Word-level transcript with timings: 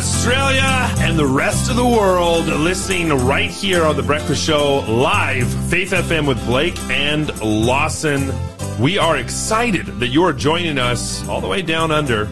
Australia, 0.00 0.62
and 1.00 1.18
the 1.18 1.26
rest 1.26 1.68
of 1.68 1.76
the 1.76 1.86
world 1.86 2.46
listening 2.46 3.10
right 3.10 3.50
here 3.50 3.84
on 3.84 3.96
The 3.96 4.02
Breakfast 4.02 4.42
Show 4.42 4.78
live, 4.88 5.46
Faith 5.68 5.90
FM 5.90 6.26
with 6.26 6.42
Blake 6.46 6.78
and 6.88 7.38
Lawson. 7.42 8.32
We 8.80 8.96
are 8.96 9.18
excited 9.18 9.84
that 9.84 10.06
you 10.06 10.24
are 10.24 10.32
joining 10.32 10.78
us 10.78 11.28
all 11.28 11.42
the 11.42 11.48
way 11.48 11.60
down 11.60 11.90
under 11.90 12.30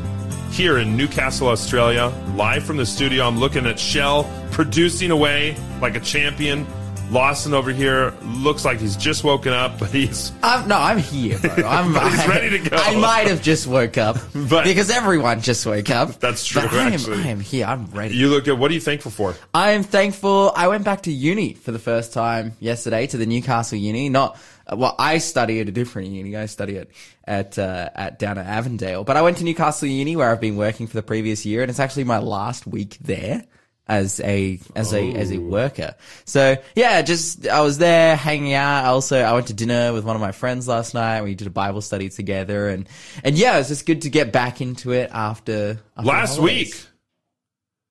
here 0.50 0.78
in 0.78 0.96
Newcastle, 0.96 1.48
Australia, 1.48 2.06
live 2.36 2.64
from 2.64 2.78
the 2.78 2.86
studio. 2.86 3.26
I'm 3.26 3.38
looking 3.38 3.66
at 3.66 3.78
Shell 3.78 4.24
producing 4.50 5.10
away 5.10 5.54
like 5.82 5.94
a 5.94 6.00
champion. 6.00 6.66
Lawson 7.10 7.54
over 7.54 7.70
here 7.70 8.12
looks 8.22 8.64
like 8.66 8.78
he's 8.80 8.94
just 8.96 9.24
woken 9.24 9.52
up, 9.52 9.78
but 9.78 9.90
he's 9.90 10.30
I'm, 10.42 10.68
no, 10.68 10.76
I'm 10.76 10.98
here, 10.98 11.38
bro. 11.38 11.50
I'm 11.66 11.86
he's 12.10 12.28
ready 12.28 12.58
to 12.58 12.68
go. 12.70 12.76
I 12.76 12.96
might 12.96 13.26
have 13.28 13.40
just 13.42 13.66
woke 13.66 13.96
up 13.96 14.16
But- 14.34 14.64
because 14.64 14.90
everyone 14.90 15.40
just 15.40 15.64
woke 15.64 15.88
up. 15.90 16.20
That's 16.20 16.44
true, 16.44 16.62
But 16.62 16.74
I 16.74 16.90
am. 16.90 17.12
I 17.14 17.28
am 17.28 17.40
here. 17.40 17.64
I'm 17.66 17.86
ready. 17.92 18.14
you 18.14 18.28
look 18.28 18.46
at 18.46 18.58
what 18.58 18.70
are 18.70 18.74
you 18.74 18.80
thankful 18.80 19.10
for? 19.10 19.34
I 19.54 19.70
am 19.70 19.84
thankful. 19.84 20.52
I 20.54 20.68
went 20.68 20.84
back 20.84 21.02
to 21.04 21.12
uni 21.12 21.54
for 21.54 21.72
the 21.72 21.78
first 21.78 22.12
time 22.12 22.52
yesterday 22.60 23.06
to 23.06 23.16
the 23.16 23.26
Newcastle 23.26 23.78
Uni. 23.78 24.10
Not 24.10 24.38
well, 24.70 24.94
I 24.98 25.16
study 25.16 25.60
at 25.60 25.68
a 25.68 25.72
different 25.72 26.08
uni. 26.08 26.36
I 26.36 26.44
study 26.44 26.76
at 26.76 26.88
at 27.24 27.58
uh, 27.58 27.88
at 27.94 28.18
down 28.18 28.36
at 28.36 28.44
Avondale, 28.46 29.02
but 29.04 29.16
I 29.16 29.22
went 29.22 29.38
to 29.38 29.44
Newcastle 29.44 29.88
Uni 29.88 30.14
where 30.14 30.30
I've 30.30 30.42
been 30.42 30.56
working 30.58 30.86
for 30.86 30.94
the 30.94 31.02
previous 31.02 31.46
year, 31.46 31.62
and 31.62 31.70
it's 31.70 31.80
actually 31.80 32.04
my 32.04 32.18
last 32.18 32.66
week 32.66 32.98
there 33.00 33.44
as 33.88 34.20
a 34.20 34.60
as 34.76 34.92
a 34.92 35.12
as 35.14 35.32
a 35.32 35.38
worker. 35.38 35.94
So 36.24 36.56
yeah, 36.74 37.00
just 37.02 37.48
I 37.48 37.60
was 37.62 37.78
there 37.78 38.16
hanging 38.16 38.52
out. 38.54 38.84
Also, 38.84 39.20
I 39.20 39.32
went 39.32 39.46
to 39.48 39.54
dinner 39.54 39.92
with 39.92 40.04
one 40.04 40.14
of 40.14 40.20
my 40.20 40.32
friends 40.32 40.68
last 40.68 40.94
night. 40.94 41.22
We 41.22 41.34
did 41.34 41.46
a 41.46 41.50
Bible 41.50 41.80
study 41.80 42.08
together, 42.08 42.68
and 42.68 42.88
and 43.24 43.36
yeah, 43.36 43.58
it's 43.58 43.68
just 43.68 43.86
good 43.86 44.02
to 44.02 44.10
get 44.10 44.32
back 44.32 44.60
into 44.60 44.92
it 44.92 45.10
after, 45.12 45.80
after 45.96 46.08
Last 46.08 46.38
week 46.38 46.74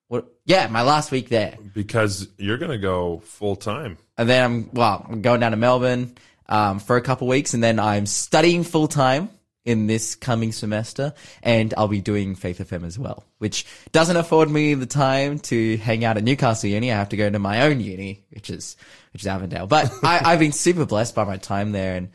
What? 0.08 0.26
Yeah, 0.44 0.68
my 0.68 0.82
last 0.82 1.10
week 1.10 1.28
there. 1.28 1.56
because 1.74 2.28
you're 2.38 2.58
going 2.58 2.70
to 2.70 2.78
go 2.78 3.20
full 3.20 3.56
time. 3.56 3.98
And 4.16 4.28
then 4.28 4.44
I'm, 4.44 4.70
well, 4.72 5.06
I'm 5.08 5.20
going 5.22 5.40
down 5.40 5.50
to 5.50 5.56
Melbourne 5.56 6.14
um, 6.48 6.78
for 6.78 6.96
a 6.96 7.02
couple 7.02 7.26
of 7.26 7.30
weeks, 7.30 7.54
and 7.54 7.62
then 7.62 7.78
I'm 7.78 8.06
studying 8.06 8.64
full 8.64 8.88
time 8.88 9.28
in 9.68 9.86
this 9.86 10.14
coming 10.14 10.50
semester, 10.50 11.12
and 11.42 11.74
I'll 11.76 11.88
be 11.88 12.00
doing 12.00 12.34
Faith 12.34 12.58
FM 12.58 12.84
as 12.84 12.98
well, 12.98 13.24
which 13.36 13.66
doesn't 13.92 14.16
afford 14.16 14.50
me 14.50 14.72
the 14.72 14.86
time 14.86 15.38
to 15.40 15.76
hang 15.76 16.06
out 16.06 16.16
at 16.16 16.24
Newcastle 16.24 16.70
Uni. 16.70 16.90
I 16.90 16.96
have 16.96 17.10
to 17.10 17.18
go 17.18 17.28
to 17.28 17.38
my 17.38 17.62
own 17.62 17.80
uni, 17.80 18.24
which 18.30 18.48
is 18.48 18.76
which 19.12 19.22
is 19.22 19.26
Avondale. 19.26 19.66
But 19.66 19.92
I, 20.02 20.22
I've 20.24 20.38
been 20.38 20.52
super 20.52 20.86
blessed 20.86 21.14
by 21.14 21.24
my 21.24 21.36
time 21.36 21.72
there 21.72 21.96
and 21.96 22.08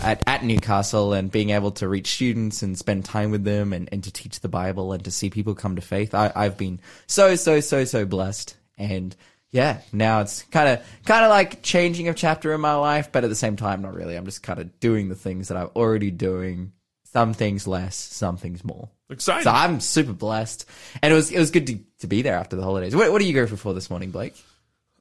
at, 0.00 0.22
at 0.26 0.44
Newcastle 0.44 1.12
and 1.12 1.30
being 1.30 1.50
able 1.50 1.72
to 1.72 1.88
reach 1.88 2.14
students 2.14 2.62
and 2.62 2.78
spend 2.78 3.04
time 3.04 3.30
with 3.30 3.44
them 3.44 3.74
and, 3.74 3.88
and 3.92 4.02
to 4.04 4.10
teach 4.10 4.40
the 4.40 4.48
Bible 4.48 4.92
and 4.92 5.04
to 5.04 5.10
see 5.10 5.28
people 5.28 5.54
come 5.54 5.76
to 5.76 5.82
faith. 5.82 6.14
I, 6.14 6.32
I've 6.34 6.56
been 6.56 6.80
so, 7.06 7.36
so, 7.36 7.60
so, 7.60 7.84
so 7.84 8.06
blessed. 8.06 8.56
And 8.78 9.14
yeah, 9.50 9.80
now 9.92 10.20
it's 10.20 10.42
kind 10.44 10.68
of, 10.68 11.04
kind 11.04 11.24
of 11.24 11.30
like 11.30 11.62
changing 11.62 12.08
a 12.08 12.14
chapter 12.14 12.52
in 12.52 12.60
my 12.60 12.74
life, 12.74 13.10
but 13.12 13.24
at 13.24 13.30
the 13.30 13.36
same 13.36 13.56
time, 13.56 13.82
not 13.82 13.94
really. 13.94 14.16
I'm 14.16 14.26
just 14.26 14.42
kind 14.42 14.58
of 14.58 14.78
doing 14.80 15.08
the 15.08 15.14
things 15.14 15.48
that 15.48 15.56
I'm 15.56 15.70
already 15.74 16.10
doing. 16.10 16.72
Some 17.12 17.32
things 17.32 17.66
less, 17.66 17.96
some 17.96 18.36
things 18.36 18.64
more. 18.64 18.90
Exciting. 19.10 19.44
So 19.44 19.50
I'm 19.50 19.80
super 19.80 20.12
blessed. 20.12 20.66
And 21.02 21.12
it 21.12 21.16
was, 21.16 21.30
it 21.30 21.38
was 21.38 21.50
good 21.50 21.66
to, 21.68 21.78
to 22.00 22.06
be 22.06 22.22
there 22.22 22.36
after 22.36 22.54
the 22.54 22.62
holidays. 22.62 22.94
What, 22.94 23.10
what 23.10 23.22
are 23.22 23.24
you 23.24 23.32
grateful 23.32 23.56
for 23.56 23.72
this 23.72 23.88
morning, 23.88 24.10
Blake? 24.10 24.34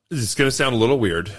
It's 0.10 0.36
going 0.36 0.48
to 0.48 0.56
sound 0.56 0.74
a 0.74 0.78
little 0.78 1.00
weird. 1.00 1.30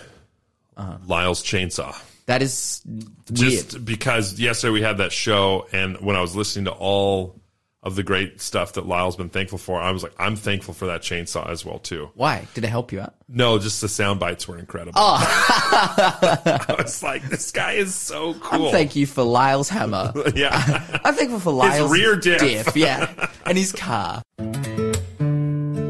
Uh-huh. 0.77 0.99
Lyle's 1.07 1.43
chainsaw. 1.43 1.99
That 2.27 2.43
is 2.43 2.83
weird. 2.87 3.17
Just 3.33 3.85
because 3.85 4.39
yesterday 4.39 4.73
we 4.73 4.83
had 4.83 4.99
that 4.99 5.13
show, 5.13 5.67
and 5.73 5.97
when 6.03 6.15
I 6.17 6.21
was 6.21 6.37
listening 6.37 6.67
to 6.67 6.73
all 6.73 7.41
of 7.89 7.97
the 7.97 8.05
great 8.05 8.41
stuff 8.41 8.75
that 8.75 8.87
Lyle's 8.87 9.17
been 9.17 9.31
thankful 9.31 9.59
for, 9.59 9.81
I 9.81 9.91
was 9.91 10.05
like, 10.05 10.13
I'm 10.19 10.37
thankful 10.37 10.75
for 10.75 10.87
that 10.87 11.01
chainsaw 11.01 11.49
as 11.49 11.65
well 11.65 11.81
too. 11.81 12.11
Why? 12.15 12.47
Did 12.55 12.63
it 12.63 12.69
help 12.69 12.93
you 12.93 13.01
out? 13.01 13.15
No, 13.29 13.59
just 13.59 13.81
the 13.81 13.89
sound 13.89 14.21
bites 14.21 14.47
were 14.47 14.59
incredible. 14.59 14.93
Oh. 14.97 15.19
I 16.69 16.75
was 16.79 17.03
like, 17.03 17.29
this 17.29 17.51
guy 17.51 17.73
is 17.73 17.95
so 17.95 18.35
cool. 18.35 18.71
Thank 18.71 18.95
you 18.95 19.07
for 19.07 19.25
Lyle's 19.25 19.69
hammer. 19.69 20.13
yeah. 20.37 21.01
I'm 21.05 21.15
thankful 21.15 21.41
for 21.41 21.53
Lyle's 21.53 21.91
rear 21.91 22.15
diff. 22.15 22.77
yeah, 22.77 23.29
and 23.45 23.59
his 23.59 23.73
car. 23.73 24.23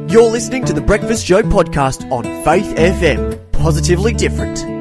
You're 0.08 0.30
listening 0.30 0.64
to 0.64 0.72
the 0.72 0.80
Breakfast 0.80 1.26
Show 1.26 1.42
podcast 1.42 2.10
on 2.10 2.24
Faith 2.44 2.74
FM. 2.76 3.52
Positively 3.52 4.14
different. 4.14 4.77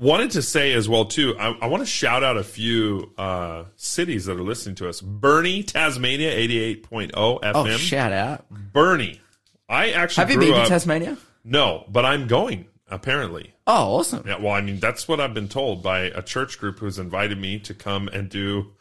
Wanted 0.00 0.30
to 0.32 0.42
say 0.42 0.74
as 0.74 0.88
well 0.88 1.06
too. 1.06 1.36
I, 1.38 1.48
I 1.62 1.66
want 1.66 1.80
to 1.82 1.86
shout 1.86 2.22
out 2.22 2.36
a 2.36 2.44
few 2.44 3.12
uh, 3.18 3.64
cities 3.74 4.26
that 4.26 4.36
are 4.36 4.42
listening 4.42 4.76
to 4.76 4.88
us. 4.88 5.00
Burnie, 5.00 5.64
Tasmania, 5.64 6.30
eighty-eight 6.30 6.88
FM. 6.88 7.10
Oh, 7.14 7.66
shout 7.76 8.12
out! 8.12 8.48
Burnie. 8.48 9.20
I 9.68 9.90
actually 9.90 10.22
Have 10.22 10.30
you 10.30 10.38
been 10.38 10.62
to 10.62 10.68
Tasmania? 10.68 11.18
No, 11.42 11.84
but 11.88 12.04
I'm 12.04 12.28
going 12.28 12.66
apparently. 12.88 13.54
Oh, 13.66 13.96
awesome! 13.96 14.22
Yeah, 14.24 14.38
well, 14.38 14.52
I 14.52 14.60
mean, 14.60 14.78
that's 14.78 15.08
what 15.08 15.20
I've 15.20 15.34
been 15.34 15.48
told 15.48 15.82
by 15.82 16.02
a 16.02 16.22
church 16.22 16.60
group 16.60 16.78
who's 16.78 17.00
invited 17.00 17.38
me 17.38 17.58
to 17.60 17.74
come 17.74 18.06
and 18.06 18.28
do 18.28 18.72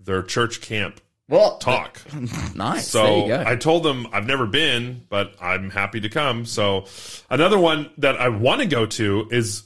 their 0.00 0.22
church 0.22 0.62
camp 0.62 1.00
Well, 1.28 1.58
talk. 1.58 2.00
nice. 2.54 2.88
So. 2.88 3.30
I 3.46 3.56
told 3.56 3.82
them 3.82 4.08
I've 4.10 4.26
never 4.26 4.46
been, 4.46 5.04
but 5.10 5.34
I'm 5.38 5.68
happy 5.70 6.00
to 6.00 6.08
come. 6.08 6.46
So 6.46 6.86
another 7.28 7.58
one 7.58 7.90
that 7.98 8.16
I 8.18 8.30
want 8.30 8.62
to 8.62 8.66
go 8.66 8.86
to 8.86 9.28
is 9.30 9.64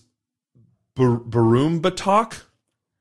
Bar- 0.96 1.20
Barumbatalk. 1.20 2.42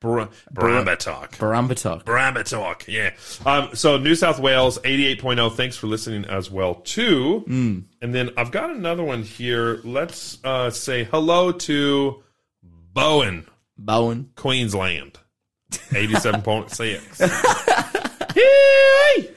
Bar- 0.02 0.30
Barumbatalk. 0.54 1.32
Barumbatalk. 1.38 2.04
Barumbatalk. 2.04 2.86
Yeah. 2.88 3.12
Um, 3.46 3.70
so 3.74 3.98
New 3.98 4.14
South 4.14 4.40
Wales 4.40 4.78
88.0. 4.80 5.56
Thanks 5.56 5.78
for 5.78 5.88
listening 5.88 6.26
as 6.26 6.52
well 6.52 6.76
too. 6.76 7.40
Hmm. 7.48 7.80
And 8.02 8.14
then 8.14 8.30
I've 8.38 8.52
got 8.52 8.70
another 8.70 9.04
one 9.04 9.24
here. 9.24 9.80
Let's 9.84 10.38
uh, 10.44 10.70
say 10.70 11.06
hello 11.06 11.52
to 11.54 12.22
Bowen. 12.94 13.48
Bowen. 13.78 14.30
Queensland. 14.36 15.18
87.6. 15.72 18.36
Yay! 19.18 19.30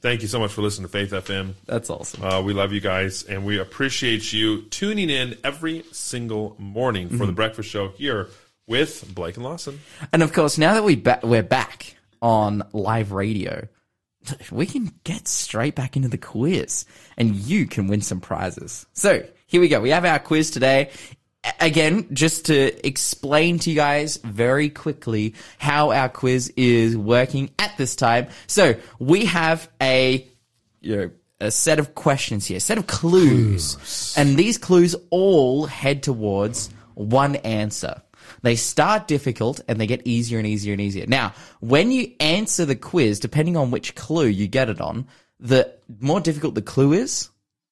Thank 0.00 0.22
you 0.22 0.28
so 0.28 0.38
much 0.40 0.52
for 0.52 0.62
listening 0.62 0.86
to 0.88 0.92
Faith 0.92 1.10
FM. 1.10 1.54
That's 1.66 1.90
awesome. 1.90 2.22
Uh, 2.22 2.42
we 2.42 2.52
love 2.52 2.72
you 2.72 2.80
guys 2.80 3.22
and 3.22 3.44
we 3.44 3.58
appreciate 3.58 4.32
you 4.32 4.62
tuning 4.62 5.10
in 5.10 5.36
every 5.44 5.84
single 5.92 6.56
morning 6.58 7.08
for 7.08 7.26
the 7.26 7.32
breakfast 7.32 7.68
show 7.68 7.88
here 7.90 8.28
with 8.66 9.12
Blake 9.14 9.36
and 9.36 9.44
Lawson. 9.44 9.80
And 10.12 10.22
of 10.22 10.32
course, 10.32 10.58
now 10.58 10.74
that 10.74 10.84
we 10.84 10.96
ba- 10.96 11.20
we're 11.22 11.42
back 11.42 11.96
on 12.22 12.62
live 12.72 13.12
radio, 13.12 13.66
we 14.50 14.66
can 14.66 14.92
get 15.04 15.26
straight 15.28 15.74
back 15.74 15.96
into 15.96 16.08
the 16.08 16.18
quiz, 16.18 16.84
and 17.16 17.34
you 17.34 17.66
can 17.66 17.86
win 17.86 18.00
some 18.02 18.20
prizes. 18.20 18.86
So 18.92 19.24
here 19.46 19.60
we 19.60 19.68
go. 19.68 19.80
We 19.80 19.90
have 19.90 20.04
our 20.04 20.18
quiz 20.18 20.50
today. 20.50 20.90
Again, 21.60 22.08
just 22.12 22.46
to 22.46 22.86
explain 22.86 23.58
to 23.60 23.70
you 23.70 23.76
guys 23.76 24.16
very 24.18 24.70
quickly 24.70 25.34
how 25.58 25.92
our 25.92 26.08
quiz 26.08 26.52
is 26.56 26.96
working 26.96 27.50
at 27.58 27.76
this 27.76 27.96
time. 27.96 28.28
So 28.46 28.74
we 28.98 29.26
have 29.26 29.68
a 29.82 30.26
you 30.80 30.96
know, 30.96 31.10
a 31.40 31.50
set 31.50 31.78
of 31.78 31.94
questions 31.94 32.46
here, 32.46 32.56
a 32.56 32.60
set 32.60 32.78
of 32.78 32.86
clues. 32.86 33.76
And 34.16 34.36
these 34.36 34.58
clues 34.58 34.96
all 35.10 35.66
head 35.66 36.02
towards 36.02 36.70
one 36.94 37.36
answer. 37.36 38.02
They 38.42 38.56
start 38.56 39.08
difficult 39.08 39.60
and 39.68 39.80
they 39.80 39.86
get 39.86 40.06
easier 40.06 40.38
and 40.38 40.46
easier 40.46 40.72
and 40.72 40.80
easier. 40.80 41.06
Now, 41.06 41.32
when 41.60 41.90
you 41.90 42.12
answer 42.20 42.64
the 42.64 42.76
quiz, 42.76 43.20
depending 43.20 43.56
on 43.56 43.70
which 43.70 43.94
clue 43.94 44.26
you 44.26 44.48
get 44.48 44.68
it 44.68 44.80
on, 44.80 45.06
the 45.40 45.72
more 46.00 46.20
difficult 46.20 46.54
the 46.54 46.62
clue 46.62 46.92
is, 46.92 47.30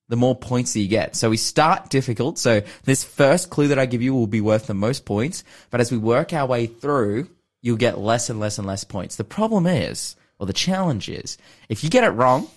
the 0.09 0.17
more 0.17 0.37
points 0.37 0.73
that 0.75 0.81
you 0.81 0.89
get. 0.89 1.17
So 1.17 1.31
we 1.31 1.37
start 1.37 1.91
difficult. 1.91 2.39
So 2.39 2.63
this 2.85 3.03
first 3.05 3.51
clue 3.51 3.69
that 3.69 3.79
I 3.79 3.87
give 3.87 4.03
you 4.03 4.15
will 4.15 4.27
be 4.29 4.41
worth 4.41 4.67
the 4.67 4.75
most 4.75 5.05
points. 5.05 5.43
But 5.71 5.81
as 5.81 5.91
we 5.91 5.99
work 5.99 6.33
our 6.33 6.47
way 6.47 6.67
through, 6.67 7.29
you'll 7.63 7.77
get 7.77 7.99
less 7.99 8.31
and 8.31 8.39
less 8.39 8.59
and 8.59 8.67
less 8.67 8.85
points. 8.85 9.17
The 9.17 9.25
problem 9.25 9.67
is, 9.67 10.15
or 10.39 10.47
the 10.47 10.53
challenge 10.53 11.09
is, 11.09 11.39
if 11.69 11.83
you 11.83 11.91
get 11.91 12.05
it 12.05 12.11
wrong, 12.11 12.49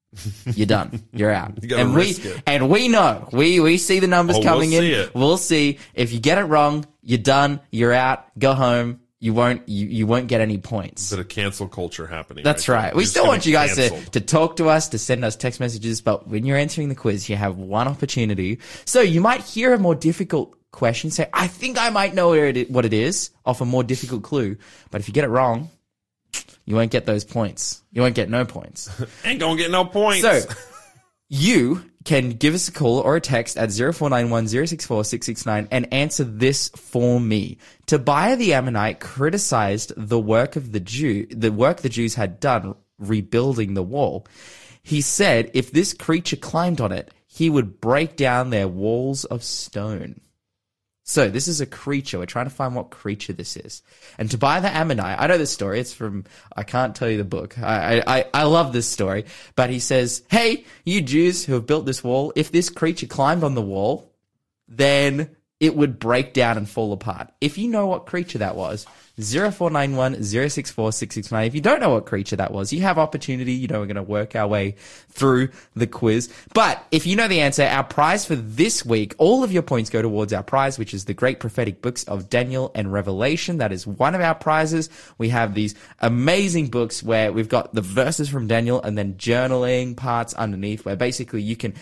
you're 0.46 0.66
done. 0.66 1.02
You're 1.12 1.30
out. 1.30 1.60
gotta 1.60 1.82
and 1.82 1.94
we 1.94 2.10
it. 2.10 2.42
and 2.46 2.70
we 2.70 2.88
know 2.88 3.28
we 3.32 3.60
we 3.60 3.76
see 3.76 4.00
the 4.00 4.06
numbers 4.06 4.36
Oh, 4.36 4.38
we'll 4.40 4.48
coming 4.48 4.72
in. 4.72 4.82
it. 4.84 5.14
We'll 5.14 5.36
see 5.36 5.78
if 5.94 6.12
you 6.12 6.20
get 6.20 6.38
it 6.38 6.44
wrong. 6.44 6.86
You're 7.02 7.18
done. 7.18 7.60
You're 7.70 7.92
out. 7.92 8.26
Go 8.38 8.54
home. 8.54 9.00
You 9.18 9.32
won't. 9.32 9.66
You, 9.68 9.86
you 9.86 10.06
won't 10.06 10.28
get 10.28 10.40
any 10.40 10.58
points. 10.58 11.10
Bit 11.10 11.20
of 11.20 11.28
cancel 11.28 11.68
culture 11.68 12.06
happening. 12.06 12.44
That's 12.44 12.68
right. 12.68 12.84
right. 12.84 12.94
We 12.94 13.02
You're 13.02 13.08
still 13.08 13.26
want 13.26 13.46
you 13.46 13.52
guys 13.52 13.74
to, 13.76 13.88
canceled. 13.88 14.12
to 14.12 14.20
talk 14.20 14.56
to 14.56 14.68
us, 14.68 14.90
to 14.90 14.98
send 14.98 15.24
us 15.24 15.36
text 15.36 15.58
messages, 15.58 16.02
but 16.02 16.28
when 16.28 16.44
you're 16.44 16.58
answering 16.58 16.90
the 16.90 16.94
quiz, 16.94 17.28
you 17.28 17.36
have 17.36 17.56
one 17.56 17.88
opportunity. 17.88 18.58
So 18.84 19.00
you 19.00 19.22
might 19.22 19.40
hear 19.40 19.72
a 19.72 19.78
more 19.78 19.94
difficult 19.94 20.54
question, 20.70 21.10
say, 21.10 21.28
I 21.32 21.46
think 21.46 21.78
I 21.78 21.88
might 21.90 22.14
know 22.14 22.30
where 22.30 22.46
it, 22.46 22.70
what 22.70 22.84
it 22.84 22.92
is, 22.92 23.30
off 23.46 23.62
a 23.62 23.64
more 23.64 23.82
difficult 23.82 24.22
clue. 24.22 24.58
But 24.90 25.00
if 25.00 25.08
you 25.08 25.14
get 25.14 25.24
it 25.24 25.28
wrong, 25.28 25.70
you 26.66 26.76
won't 26.76 26.90
get 26.90 27.06
those 27.06 27.24
points. 27.24 27.82
You 27.92 28.02
won't 28.02 28.14
get 28.14 28.28
no 28.28 28.44
points. 28.44 28.90
Ain't 29.24 29.40
gonna 29.40 29.56
get 29.56 29.70
no 29.70 29.86
points. 29.86 30.22
So 30.22 30.40
you 31.28 31.82
can 32.04 32.30
give 32.30 32.54
us 32.54 32.68
a 32.68 32.72
call 32.72 32.98
or 32.98 33.16
a 33.16 33.20
text 33.20 33.56
at 33.56 33.72
0491 33.72 34.48
064 34.48 35.04
669 35.04 35.68
and 35.70 35.92
answer 35.92 36.24
this 36.24 36.68
for 36.70 37.20
me. 37.20 37.58
Tobiah 37.86 38.36
the 38.36 38.54
Ammonite 38.54 39.00
criticized 39.00 39.92
the 39.96 40.20
work 40.20 40.56
of 40.56 40.72
the 40.72 40.80
Jew, 40.80 41.26
the 41.26 41.52
work 41.52 41.78
the 41.78 41.88
Jews 41.88 42.14
had 42.14 42.38
done 42.38 42.76
rebuilding 42.98 43.74
the 43.74 43.82
wall. 43.82 44.26
He 44.82 45.00
said 45.00 45.50
if 45.52 45.72
this 45.72 45.92
creature 45.94 46.36
climbed 46.36 46.80
on 46.80 46.92
it, 46.92 47.12
he 47.26 47.50
would 47.50 47.80
break 47.80 48.16
down 48.16 48.50
their 48.50 48.68
walls 48.68 49.24
of 49.24 49.42
stone. 49.42 50.20
So 51.08 51.28
this 51.28 51.46
is 51.46 51.60
a 51.60 51.66
creature. 51.66 52.18
We're 52.18 52.26
trying 52.26 52.46
to 52.46 52.50
find 52.50 52.74
what 52.74 52.90
creature 52.90 53.32
this 53.32 53.56
is. 53.56 53.80
And 54.18 54.28
Tobiah 54.28 54.60
the 54.60 54.74
Ammonite, 54.74 55.20
I 55.20 55.28
know 55.28 55.38
this 55.38 55.52
story. 55.52 55.78
It's 55.78 55.94
from, 55.94 56.24
I 56.54 56.64
can't 56.64 56.96
tell 56.96 57.08
you 57.08 57.16
the 57.16 57.24
book. 57.24 57.56
I, 57.60 58.02
I, 58.04 58.24
I 58.34 58.42
love 58.42 58.72
this 58.72 58.88
story. 58.88 59.24
But 59.54 59.70
he 59.70 59.78
says, 59.78 60.24
Hey, 60.28 60.64
you 60.84 61.00
Jews 61.00 61.44
who 61.44 61.52
have 61.54 61.64
built 61.64 61.86
this 61.86 62.02
wall, 62.02 62.32
if 62.34 62.50
this 62.50 62.70
creature 62.70 63.06
climbed 63.06 63.44
on 63.44 63.54
the 63.54 63.62
wall, 63.62 64.12
then 64.66 65.36
it 65.60 65.76
would 65.76 66.00
break 66.00 66.34
down 66.34 66.56
and 66.56 66.68
fall 66.68 66.92
apart. 66.92 67.32
If 67.40 67.56
you 67.56 67.68
know 67.68 67.86
what 67.86 68.06
creature 68.06 68.38
that 68.38 68.56
was, 68.56 68.84
0491 69.18 70.22
064 70.22 70.92
669. 70.92 71.46
If 71.46 71.54
you 71.54 71.62
don't 71.62 71.80
know 71.80 71.90
what 71.90 72.04
creature 72.04 72.36
that 72.36 72.52
was, 72.52 72.70
you 72.70 72.82
have 72.82 72.98
opportunity. 72.98 73.52
You 73.52 73.66
know, 73.66 73.80
we're 73.80 73.86
going 73.86 73.96
to 73.96 74.02
work 74.02 74.36
our 74.36 74.46
way 74.46 74.74
through 75.08 75.48
the 75.74 75.86
quiz. 75.86 76.30
But 76.52 76.84
if 76.90 77.06
you 77.06 77.16
know 77.16 77.26
the 77.26 77.40
answer, 77.40 77.62
our 77.62 77.82
prize 77.84 78.26
for 78.26 78.36
this 78.36 78.84
week, 78.84 79.14
all 79.16 79.42
of 79.42 79.52
your 79.52 79.62
points 79.62 79.88
go 79.88 80.02
towards 80.02 80.34
our 80.34 80.42
prize, 80.42 80.78
which 80.78 80.92
is 80.92 81.06
the 81.06 81.14
great 81.14 81.40
prophetic 81.40 81.80
books 81.80 82.04
of 82.04 82.28
Daniel 82.28 82.70
and 82.74 82.92
Revelation. 82.92 83.56
That 83.56 83.72
is 83.72 83.86
one 83.86 84.14
of 84.14 84.20
our 84.20 84.34
prizes. 84.34 84.90
We 85.16 85.30
have 85.30 85.54
these 85.54 85.74
amazing 86.00 86.68
books 86.68 87.02
where 87.02 87.32
we've 87.32 87.48
got 87.48 87.72
the 87.72 87.80
verses 87.80 88.28
from 88.28 88.48
Daniel 88.48 88.82
and 88.82 88.98
then 88.98 89.14
journaling 89.14 89.96
parts 89.96 90.34
underneath 90.34 90.84
where 90.84 90.96
basically 90.96 91.40
you 91.40 91.56
can 91.56 91.72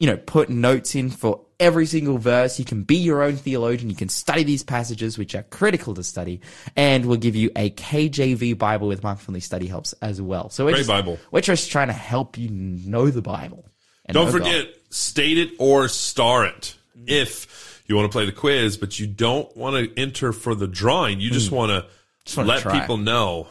you 0.00 0.06
know, 0.06 0.16
put 0.16 0.48
notes 0.48 0.96
in 0.96 1.10
for 1.10 1.42
every 1.60 1.84
single 1.86 2.18
verse. 2.18 2.58
You 2.58 2.64
can 2.64 2.82
be 2.82 2.96
your 2.96 3.22
own 3.22 3.36
theologian. 3.36 3.90
You 3.90 3.96
can 3.96 4.08
study 4.08 4.42
these 4.42 4.64
passages, 4.64 5.18
which 5.18 5.34
are 5.34 5.44
critical 5.44 5.94
to 5.94 6.02
study, 6.02 6.40
and 6.74 7.04
we'll 7.04 7.18
give 7.18 7.36
you 7.36 7.50
a 7.54 7.70
KJV 7.70 8.58
Bible 8.58 8.88
with 8.88 9.02
Mark 9.04 9.18
Finley 9.20 9.40
study 9.40 9.66
helps 9.66 9.92
as 10.00 10.20
well. 10.20 10.48
So 10.48 10.64
we're 10.64 10.72
Great 10.72 10.78
just, 10.80 10.88
Bible. 10.88 11.18
We're 11.30 11.42
just 11.42 11.70
trying 11.70 11.88
to 11.88 11.92
help 11.92 12.38
you 12.38 12.48
know 12.50 13.10
the 13.10 13.22
Bible. 13.22 13.66
Don't 14.08 14.26
know 14.26 14.32
God. 14.32 14.38
forget, 14.38 14.74
state 14.88 15.38
it 15.38 15.52
or 15.58 15.86
star 15.86 16.46
it. 16.46 16.74
Mm-hmm. 16.96 17.04
If 17.06 17.84
you 17.86 17.94
want 17.94 18.10
to 18.10 18.12
play 18.12 18.24
the 18.24 18.32
quiz, 18.32 18.76
but 18.78 18.98
you 18.98 19.06
don't 19.06 19.54
want 19.56 19.76
to 19.76 20.00
enter 20.00 20.32
for 20.32 20.54
the 20.54 20.66
drawing, 20.66 21.20
you 21.20 21.30
just 21.30 21.50
mm. 21.50 21.56
want 21.56 21.70
to 21.70 22.36
wanna 22.36 22.48
let 22.48 22.72
people 22.72 22.96
know 22.96 23.48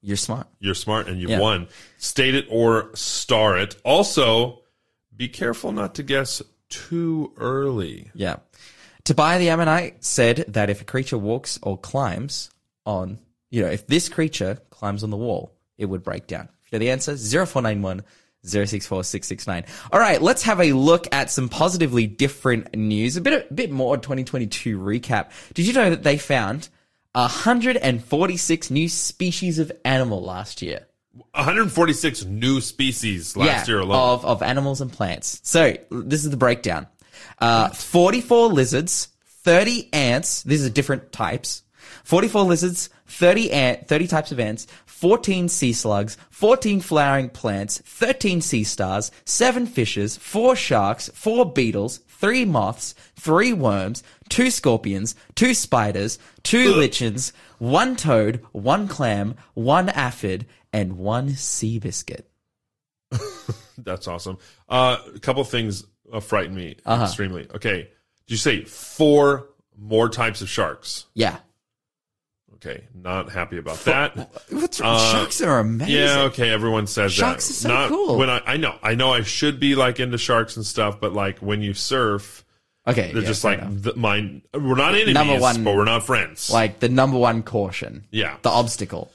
you're 0.00 0.16
smart. 0.16 0.46
you're 0.58 0.74
smart 0.74 1.06
and 1.06 1.20
you've 1.20 1.30
Yeah. 1.30 1.38
won. 1.38 1.68
State 1.98 2.34
it 2.34 2.46
or 2.48 2.90
star 2.94 3.58
it. 3.58 3.76
Also, 3.84 4.61
be 5.16 5.28
careful 5.28 5.72
not 5.72 5.94
to 5.96 6.02
guess 6.02 6.42
too 6.68 7.32
early. 7.36 8.10
Yeah. 8.14 8.36
Tobiah 9.04 9.38
the 9.38 9.50
Ammonite 9.50 10.04
said 10.04 10.44
that 10.48 10.70
if 10.70 10.80
a 10.80 10.84
creature 10.84 11.18
walks 11.18 11.58
or 11.62 11.76
climbs 11.76 12.50
on, 12.86 13.18
you 13.50 13.62
know, 13.62 13.68
if 13.68 13.86
this 13.86 14.08
creature 14.08 14.58
climbs 14.70 15.02
on 15.02 15.10
the 15.10 15.16
wall, 15.16 15.52
it 15.76 15.86
would 15.86 16.02
break 16.02 16.26
down. 16.26 16.48
So 16.70 16.78
the 16.78 16.90
answer 16.90 17.16
0491 17.16 18.02
064 18.44 19.02
All 19.92 20.00
right, 20.00 20.20
let's 20.20 20.42
have 20.42 20.60
a 20.60 20.72
look 20.72 21.06
at 21.12 21.30
some 21.30 21.48
positively 21.48 22.06
different 22.06 22.74
news. 22.74 23.16
A 23.16 23.20
bit, 23.20 23.46
a 23.50 23.54
bit 23.54 23.70
more 23.70 23.96
2022 23.96 24.78
recap. 24.78 25.30
Did 25.54 25.66
you 25.66 25.72
know 25.72 25.90
that 25.90 26.02
they 26.02 26.18
found 26.18 26.68
146 27.12 28.70
new 28.70 28.88
species 28.88 29.58
of 29.58 29.70
animal 29.84 30.22
last 30.22 30.62
year? 30.62 30.86
146 31.12 32.24
new 32.24 32.60
species 32.60 33.36
last 33.36 33.68
year 33.68 33.80
alone. 33.80 33.98
Of, 33.98 34.24
of 34.24 34.42
animals 34.42 34.80
and 34.80 34.92
plants. 34.92 35.40
So 35.42 35.76
this 35.90 36.24
is 36.24 36.30
the 36.30 36.36
breakdown. 36.36 36.86
Uh, 37.38 37.68
44 37.68 38.48
lizards, 38.48 39.08
30 39.26 39.90
ants. 39.92 40.42
These 40.42 40.64
are 40.66 40.70
different 40.70 41.12
types. 41.12 41.62
44 42.04 42.42
lizards, 42.44 42.90
30 43.06 43.52
ant, 43.52 43.88
30 43.88 44.06
types 44.06 44.32
of 44.32 44.40
ants, 44.40 44.66
14 44.86 45.48
sea 45.48 45.72
slugs, 45.72 46.16
14 46.30 46.80
flowering 46.80 47.28
plants, 47.28 47.82
13 47.84 48.40
sea 48.40 48.64
stars, 48.64 49.10
7 49.24 49.66
fishes, 49.66 50.16
4 50.16 50.56
sharks, 50.56 51.10
4 51.14 51.52
beetles, 51.52 52.00
3 52.08 52.44
moths, 52.44 52.94
3 53.16 53.52
worms, 53.52 54.02
2 54.28 54.50
scorpions, 54.50 55.14
2 55.34 55.54
spiders, 55.54 56.18
2 56.44 56.74
lichens, 56.74 57.32
1 57.58 57.96
toad, 57.96 58.42
1 58.52 58.88
clam, 58.88 59.34
1 59.54 59.88
aphid, 59.90 60.46
and 60.72 60.96
1 60.98 61.30
sea 61.30 61.78
biscuit. 61.78 62.28
That's 63.78 64.06
awesome. 64.08 64.38
Uh, 64.68 64.98
a 65.14 65.18
couple 65.18 65.42
things 65.44 65.84
uh, 66.12 66.20
frighten 66.20 66.54
me 66.54 66.76
Uh-huh. 66.84 67.04
extremely. 67.04 67.46
Okay. 67.54 67.88
Did 68.26 68.30
you 68.30 68.36
say 68.36 68.64
four 68.64 69.48
more 69.76 70.08
types 70.08 70.40
of 70.42 70.48
sharks? 70.48 71.06
Yeah. 71.14 71.38
Okay. 72.54 72.84
Not 72.94 73.30
happy 73.32 73.58
about 73.58 73.78
that. 73.84 74.16
What's 74.50 74.80
wrong? 74.80 74.98
Sharks 75.12 75.40
are 75.40 75.58
amazing. 75.58 75.94
Yeah, 75.96 76.20
okay, 76.24 76.50
everyone 76.50 76.86
says 76.86 77.12
Sharks 77.12 77.48
that. 77.48 77.54
are 77.54 77.56
so 77.56 77.68
Not 77.68 77.88
cool. 77.88 78.18
When 78.18 78.30
I, 78.30 78.40
I 78.46 78.56
know, 78.56 78.76
I 78.82 78.94
know, 78.94 79.12
I 79.12 79.22
should 79.22 79.58
be 79.58 79.74
like 79.74 79.98
into 79.98 80.16
sharks 80.18 80.56
and 80.56 80.64
stuff, 80.64 81.00
but 81.00 81.12
like 81.12 81.38
when 81.38 81.60
you 81.62 81.74
surf, 81.74 82.44
Okay. 82.86 83.10
they're 83.12 83.22
yeah, 83.22 83.28
just 83.28 83.42
like 83.42 83.60
the, 83.82 83.94
mine. 83.96 84.42
We're 84.54 84.76
not 84.76 84.94
enemies, 84.94 85.14
Number 85.14 85.38
one- 85.40 85.64
but 85.64 85.74
we're 85.74 85.84
not 85.84 86.04
friends. 86.04 86.50
like 86.50 86.78
the 86.78 86.88
number 86.88 87.18
one 87.18 87.42
caution. 87.42 88.04
yeah. 88.12 88.36
The 88.42 88.50
obstacle. 88.50 89.10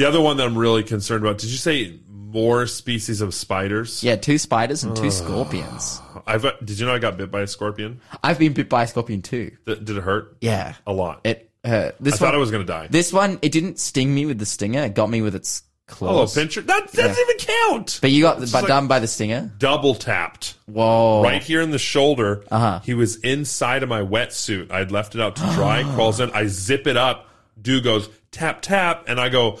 The 0.00 0.08
other 0.08 0.22
one 0.22 0.38
that 0.38 0.46
I'm 0.46 0.56
really 0.56 0.82
concerned 0.82 1.22
about. 1.26 1.36
Did 1.36 1.50
you 1.50 1.58
say 1.58 2.00
more 2.08 2.66
species 2.66 3.20
of 3.20 3.34
spiders? 3.34 4.02
Yeah, 4.02 4.16
two 4.16 4.38
spiders 4.38 4.82
and 4.82 4.96
two 4.96 5.10
scorpions. 5.10 6.00
I've. 6.26 6.46
uh, 6.46 6.52
Did 6.64 6.78
you 6.78 6.86
know 6.86 6.94
I 6.94 6.98
got 6.98 7.18
bit 7.18 7.30
by 7.30 7.42
a 7.42 7.46
scorpion? 7.46 8.00
I've 8.22 8.38
been 8.38 8.54
bit 8.54 8.70
by 8.70 8.84
a 8.84 8.86
scorpion 8.86 9.20
too. 9.20 9.50
Th- 9.66 9.78
Did 9.78 9.98
it 9.98 10.02
hurt? 10.02 10.38
Yeah. 10.40 10.74
A 10.86 10.92
lot. 10.94 11.20
It 11.24 11.50
hurt. 11.62 11.96
This 12.00 12.14
I 12.14 12.16
thought 12.16 12.26
one, 12.28 12.34
I 12.36 12.38
was 12.38 12.50
gonna 12.50 12.64
die. 12.64 12.86
This 12.88 13.12
one, 13.12 13.38
it 13.42 13.52
didn't 13.52 13.78
sting 13.78 14.14
me 14.14 14.24
with 14.24 14.38
the 14.38 14.46
stinger. 14.46 14.80
It 14.84 14.94
got 14.94 15.10
me 15.10 15.20
with 15.20 15.34
its 15.34 15.64
Hello, 15.90 16.12
claws. 16.12 16.34
pincher. 16.34 16.62
That 16.62 16.90
doesn't 16.90 17.18
even 17.22 17.36
count. 17.36 17.98
But 18.00 18.10
you 18.10 18.22
got 18.22 18.38
but 18.40 18.50
like 18.54 18.66
done 18.68 18.88
by 18.88 19.00
the 19.00 19.06
stinger. 19.06 19.52
double 19.58 19.94
tapped 19.94 20.54
Whoa. 20.64 21.22
right 21.22 21.42
here 21.42 21.60
in 21.60 21.72
the 21.72 21.78
shoulder. 21.78 22.42
Uh-huh. 22.50 22.80
He 22.84 22.94
was 22.94 23.16
inside 23.16 23.82
of 23.82 23.90
my 23.90 24.00
wetsuit. 24.00 24.70
I'd 24.70 24.92
left 24.92 25.14
it 25.14 25.20
out 25.20 25.36
to 25.36 25.42
dry. 25.52 25.82
crawls 25.94 26.20
in. 26.20 26.30
I 26.30 26.46
zip 26.46 26.86
it 26.86 26.96
up. 26.96 27.26
Dude 27.60 27.84
goes 27.84 28.08
tap 28.32 28.62
tap, 28.62 29.04
and 29.08 29.20
I 29.20 29.28
go. 29.28 29.58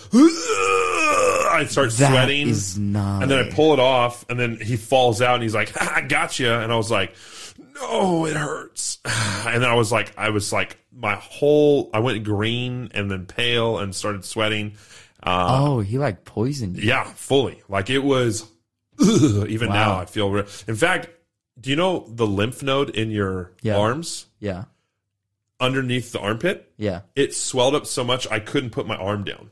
I 1.52 1.66
start 1.68 1.90
That 1.92 2.10
sweating, 2.10 2.48
and 2.48 3.30
then 3.30 3.46
I 3.46 3.50
pull 3.50 3.72
it 3.72 3.80
off, 3.80 4.24
and 4.30 4.38
then 4.38 4.58
he 4.60 4.76
falls 4.76 5.20
out, 5.20 5.34
and 5.34 5.42
he's 5.42 5.54
like, 5.54 5.72
"I 5.80 6.00
got 6.02 6.38
you," 6.38 6.50
and 6.50 6.72
I 6.72 6.76
was 6.76 6.90
like, 6.90 7.14
"No, 7.74 8.26
it 8.26 8.36
hurts." 8.36 8.98
And 9.46 9.62
then 9.62 9.70
I 9.70 9.74
was 9.74 9.90
like, 9.90 10.12
I 10.18 10.28
was 10.30 10.52
like, 10.52 10.76
my 10.92 11.14
whole, 11.14 11.88
I 11.94 12.00
went 12.00 12.22
green 12.24 12.90
and 12.92 13.10
then 13.10 13.24
pale 13.24 13.78
and 13.78 13.94
started 13.94 14.22
sweating. 14.26 14.74
Uh, 15.22 15.46
Oh, 15.58 15.80
he 15.80 15.96
like 15.98 16.26
poisoned 16.26 16.76
you. 16.76 16.82
yeah, 16.88 17.04
fully. 17.04 17.62
Like 17.70 17.88
it 17.88 18.00
was. 18.00 18.42
ugh, 19.00 19.48
even 19.48 19.70
Wow. 19.70 19.74
now, 19.74 19.98
I 19.98 20.04
feel. 20.04 20.30
Re- 20.30 20.44
in 20.68 20.76
fact, 20.76 21.08
do 21.58 21.70
you 21.70 21.76
know 21.76 22.04
the 22.06 22.26
lymph 22.26 22.62
node 22.62 22.90
in 22.90 23.10
your 23.10 23.52
Yeah. 23.62 23.78
arms 23.78 24.26
Yeah. 24.40 24.64
Underneath 25.60 26.12
the 26.12 26.20
armpit? 26.20 26.72
Yeah. 26.76 27.02
It 27.14 27.34
swelled 27.34 27.74
up 27.74 27.86
so 27.86 28.02
much 28.04 28.26
I 28.30 28.40
couldn't 28.40 28.70
put 28.70 28.86
my 28.86 28.96
arm 28.96 29.24
down, 29.24 29.50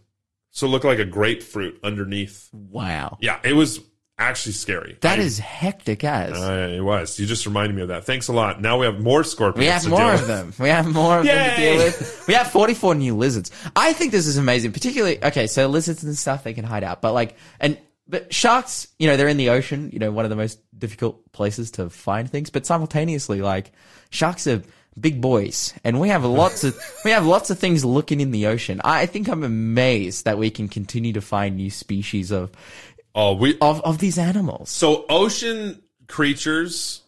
so 0.51 0.67
it 0.67 0.71
looked 0.71 0.85
like 0.85 0.99
a 0.99 1.05
grapefruit 1.05 1.79
underneath. 1.83 2.49
Wow. 2.53 3.19
Yeah, 3.21 3.39
it 3.45 3.53
was 3.55 3.81
actually 4.21 4.53
scary. 4.53 4.97
That 5.03 5.19
I- 5.21 5.23
is 5.23 5.39
hectic 5.39 6.03
as. 6.03 6.33
Uh, 6.33 6.75
it 6.77 6.81
was. 6.81 7.21
You 7.21 7.27
just 7.27 7.47
reminded 7.47 7.77
me 7.77 7.83
of 7.83 7.89
that. 7.89 8.05
Thanks 8.05 8.27
a 8.29 8.33
lot. 8.33 8.61
Now 8.61 8.79
we 8.79 8.87
have 8.87 8.99
more 9.01 9.23
scorpions. 9.23 9.61
We 9.61 9.67
have 9.67 9.83
to 9.83 9.89
more 9.91 9.99
deal 10.01 10.09
of 10.09 10.21
with. 10.21 10.29
them. 10.29 10.53
We 10.59 10.69
have 10.71 10.93
more 10.93 11.19
of 11.21 11.25
them 11.25 11.51
to 11.51 11.57
deal 11.57 11.77
with. 11.77 12.25
We 12.27 12.35
have 12.35 12.51
44 12.51 12.95
new 12.97 13.17
lizards. 13.17 13.51
I 13.77 13.93
think 13.93 14.11
this 14.11 14.27
is 14.27 14.37
amazing, 14.37 14.73
particularly, 14.73 15.23
okay, 15.23 15.47
so 15.47 15.69
lizards 15.69 16.03
and 16.03 16.17
stuff, 16.19 16.43
they 16.43 16.53
can 16.55 16.65
hide 16.65 16.83
out, 16.83 17.01
but 17.01 17.13
like, 17.13 17.37
and, 17.61 17.79
but 18.09 18.33
sharks, 18.35 18.89
you 18.99 19.07
know, 19.07 19.17
they're 19.17 19.29
in 19.29 19.37
the 19.37 19.51
ocean, 19.51 19.91
you 19.93 19.99
know, 19.99 20.11
one 20.11 20.25
of 20.25 20.31
the 20.31 20.37
most 20.37 20.59
difficult 20.77 21.31
places 21.33 21.71
to 21.73 21.89
find 21.91 22.29
things, 22.31 22.49
but 22.51 22.65
simultaneously, 22.67 23.41
like, 23.43 23.71
sharks 24.11 24.47
are 24.47 24.63
big 25.01 25.21
boys, 25.21 25.73
and 25.85 26.01
we 26.01 26.09
have 26.09 26.25
lots 26.25 26.65
of, 26.65 26.79
we 27.05 27.11
have 27.13 27.27
lots 27.27 27.51
of 27.51 27.59
things 27.59 27.85
looking 27.85 28.21
in 28.21 28.31
the 28.31 28.47
ocean. 28.47 28.81
I 28.85 29.07
think 29.07 29.29
I'm 29.29 29.45
amazed 29.45 30.25
that 30.25 30.39
we 30.39 30.51
can 30.51 30.69
continue 30.69 31.13
to 31.15 31.21
find 31.21 31.57
new 31.57 31.71
species 31.71 32.31
of, 32.31 32.51
Oh, 33.15 33.35
we. 33.35 33.59
of, 33.61 33.81
of 33.83 33.99
these 33.99 34.19
animals. 34.19 34.71
So 34.71 35.05
ocean 35.09 35.83
creatures, 36.07 37.03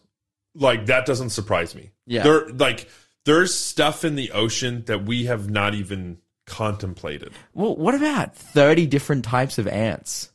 like 0.55 0.87
that 0.87 1.05
doesn't 1.05 1.29
surprise 1.29 1.73
me. 1.75 1.91
Yeah. 2.05 2.23
There 2.23 2.47
like 2.49 2.89
there's 3.25 3.53
stuff 3.53 4.03
in 4.03 4.15
the 4.15 4.31
ocean 4.31 4.83
that 4.87 5.05
we 5.05 5.25
have 5.25 5.49
not 5.49 5.73
even 5.75 6.17
contemplated. 6.45 7.31
Well, 7.53 7.75
what 7.75 7.95
about 7.95 8.35
30 8.35 8.87
different 8.87 9.23
types 9.25 9.57
of 9.57 9.67
ants? 9.67 10.31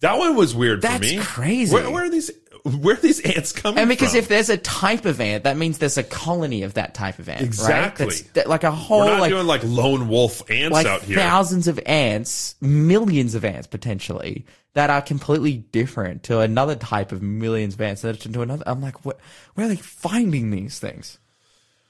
That 0.00 0.16
one 0.18 0.36
was 0.36 0.54
weird 0.54 0.80
That's 0.82 0.96
for 0.96 1.16
me. 1.16 1.18
crazy. 1.20 1.74
Where, 1.74 1.90
where 1.90 2.04
are 2.04 2.10
these 2.10 2.30
where 2.64 2.94
are 2.96 3.00
these 3.00 3.20
ants 3.20 3.52
coming 3.52 3.78
And 3.78 3.88
because 3.88 4.10
from? 4.10 4.18
if 4.18 4.28
there's 4.28 4.48
a 4.48 4.56
type 4.56 5.04
of 5.04 5.20
ant, 5.20 5.44
that 5.44 5.56
means 5.56 5.78
there's 5.78 5.98
a 5.98 6.02
colony 6.02 6.62
of 6.62 6.74
that 6.74 6.94
type 6.94 7.18
of 7.18 7.28
ant. 7.28 7.42
Exactly. 7.42 8.06
Right? 8.06 8.12
That's 8.14 8.30
that- 8.32 8.48
like 8.48 8.64
a 8.64 8.70
whole, 8.70 9.00
we're 9.00 9.10
not 9.12 9.20
like, 9.20 9.30
doing 9.30 9.46
like 9.46 9.62
lone 9.64 10.08
wolf 10.08 10.48
ants 10.50 10.72
like 10.72 10.86
out 10.86 11.02
here. 11.02 11.16
thousands 11.16 11.68
of 11.68 11.80
ants, 11.86 12.54
millions 12.60 13.34
of 13.34 13.44
ants 13.44 13.66
potentially, 13.66 14.46
that 14.74 14.90
are 14.90 15.02
completely 15.02 15.56
different 15.56 16.22
to 16.24 16.40
another 16.40 16.76
type 16.76 17.10
of 17.12 17.22
millions 17.22 17.74
of 17.74 17.80
ants, 17.80 18.02
that 18.02 18.20
to 18.20 18.42
another. 18.42 18.62
I'm 18.66 18.80
like, 18.80 19.04
what, 19.04 19.18
where 19.54 19.66
are 19.66 19.68
they 19.68 19.76
finding 19.76 20.50
these 20.50 20.78
things? 20.78 21.18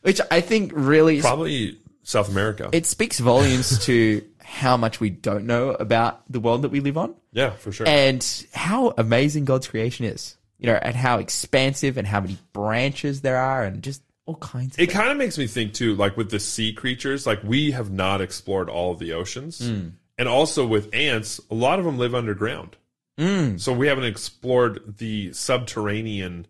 Which 0.02 0.20
I 0.30 0.40
think 0.40 0.72
really, 0.74 1.20
Probably 1.20 1.76
South 2.04 2.28
America. 2.30 2.70
it 2.72 2.86
speaks 2.86 3.18
volumes 3.18 3.84
to 3.86 4.24
how 4.42 4.78
much 4.78 5.00
we 5.00 5.10
don't 5.10 5.44
know 5.44 5.70
about 5.70 6.22
the 6.32 6.40
world 6.40 6.62
that 6.62 6.70
we 6.70 6.80
live 6.80 6.96
on 6.96 7.14
Yeah, 7.32 7.50
for 7.50 7.70
sure. 7.72 7.86
and 7.86 8.24
how 8.54 8.94
amazing 8.96 9.44
God's 9.44 9.68
creation 9.68 10.06
is. 10.06 10.36
You 10.58 10.66
know, 10.66 10.78
and 10.80 10.96
how 10.96 11.18
expansive 11.18 11.96
and 11.96 12.06
how 12.06 12.20
many 12.20 12.36
branches 12.52 13.20
there 13.20 13.36
are 13.36 13.62
and 13.64 13.82
just 13.82 14.02
all 14.26 14.34
kinds 14.36 14.76
of 14.76 14.80
It 14.80 14.90
kind 14.90 15.10
of 15.10 15.16
makes 15.16 15.38
me 15.38 15.46
think 15.46 15.72
too, 15.72 15.94
like 15.94 16.16
with 16.16 16.30
the 16.30 16.40
sea 16.40 16.72
creatures, 16.72 17.26
like 17.26 17.42
we 17.42 17.70
have 17.70 17.90
not 17.90 18.20
explored 18.20 18.68
all 18.68 18.92
of 18.92 18.98
the 18.98 19.12
oceans, 19.12 19.60
and 19.60 20.28
also 20.28 20.66
with 20.66 20.92
ants, 20.94 21.40
a 21.50 21.54
lot 21.54 21.78
of 21.78 21.84
them 21.84 21.96
live 21.96 22.14
underground. 22.14 22.76
Mm. 23.18 23.58
So 23.60 23.72
we 23.72 23.88
haven't 23.88 24.04
explored 24.04 24.98
the 24.98 25.32
subterranean 25.32 26.46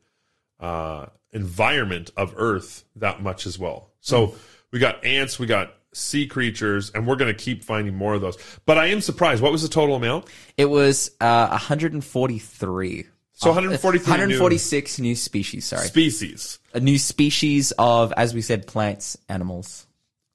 uh, 0.60 1.06
environment 1.32 2.10
of 2.16 2.34
Earth 2.36 2.84
that 2.96 3.22
much 3.22 3.46
as 3.46 3.58
well. 3.58 3.90
So 4.00 4.34
we 4.72 4.78
got 4.78 5.04
ants, 5.04 5.38
we 5.38 5.46
got 5.46 5.74
sea 5.92 6.26
creatures, 6.26 6.90
and 6.90 7.06
we're 7.06 7.16
going 7.16 7.34
to 7.34 7.44
keep 7.44 7.64
finding 7.64 7.94
more 7.94 8.14
of 8.14 8.20
those. 8.20 8.36
But 8.66 8.78
I 8.78 8.86
am 8.86 9.00
surprised. 9.00 9.42
What 9.42 9.52
was 9.52 9.62
the 9.62 9.68
total 9.68 9.96
amount? 9.96 10.26
It 10.56 10.66
was 10.66 11.10
uh, 11.20 11.48
143. 11.48 13.06
So 13.38 13.50
uh, 13.50 13.54
143 13.54 14.10
146 14.10 14.98
new 14.98 15.14
species, 15.14 15.64
sorry. 15.64 15.86
species. 15.86 16.58
A 16.74 16.80
new 16.80 16.98
species 16.98 17.72
of, 17.78 18.12
as 18.16 18.34
we 18.34 18.42
said, 18.42 18.66
plants, 18.66 19.16
animals. 19.28 19.86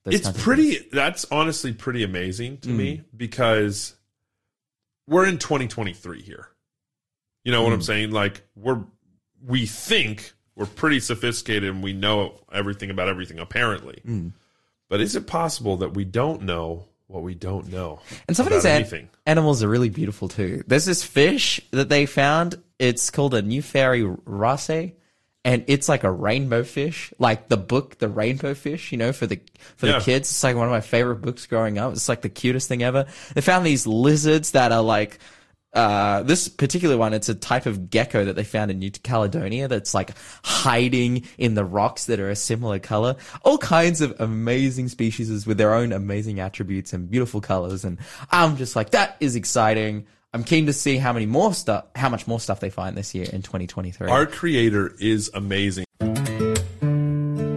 it's 0.05 0.31
pretty 0.41 0.79
that's 0.93 1.25
honestly 1.29 1.73
pretty 1.73 2.03
amazing 2.03 2.59
to 2.59 2.69
me 2.69 2.97
mm. 2.97 3.03
because 3.15 3.95
we're 5.07 5.25
in 5.25 5.37
2023 5.37 6.21
here 6.21 6.49
you 7.45 7.53
know 7.53 7.63
what 7.63 7.71
i'm 7.71 7.79
mm. 7.79 7.85
saying 7.85 8.11
like 8.11 8.41
we're 8.57 8.83
we 9.47 9.65
think 9.65 10.33
we're 10.55 10.65
pretty 10.65 10.99
sophisticated 10.99 11.69
and 11.69 11.81
we 11.81 11.93
know 11.93 12.37
everything 12.51 12.89
about 12.89 13.07
everything 13.07 13.39
apparently 13.39 14.01
mm. 14.05 14.33
but 14.89 14.99
is 14.99 15.15
it 15.15 15.25
possible 15.25 15.77
that 15.77 15.93
we 15.93 16.03
don't 16.03 16.41
know 16.41 16.83
what 17.07 17.23
we 17.23 17.35
don't 17.35 17.71
know 17.71 17.99
And 18.27 18.35
some 18.35 18.47
of 18.47 18.53
these 18.53 18.65
an- 18.65 19.09
animals 19.25 19.63
are 19.63 19.69
really 19.69 19.89
beautiful 19.89 20.27
too. 20.27 20.63
There's 20.67 20.85
this 20.85 21.03
fish 21.03 21.61
that 21.71 21.87
they 21.87 22.05
found. 22.05 22.61
It's 22.83 23.09
called 23.09 23.33
a 23.33 23.41
new 23.41 23.61
fairy 23.61 24.03
wrasse, 24.03 24.91
and 25.45 25.63
it's 25.67 25.87
like 25.87 26.03
a 26.03 26.11
rainbow 26.11 26.63
fish, 26.63 27.13
like 27.17 27.47
the 27.47 27.57
book, 27.57 27.97
the 27.99 28.09
rainbow 28.09 28.53
fish. 28.53 28.91
You 28.91 28.97
know, 28.97 29.13
for 29.13 29.25
the 29.25 29.39
for 29.77 29.87
Yeah. 29.87 29.99
the 29.99 30.05
kids, 30.05 30.29
it's 30.29 30.43
like 30.43 30.55
one 30.55 30.67
of 30.67 30.71
my 30.71 30.81
favorite 30.81 31.21
books 31.21 31.45
growing 31.47 31.77
up. 31.77 31.93
It's 31.93 32.09
like 32.09 32.21
the 32.21 32.29
cutest 32.29 32.67
thing 32.67 32.83
ever. 32.83 33.05
They 33.35 33.41
found 33.41 33.65
these 33.65 33.87
lizards 33.87 34.51
that 34.51 34.71
are 34.71 34.83
like. 34.83 35.19
Uh, 35.75 36.21
this 36.21 36.49
particular 36.49 36.95
one, 36.99 37.15
it's 37.15 37.29
a 37.29 37.33
type 37.33 37.65
of 37.65 37.89
gecko 37.89 38.25
that 38.25 38.35
they 38.35 38.43
found 38.43 38.69
in 38.69 38.77
New 38.77 38.91
Caledonia 38.91 39.67
that's 39.67 39.95
like 39.95 40.11
hiding 40.43 41.23
in 41.39 41.55
the 41.55 41.65
rocks 41.65 42.05
that 42.05 42.19
are 42.19 42.29
a 42.29 42.35
similar 42.35 42.77
color. 42.77 43.15
All 43.41 43.57
kinds 43.57 43.99
of 43.99 44.13
amazing 44.19 44.87
species 44.89 45.47
with 45.47 45.57
their 45.57 45.73
own 45.73 45.91
amazing 45.91 46.39
attributes 46.39 46.93
and 46.93 47.09
beautiful 47.09 47.41
colors. 47.41 47.83
And 47.85 47.97
I'm 48.29 48.55
just 48.55 48.75
like, 48.75 48.91
that 48.91 49.17
is 49.19 49.35
exciting. 49.35 50.05
I'm 50.33 50.43
keen 50.43 50.65
to 50.65 50.73
see 50.73 50.97
how 50.97 51.13
many 51.13 51.27
more 51.27 51.53
stuff, 51.53 51.85
how 51.95 52.09
much 52.09 52.25
more 52.25 52.39
stuff 52.39 52.59
they 52.59 52.71
find 52.71 52.97
this 52.97 53.13
year 53.13 53.27
in 53.31 53.41
2023. 53.43 54.09
our 54.09 54.25
creator 54.25 54.93
is 54.99 55.29
amazing 55.33 55.85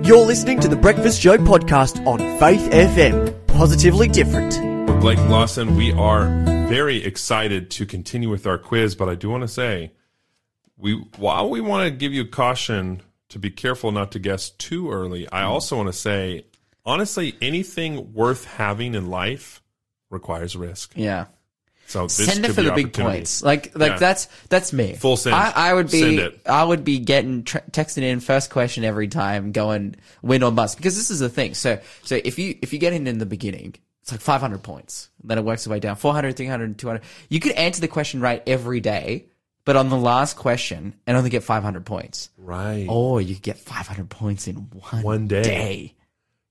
You're 0.07 0.25
listening 0.25 0.61
to 0.61 0.69
the 0.69 0.77
Breakfast 0.77 1.21
Show 1.21 1.37
podcast 1.39 2.05
on 2.07 2.19
Faith 2.39 2.71
FM. 2.71 3.35
Positively 3.49 4.09
different. 4.09 4.55
with 4.89 5.01
blake 5.01 5.19
lawson 5.31 5.77
we 5.77 5.93
are 5.93 6.27
very 6.69 7.03
excited 7.03 7.71
to 7.71 7.87
continue 7.87 8.29
with 8.29 8.47
our 8.47 8.59
quiz 8.59 8.95
but 8.95 9.09
i 9.09 9.15
do 9.15 9.31
want 9.31 9.43
to 9.43 9.49
say 9.49 9.93
we 10.77 10.93
while 11.17 11.49
we 11.49 11.61
want 11.61 11.85
to 11.85 11.91
give 11.91 12.13
you 12.13 12.25
caution 12.27 13.01
to 13.31 13.39
be 13.39 13.51
careful 13.51 13.91
not 13.93 14.13
to 14.13 14.19
guess 14.19 14.51
too 14.51 14.91
early 14.91 15.27
i 15.31 15.43
also 15.43 15.77
want 15.77 15.89
to 15.89 15.93
say 15.93 16.45
honestly 16.85 17.35
anything 17.41 18.13
worth 18.13 18.45
having 18.45 18.95
in 18.95 19.09
life 19.09 19.63
requires 20.11 20.55
risk 20.57 20.93
yeah. 20.97 21.27
So 21.87 22.05
this 22.05 22.27
send 22.27 22.45
it 22.45 22.53
for 22.53 22.63
the 22.63 22.73
big 22.73 22.93
points. 22.93 23.43
Like, 23.43 23.77
like 23.79 23.93
Yeah. 23.93 23.99
that's 23.99 24.27
that's 24.49 24.73
me. 24.73 24.95
Full 24.95 25.17
send. 25.17 25.35
I, 25.35 25.53
I 25.55 25.75
would 25.75 25.91
be. 25.91 26.29
I 26.47 26.65
would 26.65 26.85
be 26.85 26.99
getting 26.99 27.43
texting 27.45 28.03
in 28.03 28.21
first 28.21 28.51
question 28.51 28.85
every 28.85 29.09
time, 29.09 29.53
going 29.53 29.97
win 30.23 30.43
or 30.43 30.53
bust 30.53 30.77
because 30.77 30.97
this 30.97 31.11
is 31.11 31.21
the 31.21 31.29
thing. 31.29 31.55
So, 31.55 31.81
so 32.03 32.21
if 32.25 32.39
you 32.39 32.59
if 32.63 32.73
you 32.73 32.79
get 32.79 32.93
in 32.93 33.07
in 33.07 33.19
the 33.19 33.27
beginning, 33.27 33.75
it's 34.03 34.13
like 34.13 34.21
500 34.21 34.63
points. 34.63 35.11
Then 35.25 35.39
it 35.39 35.45
works 35.45 35.63
its 35.63 35.69
way 35.69 35.81
down 35.81 35.97
400, 35.97 36.37
300, 36.37 36.79
200. 36.79 37.03
You 37.29 37.41
could 37.41 37.53
answer 37.53 37.81
the 37.81 37.89
question 37.89 38.21
right 38.21 38.43
every 38.47 38.81
day, 38.81 39.27
but 39.65 39.75
on 39.75 39.89
the 39.89 39.97
last 39.97 40.37
question 40.37 40.95
and 41.07 41.17
only 41.17 41.31
get 41.31 41.43
500 41.43 41.85
points. 41.85 42.31
right 42.37 42.87
Or 42.89 43.21
you 43.21 43.35
could 43.35 43.43
get 43.43 43.59
500 43.59 44.09
points 44.09 44.47
in 44.47 44.57
one, 44.57 45.03
One 45.03 45.27
day. 45.27 45.95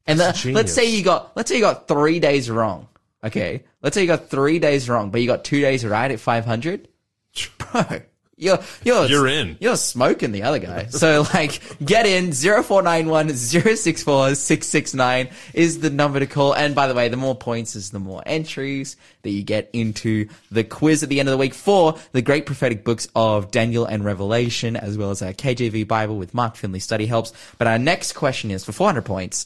And 0.06 0.20
the, 0.20 0.52
let's 0.54 0.74
say 0.74 0.86
you 0.86 1.04
got 1.04 1.36
let's 1.36 1.50
say 1.50 1.56
you 1.56 1.62
got 1.62 1.88
three 1.88 2.20
days 2.20 2.50
wrong. 2.50 2.88
Okay, 3.26 3.64
let's 3.82 3.96
say 3.96 4.02
you 4.02 4.08
got 4.08 4.30
three 4.30 4.60
days 4.60 4.88
wrong, 4.88 5.10
but 5.10 5.20
you 5.20 5.28
got 5.28 5.44
two 5.44 5.60
days 5.60 5.84
right 5.84 6.12
at 6.12 6.20
500. 6.20 6.88
Bro, 7.58 8.02
you're 8.38 8.60
you're 8.84 9.06
You're 9.06 9.28
in. 9.28 9.58
You're 9.62 9.78
smoking 9.78 10.34
the 10.34 10.44
other 10.44 10.60
guy. 10.60 10.88
So 10.88 11.26
like, 11.34 11.62
get 11.84 12.06
in 12.06 12.34
0491 12.34 13.30
064 13.34 14.36
669 14.36 15.30
is 15.54 15.80
the 15.80 15.90
number 15.90 16.20
to 16.20 16.28
call. 16.28 16.54
And 16.54 16.76
by 16.76 16.88
the 16.88 16.94
way, 16.94 17.08
the 17.08 17.18
more 17.18 17.36
points 17.36 17.76
is 17.76 17.92
the 17.92 18.00
more 18.00 18.22
entries 18.26 18.98
that 19.22 19.32
you 19.32 19.42
get 19.42 19.70
into 19.72 20.28
the 20.52 20.66
quiz 20.66 21.02
at 21.02 21.10
the 21.10 21.20
end 21.22 21.30
of 21.30 21.32
the 21.32 21.38
week 21.38 21.54
for 21.54 21.98
the 22.12 22.22
great 22.22 22.46
prophetic 22.46 22.84
books 22.84 23.08
of 23.16 23.52
Daniel 23.52 23.86
and 23.86 24.04
Revelation, 24.04 24.76
as 24.76 24.98
well 24.98 25.12
as 25.12 25.22
our 25.22 25.32
KJV 25.32 25.88
Bible 25.88 26.18
with 26.18 26.34
Mark 26.34 26.58
Finley 26.58 26.80
study 26.80 27.06
helps. 27.06 27.32
But 27.58 27.68
our 27.68 27.80
next 27.80 28.14
question 28.14 28.52
is 28.52 28.66
for 28.66 28.74
400 28.74 29.04
points. 29.04 29.46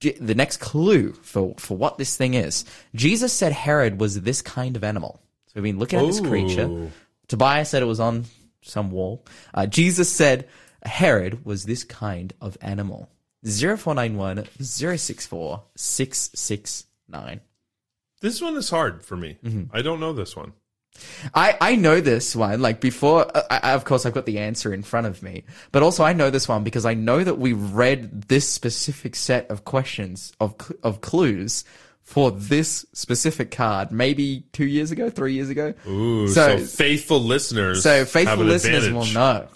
The 0.00 0.34
next 0.34 0.58
clue 0.58 1.12
for, 1.12 1.54
for 1.58 1.76
what 1.76 1.98
this 1.98 2.16
thing 2.16 2.34
is. 2.34 2.64
Jesus 2.94 3.32
said 3.32 3.52
Herod 3.52 3.98
was 4.00 4.20
this 4.20 4.42
kind 4.42 4.76
of 4.76 4.84
animal. 4.84 5.20
So 5.46 5.60
we've 5.60 5.72
been 5.72 5.78
looking 5.78 5.98
at 5.98 6.06
this 6.06 6.20
creature. 6.20 6.90
Tobias 7.28 7.70
said 7.70 7.82
it 7.82 7.86
was 7.86 8.00
on 8.00 8.26
some 8.60 8.90
wall. 8.90 9.24
Uh, 9.54 9.66
Jesus 9.66 10.10
said 10.10 10.48
Herod 10.84 11.44
was 11.44 11.64
this 11.64 11.84
kind 11.84 12.32
of 12.40 12.56
animal. 12.60 13.08
0491 13.44 14.46
064 14.60 15.62
669. 15.74 17.40
this 18.20 18.40
one 18.40 18.56
is 18.56 18.70
hard 18.70 19.02
for 19.04 19.16
me 19.16 19.36
Mm-hmm. 19.44 19.64
i 19.76 19.82
don't 19.82 19.98
know 20.00 20.12
this 20.12 20.36
one 20.36 20.52
I, 21.34 21.56
I 21.60 21.76
know 21.76 22.00
this 22.00 22.34
one. 22.36 22.60
Like 22.60 22.80
before, 22.80 23.26
uh, 23.36 23.42
I, 23.50 23.72
of 23.72 23.84
course, 23.84 24.06
I've 24.06 24.12
got 24.12 24.26
the 24.26 24.38
answer 24.38 24.72
in 24.72 24.82
front 24.82 25.06
of 25.06 25.22
me, 25.22 25.44
but 25.70 25.82
also 25.82 26.04
I 26.04 26.12
know 26.12 26.30
this 26.30 26.48
one 26.48 26.64
because 26.64 26.84
I 26.84 26.94
know 26.94 27.22
that 27.22 27.38
we 27.38 27.52
read 27.52 28.22
this 28.22 28.48
specific 28.48 29.16
set 29.16 29.50
of 29.50 29.64
questions 29.64 30.32
of 30.40 30.54
of 30.82 31.00
clues 31.00 31.64
for 32.02 32.30
this 32.30 32.84
specific 32.92 33.50
card, 33.50 33.92
maybe 33.92 34.44
two 34.52 34.66
years 34.66 34.90
ago, 34.90 35.08
three 35.08 35.34
years 35.34 35.50
ago. 35.50 35.72
Ooh, 35.86 36.28
so, 36.28 36.58
so 36.58 36.64
faithful 36.64 37.20
listeners 37.20 37.82
so 37.82 38.04
faithful 38.04 38.44
listeners 38.44 38.86
advantage. 38.86 39.14
will 39.14 39.14
know. 39.14 39.48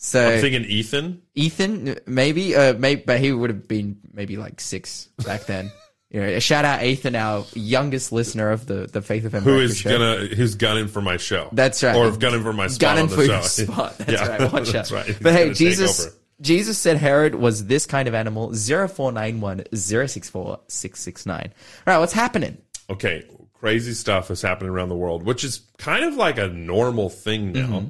So 0.00 0.28
i'm 0.28 0.40
thinking 0.40 0.64
ethan 0.64 1.22
Ethan, 1.34 1.98
maybe, 2.06 2.54
uh, 2.54 2.74
maybe, 2.74 3.02
but 3.04 3.18
he 3.18 3.32
would 3.32 3.50
have 3.50 3.66
been 3.66 3.98
maybe 4.12 4.36
like 4.36 4.60
six 4.60 5.08
back 5.24 5.46
then. 5.46 5.72
you 6.10 6.20
know, 6.20 6.26
a 6.26 6.40
shout 6.40 6.64
out 6.64 6.82
Ethan, 6.82 7.14
our 7.16 7.44
youngest 7.54 8.12
listener 8.12 8.50
of 8.50 8.66
the 8.66 8.86
the 8.86 9.02
Faith 9.02 9.24
FM. 9.24 9.40
who 9.42 9.56
Breakfast 9.58 9.80
show. 9.82 9.90
gonna 9.98 10.26
who's 10.34 10.54
gunning 10.54 10.88
for 10.88 11.02
my 11.02 11.16
show 11.18 11.48
That's 11.52 11.82
right. 11.82 11.94
or 11.94 12.10
gunning 12.16 12.42
for 12.42 12.52
my 12.52 12.66
spot 12.68 12.80
gunning 12.80 13.02
on 13.04 13.08
the 13.10 13.16
for 13.16 13.24
show 13.26 13.32
your 13.32 13.42
spot. 13.42 13.98
That's 13.98 14.12
Yeah, 14.12 14.28
right. 14.42 14.52
Watch 14.52 14.70
that's 14.70 14.90
out. 14.92 15.06
right. 15.06 15.18
But 15.20 15.32
hey, 15.34 15.52
Jesus. 15.52 16.08
Jesus 16.40 16.78
said 16.78 16.98
Herod 16.98 17.34
was 17.34 17.66
this 17.66 17.84
kind 17.84 18.06
of 18.06 18.14
animal. 18.14 18.54
Zero 18.54 18.86
four 18.86 19.10
nine 19.10 19.40
one 19.40 19.64
zero 19.74 20.06
six 20.06 20.30
four 20.30 20.60
six 20.68 21.00
six 21.00 21.26
nine. 21.26 21.52
All 21.86 21.92
right, 21.92 21.98
what's 21.98 22.12
happening? 22.12 22.58
okay, 22.88 23.24
crazy 23.54 23.92
stuff 23.92 24.30
is 24.30 24.40
happening 24.40 24.70
around 24.70 24.88
the 24.88 24.94
world, 24.96 25.24
which 25.24 25.42
is 25.42 25.62
kind 25.78 26.04
of 26.04 26.14
like 26.14 26.38
a 26.38 26.46
normal 26.46 27.10
thing 27.10 27.50
now. 27.52 27.66
Mm-hmm. 27.66 27.88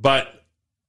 But 0.00 0.26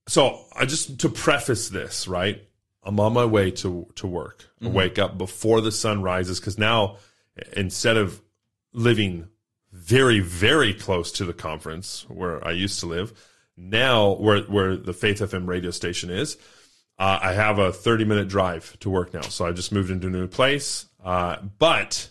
so 0.07 0.45
I 0.55 0.63
just 0.65 1.01
to 1.01 1.09
preface 1.09 1.67
this, 1.67 2.07
right? 2.07 2.41
I'm 2.87 2.99
on 2.99 3.13
my 3.13 3.25
way 3.25 3.51
to 3.51 3.87
to 3.95 4.07
work. 4.07 4.45
Mm-hmm. 4.61 4.67
I 4.67 4.69
wake 4.75 4.97
up 4.97 5.17
before 5.17 5.61
the 5.61 5.71
sun 5.71 6.01
rises 6.01 6.39
because 6.39 6.57
now 6.57 6.97
instead 7.53 7.97
of 7.97 8.21
living 8.73 9.27
very 9.71 10.19
very 10.21 10.73
close 10.73 11.11
to 11.13 11.25
the 11.25 11.33
conference 11.33 12.05
where 12.07 12.45
I 12.45 12.51
used 12.51 12.79
to 12.79 12.85
live, 12.85 13.13
now 13.57 14.13
where 14.13 14.41
where 14.43 14.77
the 14.77 14.93
Faith 14.93 15.19
FM 15.19 15.47
radio 15.47 15.71
station 15.71 16.09
is, 16.09 16.37
uh, 16.97 17.19
I 17.21 17.33
have 17.33 17.59
a 17.59 17.71
30 17.71 18.05
minute 18.05 18.27
drive 18.27 18.77
to 18.79 18.89
work 18.89 19.13
now. 19.13 19.21
So 19.21 19.45
I 19.45 19.51
just 19.51 19.71
moved 19.71 19.91
into 19.91 20.07
a 20.07 20.11
new 20.11 20.27
place. 20.27 20.85
Uh, 21.03 21.37
but 21.59 22.09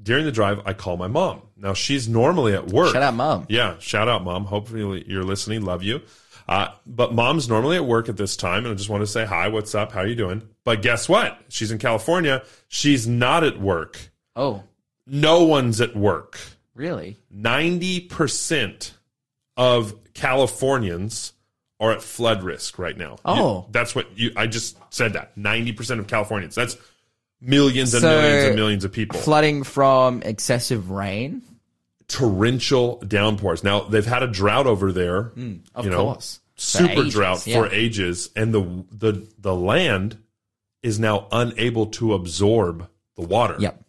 during 0.00 0.24
the 0.24 0.32
drive, 0.32 0.60
I 0.64 0.74
call 0.74 0.96
my 0.96 1.08
mom. 1.08 1.42
Now 1.56 1.72
she's 1.72 2.08
normally 2.08 2.54
at 2.54 2.68
work. 2.68 2.92
Shout 2.92 3.02
out, 3.02 3.14
mom. 3.14 3.46
Yeah, 3.48 3.76
shout 3.78 4.08
out, 4.08 4.22
mom. 4.22 4.44
Hopefully 4.44 5.04
you're 5.08 5.24
listening. 5.24 5.62
Love 5.62 5.82
you. 5.82 6.02
Uh, 6.48 6.68
but 6.86 7.12
mom's 7.12 7.48
normally 7.48 7.76
at 7.76 7.84
work 7.84 8.08
at 8.08 8.16
this 8.16 8.36
time, 8.36 8.64
and 8.64 8.68
I 8.72 8.74
just 8.76 8.88
want 8.88 9.02
to 9.02 9.06
say 9.06 9.24
hi. 9.24 9.48
What's 9.48 9.74
up? 9.74 9.90
How 9.92 10.00
are 10.00 10.06
you 10.06 10.14
doing? 10.14 10.42
But 10.64 10.80
guess 10.82 11.08
what? 11.08 11.38
She's 11.48 11.72
in 11.72 11.78
California. 11.78 12.44
She's 12.68 13.06
not 13.08 13.42
at 13.44 13.60
work. 13.60 13.98
Oh, 14.36 14.62
No 15.06 15.44
one's 15.44 15.80
at 15.80 15.96
work. 15.96 16.38
really? 16.74 17.16
Ninety 17.30 18.00
percent 18.00 18.94
of 19.56 19.94
Californians 20.14 21.32
are 21.80 21.92
at 21.92 22.02
flood 22.02 22.42
risk 22.42 22.78
right 22.78 22.96
now. 22.96 23.16
Oh. 23.24 23.58
You- 23.60 23.64
that's 23.72 23.94
what 23.94 24.16
you. 24.18 24.30
I 24.36 24.46
just 24.46 24.76
said 24.90 25.14
that. 25.14 25.36
Ninety 25.36 25.72
percent 25.72 25.98
of 26.00 26.06
Californians. 26.06 26.54
That's 26.54 26.76
millions 27.40 27.92
and 27.94 28.02
So- 28.02 28.08
millions 28.20 28.44
and 28.46 28.56
millions 28.56 28.84
of 28.84 28.92
people. 28.92 29.18
Flooding 29.18 29.62
from 29.64 30.22
excessive 30.22 30.90
rain. 30.90 31.42
Torrential 32.08 32.98
downpours. 33.00 33.64
Now 33.64 33.80
they've 33.80 34.06
had 34.06 34.22
a 34.22 34.26
drought 34.28 34.66
over 34.66 34.92
there. 34.92 35.24
Hmm, 35.24 35.56
of 35.74 35.84
you 35.84 35.90
know, 35.90 36.04
course. 36.04 36.40
For 36.54 36.60
super 36.60 37.00
ages, 37.02 37.12
drought 37.12 37.46
yeah. 37.46 37.56
for 37.58 37.72
ages, 37.72 38.30
and 38.34 38.54
the 38.54 38.84
the 38.90 39.28
the 39.38 39.54
land 39.54 40.18
is 40.82 40.98
now 40.98 41.26
unable 41.32 41.86
to 41.86 42.14
absorb 42.14 42.88
the 43.16 43.22
water. 43.22 43.56
Yep. 43.58 43.82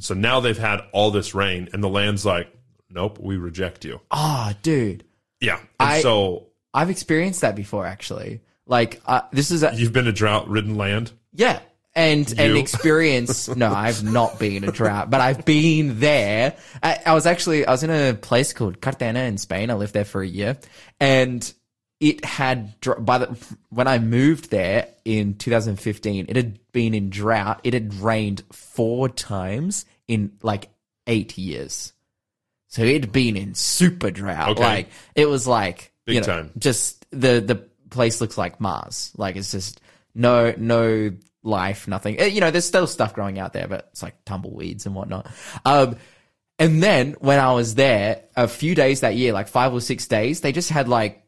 So 0.00 0.14
now 0.14 0.40
they've 0.40 0.58
had 0.58 0.80
all 0.92 1.12
this 1.12 1.36
rain, 1.36 1.68
and 1.72 1.80
the 1.84 1.88
land's 1.88 2.26
like, 2.26 2.52
nope, 2.90 3.20
we 3.20 3.36
reject 3.36 3.84
you. 3.84 4.00
Ah, 4.10 4.56
dude. 4.62 5.04
Yeah. 5.40 5.58
And 5.78 5.90
I- 5.90 6.00
so 6.00 6.48
I've 6.74 6.90
experienced 6.90 7.42
that 7.42 7.54
before, 7.54 7.86
actually. 7.86 8.40
Like, 8.66 9.00
uh, 9.06 9.20
this 9.30 9.52
is 9.52 9.62
a, 9.62 9.72
you've 9.72 9.92
been 9.92 10.08
a 10.08 10.12
drought 10.12 10.48
ridden 10.48 10.74
land. 10.76 11.12
yeah. 11.32 11.60
And, 11.94 12.32
and 12.38 12.56
experience, 12.56 13.48
no, 13.48 13.72
I've 13.72 14.04
not 14.04 14.38
been 14.38 14.62
in 14.62 14.68
a 14.68 14.72
drought, 14.72 15.10
but 15.10 15.20
I've 15.20 15.44
been 15.44 15.98
there. 15.98 16.56
I, 16.80 17.00
I 17.04 17.14
was 17.14 17.26
actually, 17.26 17.66
I 17.66 17.72
was 17.72 17.82
in 17.82 17.90
a 17.90 18.14
place 18.14 18.52
called 18.52 18.80
Cartagena 18.80 19.20
in 19.20 19.36
Spain. 19.36 19.68
I 19.70 19.74
lived 19.74 19.94
there 19.94 20.04
for 20.04 20.22
a 20.22 20.26
year 20.26 20.58
and 21.00 21.52
it 22.00 22.24
had, 22.24 22.74
by 23.00 23.18
the, 23.18 23.56
when 23.70 23.88
I 23.88 23.98
moved 23.98 24.50
there 24.50 24.88
in 25.04 25.34
2015, 25.34 26.26
it 26.28 26.36
had 26.36 26.60
been 26.70 26.94
in 26.94 27.10
drought. 27.10 27.60
It 27.64 27.74
had 27.74 27.94
rained 27.94 28.44
four 28.52 29.08
times 29.08 29.84
in 30.06 30.32
like 30.42 30.68
eight 31.08 31.36
years. 31.36 31.92
So 32.68 32.82
it 32.82 33.00
had 33.02 33.12
been 33.12 33.36
in 33.36 33.54
super 33.54 34.10
drought. 34.10 34.50
Okay. 34.50 34.62
Like, 34.62 34.88
it 35.16 35.26
was 35.26 35.48
like, 35.48 35.92
Big 36.04 36.16
you 36.16 36.20
know, 36.20 36.26
time. 36.26 36.50
just 36.58 37.04
the, 37.10 37.40
the 37.40 37.56
place 37.90 38.20
looks 38.20 38.38
like 38.38 38.60
Mars. 38.60 39.12
Like, 39.16 39.34
it's 39.36 39.50
just 39.50 39.80
no, 40.14 40.54
no 40.56 41.10
life, 41.48 41.88
nothing. 41.88 42.18
Eh, 42.20 42.26
You 42.26 42.40
know, 42.40 42.50
there's 42.50 42.66
still 42.66 42.86
stuff 42.86 43.14
growing 43.14 43.38
out 43.38 43.52
there, 43.52 43.66
but 43.66 43.88
it's 43.92 44.02
like 44.02 44.24
tumbleweeds 44.24 44.86
and 44.86 44.94
whatnot. 44.94 45.26
Um, 45.64 45.96
and 46.58 46.82
then 46.82 47.14
when 47.20 47.38
I 47.40 47.52
was 47.52 47.74
there, 47.74 48.22
a 48.36 48.46
few 48.48 48.74
days 48.74 49.00
that 49.00 49.14
year, 49.16 49.32
like 49.32 49.48
five 49.48 49.72
or 49.72 49.80
six 49.80 50.06
days, 50.06 50.40
they 50.40 50.52
just 50.52 50.70
had 50.70 50.88
like 50.88 51.24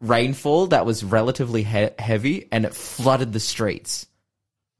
rainfall 0.00 0.68
that 0.68 0.84
was 0.86 1.04
relatively 1.04 1.62
he- 1.62 1.88
heavy 1.98 2.48
and 2.50 2.64
it 2.64 2.74
flooded 2.74 3.32
the 3.32 3.40
streets 3.40 4.06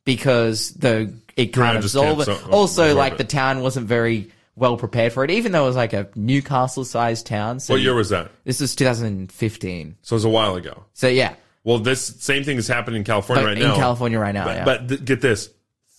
because 0.05 0.71
the 0.73 1.13
it 1.37 1.47
can't 1.47 1.53
Ground 1.55 1.83
just 1.83 1.95
can't 1.95 2.19
absorb 2.21 2.39
so- 2.39 2.51
also, 2.51 2.83
absorb 2.85 2.99
like 2.99 3.13
it. 3.13 3.19
the 3.19 3.25
town 3.25 3.61
wasn't 3.63 3.87
very 3.87 4.31
well 4.57 4.77
prepared 4.77 5.13
for 5.15 5.25
it, 5.25 5.31
even 5.31 5.53
though 5.53 5.63
it 5.65 5.69
was 5.69 5.77
like 5.77 5.93
a 5.95 6.09
Newcastle 6.15 6.85
sized 6.85 7.25
town. 7.27 7.59
So 7.61 7.73
What 7.75 7.81
year 7.81 7.95
was 7.95 8.11
that? 8.11 8.31
this 8.45 8.61
was 8.61 8.75
2015. 8.77 9.97
So 10.03 10.15
it 10.15 10.17
was 10.17 10.25
a 10.25 10.29
while 10.29 10.57
ago. 10.57 10.85
So 10.93 11.09
yeah, 11.09 11.35
Well, 11.65 11.79
this 11.79 12.05
same 12.05 12.43
thing 12.45 12.57
is 12.57 12.67
happening 12.69 12.99
in 12.99 13.05
California 13.05 13.45
but 13.45 13.49
right 13.49 13.57
in 13.57 13.63
now. 13.69 13.75
In 13.75 13.81
California 13.81 14.19
right 14.19 14.35
now, 14.35 14.45
But, 14.45 14.57
yeah. 14.57 14.65
but 14.65 14.89
th- 14.89 15.05
get 15.05 15.21
this 15.21 15.51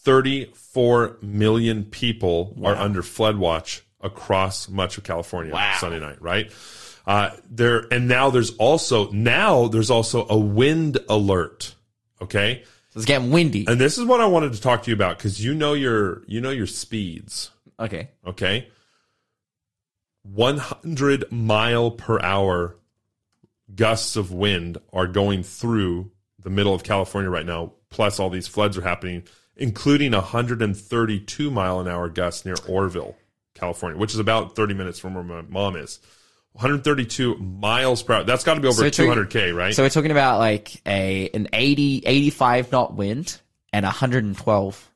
34 0.04 1.18
million 1.22 1.86
people 1.86 2.58
are 2.64 2.76
under 2.76 3.02
flood 3.02 3.38
watch 3.38 3.82
across 4.02 4.68
much 4.68 4.98
of 4.98 5.04
California 5.06 5.54
Wow. 5.54 5.78
Sunday 5.80 6.00
night, 6.00 6.22
right? 6.22 6.52
Uh, 7.08 7.32
there 7.50 7.86
and 7.92 8.08
now 8.08 8.30
there's 8.30 8.52
also 8.58 9.10
now 9.12 9.68
there's 9.68 9.90
also 9.90 10.26
a 10.30 10.38
wind 10.38 10.98
alert. 11.10 11.76
Okay, 12.22 12.64
So 12.92 12.98
it's 13.00 13.06
getting 13.06 13.32
windy. 13.32 13.66
and 13.68 13.80
this 13.80 13.98
is 13.98 14.06
what 14.06 14.20
I 14.22 14.26
wanted 14.26 14.54
to 14.54 14.62
talk 14.62 14.84
to 14.84 14.90
you 14.92 14.96
about 14.96 15.18
because 15.18 15.44
you 15.44 15.54
know 15.54 15.74
your 15.74 16.24
you 16.28 16.40
know 16.42 16.50
your 16.52 16.68
speeds. 16.68 17.50
Okay. 17.80 18.10
Okay, 18.26 18.68
100 20.24 21.32
mile 21.32 21.92
per 21.92 22.20
hour 22.22 22.76
gusts 23.76 24.16
of 24.16 24.32
wind 24.32 24.78
are 24.92 25.08
going 25.08 25.44
through 25.44 26.12
the 26.40 26.50
middle 26.50 26.74
of 26.74 26.84
California 26.84 27.30
right 27.30 27.46
now. 27.46 27.74
Plus, 27.90 28.20
all 28.20 28.30
these 28.30 28.48
floods 28.48 28.78
are 28.78 28.82
happening, 28.82 29.24
including 29.56 30.14
a 30.14 30.20
132 30.20 31.52
mile 31.52 31.80
an 31.80 31.88
hour 31.88 32.10
gusts 32.10 32.46
near 32.46 32.56
Oroville, 32.68 33.16
California, 33.54 34.00
which 34.00 34.14
is 34.14 34.20
about 34.20 34.56
30 34.56 34.74
minutes 34.74 35.00
from 35.00 35.14
where 35.16 35.24
my 35.24 35.42
mom 35.42 35.76
is. 35.76 36.00
132 36.54 37.36
miles 37.38 38.04
per 38.04 38.14
hour. 38.14 38.24
That's 38.24 38.44
got 38.44 38.56
to 38.56 38.62
be 38.62 38.68
over 38.68 38.92
So 38.92 39.04
200k, 39.04 39.56
right? 39.56 39.74
So 39.74 39.84
we're 39.84 39.90
talking 39.90 40.12
about 40.12 40.38
like 40.38 40.82
a 40.86 41.30
an 41.34 41.48
80, 41.52 42.04
85 42.06 42.72
knot 42.72 42.96
wind 42.96 43.40
and 43.72 43.84
112 43.84 44.92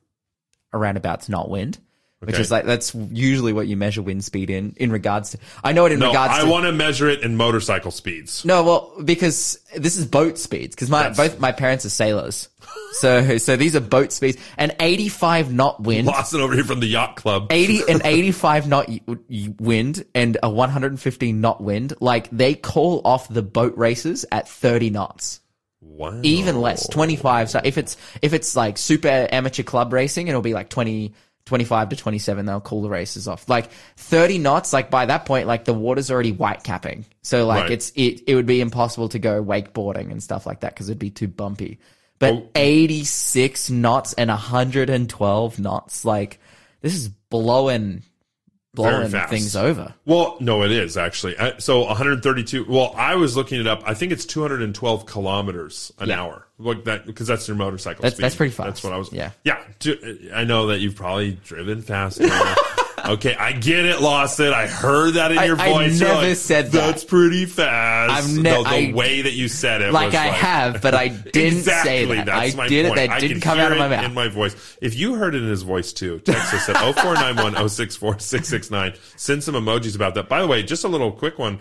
around 0.72 0.96
about 0.96 1.28
knot 1.28 1.50
wind, 1.50 1.78
which 2.20 2.38
is 2.38 2.50
like 2.50 2.64
that's 2.64 2.94
usually 3.12 3.52
what 3.52 3.68
you 3.68 3.76
measure 3.76 4.02
wind 4.02 4.24
speed 4.24 4.50
in 4.50 4.74
in 4.76 4.90
regards 4.90 5.30
to. 5.30 5.38
I 5.62 5.72
know 5.72 5.86
it 5.86 5.92
in 5.92 6.00
regards 6.00 6.10
to. 6.10 6.14
no, 6.14 6.22
regards 6.24 6.42
I 6.42 6.44
to. 6.46 6.50
want 6.50 6.64
to 6.66 6.72
measure 6.72 7.08
it 7.08 7.20
in 7.22 7.36
motorcycle 7.36 7.90
speeds. 7.92 8.44
no, 8.44 8.64
well, 8.64 8.92
because 9.04 9.60
this 9.76 9.96
is 9.96 10.04
boat 10.06 10.36
speeds. 10.38 10.74
Because 10.74 10.90
my 10.90 11.04
That's- 11.08 11.16
both 11.16 11.40
my 11.40 11.52
parents 11.52 11.84
are 11.84 11.90
sailors, 11.90 12.48
so 12.94 13.38
so 13.38 13.56
these 13.56 13.76
are 13.76 13.80
boat 13.80 14.10
speeds. 14.12 14.36
and 14.56 14.74
85 14.80 15.52
knot 15.52 15.80
wind 15.82 16.06
Lawson 16.08 16.40
over 16.40 16.54
here 16.54 16.64
from 16.64 16.80
the 16.80 16.88
yacht 16.88 17.14
club. 17.16 17.46
80 17.50 17.82
and 17.88 18.02
85 18.04 18.68
knot 18.68 18.88
y- 18.88 19.00
y- 19.06 19.54
wind 19.60 20.04
and 20.14 20.36
a 20.42 20.50
115 20.50 21.40
knot 21.40 21.62
wind 21.62 21.92
like 22.00 22.28
they 22.30 22.54
call 22.54 23.00
off 23.04 23.28
the 23.28 23.42
boat 23.42 23.76
races 23.76 24.24
at 24.32 24.48
30 24.48 24.90
knots 24.90 25.40
Wow. 25.80 26.20
even 26.22 26.60
less 26.60 26.88
25 26.88 27.50
so 27.50 27.60
if 27.64 27.78
it's 27.78 27.96
if 28.22 28.32
it's 28.32 28.54
like 28.56 28.76
super 28.78 29.28
amateur 29.32 29.62
club 29.62 29.92
racing 29.92 30.28
it'll 30.28 30.42
be 30.42 30.52
like 30.54 30.68
20 30.68 31.12
25 31.48 31.88
to 31.88 31.96
27 31.96 32.46
they'll 32.46 32.60
call 32.60 32.82
the 32.82 32.88
races 32.88 33.26
off 33.26 33.48
like 33.48 33.70
30 33.96 34.38
knots 34.38 34.72
like 34.72 34.90
by 34.90 35.06
that 35.06 35.24
point 35.24 35.46
like 35.48 35.64
the 35.64 35.74
water's 35.74 36.10
already 36.10 36.32
white 36.32 36.62
capping 36.62 37.04
so 37.22 37.46
like 37.46 37.62
Right. 37.64 37.72
it's 37.72 37.90
it, 37.96 38.22
it 38.28 38.34
would 38.34 38.46
be 38.46 38.60
impossible 38.60 39.08
to 39.08 39.18
go 39.18 39.42
wakeboarding 39.42 40.10
and 40.12 40.22
stuff 40.22 40.46
like 40.46 40.60
that 40.60 40.74
because 40.74 40.88
it'd 40.88 40.98
be 40.98 41.10
too 41.10 41.26
bumpy 41.28 41.78
but 42.18 42.34
Oh. 42.34 42.48
86 42.54 43.70
knots 43.70 44.12
and 44.14 44.28
112 44.28 45.58
knots 45.58 46.04
like 46.04 46.38
this 46.82 46.94
is 46.94 47.08
blowing 47.08 48.02
blowing 48.74 49.10
things 49.28 49.56
over 49.56 49.94
Well, 50.04 50.36
no, 50.40 50.62
it 50.62 50.70
is 50.70 50.96
actually. 50.96 51.34
So 51.58 51.80
132. 51.84 52.66
Well, 52.68 52.92
I 52.96 53.16
was 53.16 53.36
looking 53.36 53.58
it 53.60 53.66
up. 53.66 53.82
I 53.84 53.94
think 53.94 54.12
it's 54.12 54.24
212 54.24 55.04
kilometers 55.06 55.92
an 55.98 56.10
Yeah. 56.10 56.22
hour, 56.22 56.46
like 56.58 56.84
that, 56.84 57.06
because 57.06 57.26
that's 57.26 57.46
your 57.46 57.56
motorcycle. 57.56 58.02
That's- 58.02 58.14
speed. 58.16 58.24
that's 58.24 58.34
pretty 58.34 58.52
fast. 58.52 58.66
That's 58.66 58.84
what 58.84 58.92
I 58.92 58.98
was. 58.98 59.12
Yeah. 59.12 59.30
yeah. 59.44 59.62
I 60.34 60.44
know 60.44 60.68
that 60.68 60.80
you've 60.80 60.96
probably 60.96 61.32
driven 61.44 61.82
faster. 61.82 62.24
okay, 63.06 63.36
I 63.36 63.52
get 63.52 63.84
it, 63.84 64.00
Lawson. 64.00 64.52
I 64.52 64.66
heard 64.66 65.14
that 65.14 65.30
in 65.30 65.38
I- 65.38 65.44
your 65.44 65.60
I 65.60 65.72
voice. 65.72 66.00
You're 66.00 66.08
never 66.08 66.26
like, 66.28 66.36
said 66.36 66.66
that. 66.66 66.72
That's 66.72 67.04
pretty 67.04 67.46
fast. 67.46 68.34
Ne- 68.36 68.42
the 68.42 68.68
I- 68.68 68.92
way 68.92 69.22
that 69.22 69.34
you 69.34 69.46
said 69.48 69.82
it, 69.82 69.92
like 69.92 70.14
I 70.14 70.26
have 70.26 70.82
but 70.82 70.94
I 70.94 71.08
didn't 71.32 71.58
exactly, 71.58 71.90
say 71.90 72.04
that 72.06 72.26
That's 72.26 72.54
I 72.54 72.56
my 72.56 72.68
did 72.68 72.86
point. 72.88 72.98
it 72.98 73.06
that 73.08 73.14
I 73.16 73.20
didn't 73.20 73.40
come 73.40 73.58
out 73.60 73.70
of 73.72 73.78
my 73.78 73.88
mouth 73.88 74.04
In 74.04 74.14
my 74.14 74.28
voice. 74.28 74.76
If 74.82 74.96
you 74.98 75.14
heard 75.14 75.34
it 75.36 75.42
in 75.42 75.48
his 75.48 75.62
voice 75.62 75.92
too, 75.92 76.18
text 76.20 76.52
us 76.54 76.68
at 76.68 76.76
0491 76.94 77.68
064 77.68 78.18
669. 78.18 78.94
Send 79.16 79.44
some 79.44 79.54
emojis 79.54 79.94
about 79.94 80.14
that. 80.16 80.28
By 80.28 80.40
the 80.40 80.48
way, 80.48 80.62
just 80.64 80.82
a 80.84 80.88
little 80.88 81.12
quick 81.12 81.38
one. 81.38 81.60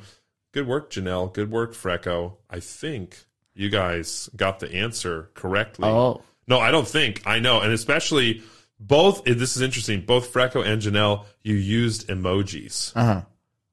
Good 0.53 0.65
work, 0.67 0.89
Janelle. 0.89 1.31
Good 1.31 1.51
work, 1.51 1.73
Freco. 1.73 2.37
I 2.49 2.59
think 2.61 3.25
you 3.57 3.69
guys 3.69 4.29
got 4.35 4.59
the 4.59 4.71
answer 4.71 5.29
correctly. 5.33 5.87
Oh. 5.87 6.21
No, 6.47 6.59
I 6.59 6.71
don't 6.71 6.87
think. 6.87 7.23
I 7.25 7.39
know. 7.39 7.59
And 7.59 7.73
especially 7.73 8.43
both, 8.79 9.25
this 9.25 9.55
is 9.55 9.61
interesting. 9.61 10.01
Both 10.01 10.31
Freco 10.31 10.65
and 10.65 10.81
Janelle, 10.81 11.25
you 11.41 11.55
used 11.55 12.07
emojis. 12.07 12.95
uh-huh 12.95 13.21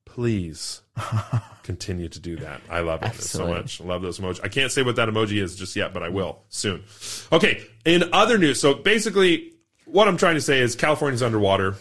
Please 0.06 0.80
continue 1.64 2.08
to 2.08 2.20
do 2.20 2.36
that. 2.36 2.60
I 2.70 2.80
love 2.80 3.02
it 3.02 3.16
so 3.16 3.48
much. 3.48 3.80
I 3.80 3.84
love 3.84 4.00
those 4.00 4.20
emojis. 4.20 4.38
I 4.44 4.48
can't 4.48 4.70
say 4.70 4.82
what 4.82 4.94
that 4.94 5.08
emoji 5.08 5.42
is 5.42 5.56
just 5.56 5.74
yet, 5.74 5.92
but 5.92 6.04
I 6.04 6.08
will 6.08 6.44
soon. 6.50 6.84
Okay. 7.32 7.66
In 7.84 8.04
other 8.12 8.38
news, 8.38 8.60
so 8.60 8.74
basically, 8.74 9.54
what 9.86 10.06
I'm 10.06 10.16
trying 10.16 10.36
to 10.36 10.40
say 10.40 10.60
is 10.60 10.76
California's 10.76 11.20
underwater, 11.20 11.74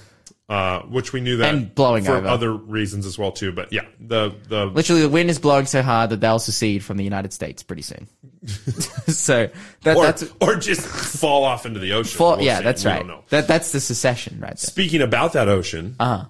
uh, 0.53 0.81
which 0.83 1.13
we 1.13 1.19
knew 1.21 1.37
that 1.37 1.53
And 1.53 1.73
blowing 1.73 2.03
for 2.03 2.15
over. 2.17 2.27
other 2.27 2.53
reasons 2.53 3.05
as 3.05 3.17
well 3.17 3.31
too. 3.31 3.51
But 3.51 3.73
yeah, 3.73 3.85
the 3.99 4.33
the 4.47 4.65
literally 4.65 5.01
the 5.01 5.09
wind 5.09 5.29
is 5.29 5.39
blowing 5.39 5.65
so 5.65 5.81
hard 5.81 6.09
that 6.11 6.19
they'll 6.21 6.37
secede 6.39 6.83
from 6.83 6.97
the 6.97 7.03
United 7.03 7.33
States 7.33 7.63
pretty 7.63 7.81
soon 7.81 8.07
so 9.07 9.49
that, 9.83 9.97
or, 9.97 10.03
that's 10.05 10.23
or 10.41 10.55
just 10.57 10.81
fall 10.85 11.43
off 11.43 11.65
into 11.65 11.79
the 11.79 11.93
ocean. 11.93 12.17
for, 12.17 12.35
We'll 12.37 12.45
yeah 12.45 12.57
see. 12.59 12.63
that's 12.65 12.83
We 12.85 12.91
right 12.91 12.97
don't 12.99 13.07
know. 13.07 13.23
that 13.29 13.47
that's 13.47 13.71
the 13.71 13.79
secession 13.79 14.39
right 14.39 14.49
there 14.51 14.57
Speaking 14.57 15.01
about 15.01 15.33
that 15.33 15.47
ocean, 15.47 15.95
uh-huh 15.99 16.25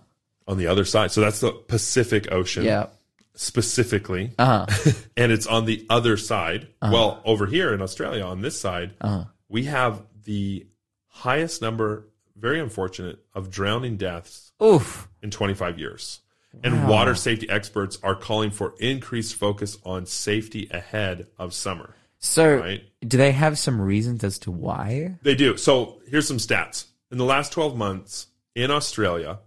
on 0.47 0.57
the 0.57 0.67
other 0.67 0.83
side, 0.85 1.09
so 1.11 1.21
that's 1.21 1.39
the 1.39 1.51
Pacific 1.53 2.31
Ocean. 2.31 2.63
yeah 2.65 2.87
specifically, 3.35 4.31
uh-huh 4.37 4.65
and 5.17 5.31
it's 5.31 5.47
on 5.47 5.65
the 5.65 5.85
other 5.89 6.17
side. 6.17 6.67
Well, 6.81 7.21
over 7.25 7.45
here 7.45 7.73
in 7.73 7.81
Australia, 7.81 8.23
on 8.23 8.41
this 8.41 8.59
side, 8.59 8.91
Uh-huh. 9.01 9.23
we 9.49 9.63
have 9.65 10.01
the 10.25 10.67
highest 11.07 11.61
number, 11.61 12.05
very 12.43 12.59
unfortunate, 12.59 13.19
of 13.33 13.49
drowning 13.49 13.95
deaths 13.95 14.51
oof 14.61 15.07
in 15.23 15.31
25 15.31 15.79
years. 15.79 16.19
And 16.61 16.87
water 16.87 17.15
safety 17.15 17.49
experts 17.49 17.97
are 18.03 18.13
calling 18.15 18.51
for 18.51 18.75
increased 18.79 19.33
focus 19.35 19.77
on 19.83 20.05
safety 20.05 20.67
ahead 20.69 21.25
of 21.39 21.53
summer. 21.53 21.95
so 22.19 22.57
Right. 22.57 22.83
do 23.07 23.17
they 23.17 23.31
have 23.31 23.57
some 23.57 23.81
reasons 23.81 24.23
as 24.23 24.37
to 24.39 24.51
why 24.51 25.15
They 25.23 25.35
do. 25.35 25.57
So 25.57 26.01
here's 26.07 26.27
some 26.27 26.37
stats. 26.37 26.85
In 27.11 27.17
the 27.17 27.25
last 27.25 27.51
12 27.53 27.75
months 27.77 28.27
in 28.55 28.69
Australia, 28.71 29.39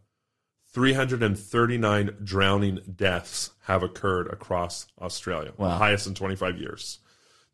339 0.72 2.16
drowning 2.24 2.80
deaths 2.96 3.50
have 3.64 3.82
occurred 3.82 4.26
across 4.28 4.86
Australia, 5.00 5.52
the 5.56 5.62
Wow. 5.62 5.78
highest 5.78 6.06
in 6.06 6.14
25 6.14 6.58
years. 6.58 6.98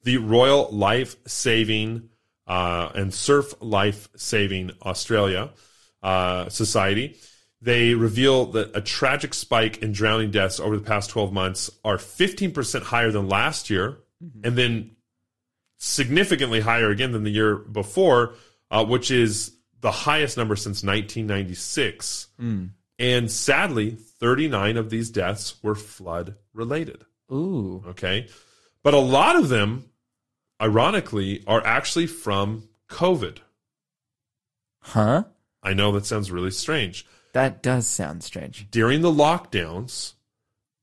The 0.05 0.17
Royal 0.19 0.69
Life 0.73 1.17
Saving 1.27 2.09
uh, 2.47 2.91
and 2.95 3.13
Surf 3.13 3.55
Life 3.61 4.09
Saving 4.17 4.73
Australia 4.83 5.51
uh, 6.03 6.49
Society. 6.49 7.17
They 7.61 7.95
reveal 7.95 8.47
that 8.47 8.77
a 8.77 8.81
tragic 8.81 9.35
spike 9.35 9.79
in 9.83 9.93
drowning 9.93 10.33
deaths 10.33 10.59
over 10.59 10.77
the 10.77 10.83
past 10.83 11.11
12 11.11 11.33
months 11.33 11.71
are 11.85 11.97
15% 11.97 12.83
higher 12.83 13.13
than 13.13 13.29
last 13.29 13.71
year, 13.71 13.99
and 14.45 14.57
then 14.59 14.91
significantly 15.79 16.61
higher 16.61 16.91
again 16.91 17.13
than 17.13 17.25
the 17.25 17.31
year 17.31 17.57
before, 17.57 18.35
uh, 18.71 18.85
which 18.85 19.11
is 19.11 19.53
the 19.81 19.91
highest 19.91 20.37
number 20.37 20.57
since 20.57 20.83
1996. 20.85 22.29
And 22.99 23.31
sadly, 23.31 23.91
39 23.91 24.77
of 24.77 24.91
these 24.91 25.11
deaths 25.11 25.61
were 25.63 25.75
flood 25.75 26.37
related. 26.55 27.05
Ooh. 27.33 27.83
Okay. 27.89 28.29
But 28.83 28.95
a 28.95 28.99
lot 28.99 29.37
of 29.37 29.49
them, 29.49 29.85
ironically, 30.63 31.43
are 31.47 31.65
actually 31.67 32.07
from 32.07 32.69
COVID. 32.89 33.39
Huh? 34.81 35.25
I 35.63 35.75
know 35.75 35.93
that 35.93 36.07
sounds 36.07 36.31
really 36.31 36.51
strange. 36.51 37.05
That 37.33 37.63
does 37.63 37.87
sound 37.87 38.23
strange. 38.23 38.71
During 38.71 39.01
the 39.01 39.11
lockdowns, 39.11 40.15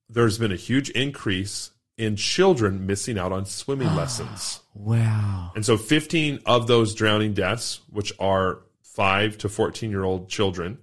there's 0.09 0.37
been 0.37 0.51
a 0.51 0.57
huge 0.57 0.89
increase 0.91 1.71
in 1.97 2.15
children 2.15 2.85
missing 2.85 3.17
out 3.17 3.31
on 3.31 3.45
swimming 3.45 3.95
lessons. 3.95 4.61
Wow. 4.73 5.51
And 5.55 5.65
so 5.65 5.77
15 5.77 6.39
of 6.45 6.67
those 6.67 6.95
drowning 6.95 7.33
deaths, 7.33 7.81
which 7.89 8.11
are 8.19 8.59
5 8.83 9.37
to 9.39 9.49
14 9.49 9.91
year 9.91 10.03
old 10.03 10.29
children, 10.29 10.79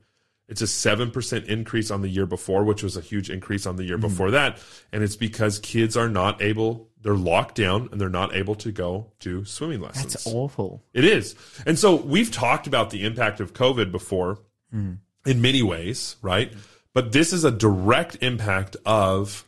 it's 0.48 0.62
a 0.62 0.64
7% 0.64 1.44
increase 1.46 1.90
on 1.90 2.02
the 2.02 2.08
year 2.08 2.26
before, 2.26 2.62
which 2.62 2.82
was 2.82 2.96
a 2.96 3.00
huge 3.00 3.30
increase 3.30 3.66
on 3.66 3.76
the 3.76 3.84
year 3.84 3.96
mm-hmm. 3.96 4.08
before 4.08 4.30
that. 4.30 4.58
And 4.92 5.02
it's 5.02 5.16
because 5.16 5.58
kids 5.58 5.96
are 5.96 6.08
not 6.08 6.40
able, 6.40 6.88
they're 7.02 7.16
locked 7.16 7.56
down 7.56 7.88
and 7.90 8.00
they're 8.00 8.08
not 8.08 8.34
able 8.34 8.54
to 8.56 8.70
go 8.70 9.12
to 9.20 9.44
swimming 9.44 9.80
lessons. 9.80 10.12
That's 10.12 10.26
awful. 10.26 10.84
It 10.94 11.04
is. 11.04 11.34
And 11.66 11.78
so 11.78 11.96
we've 11.96 12.30
talked 12.30 12.66
about 12.66 12.90
the 12.90 13.04
impact 13.04 13.40
of 13.40 13.54
COVID 13.54 13.90
before 13.90 14.38
mm. 14.72 14.98
in 15.26 15.40
many 15.40 15.62
ways, 15.62 16.16
right? 16.22 16.52
But 16.94 17.12
this 17.12 17.32
is 17.32 17.44
a 17.44 17.50
direct 17.50 18.18
impact 18.22 18.76
of 18.86 19.44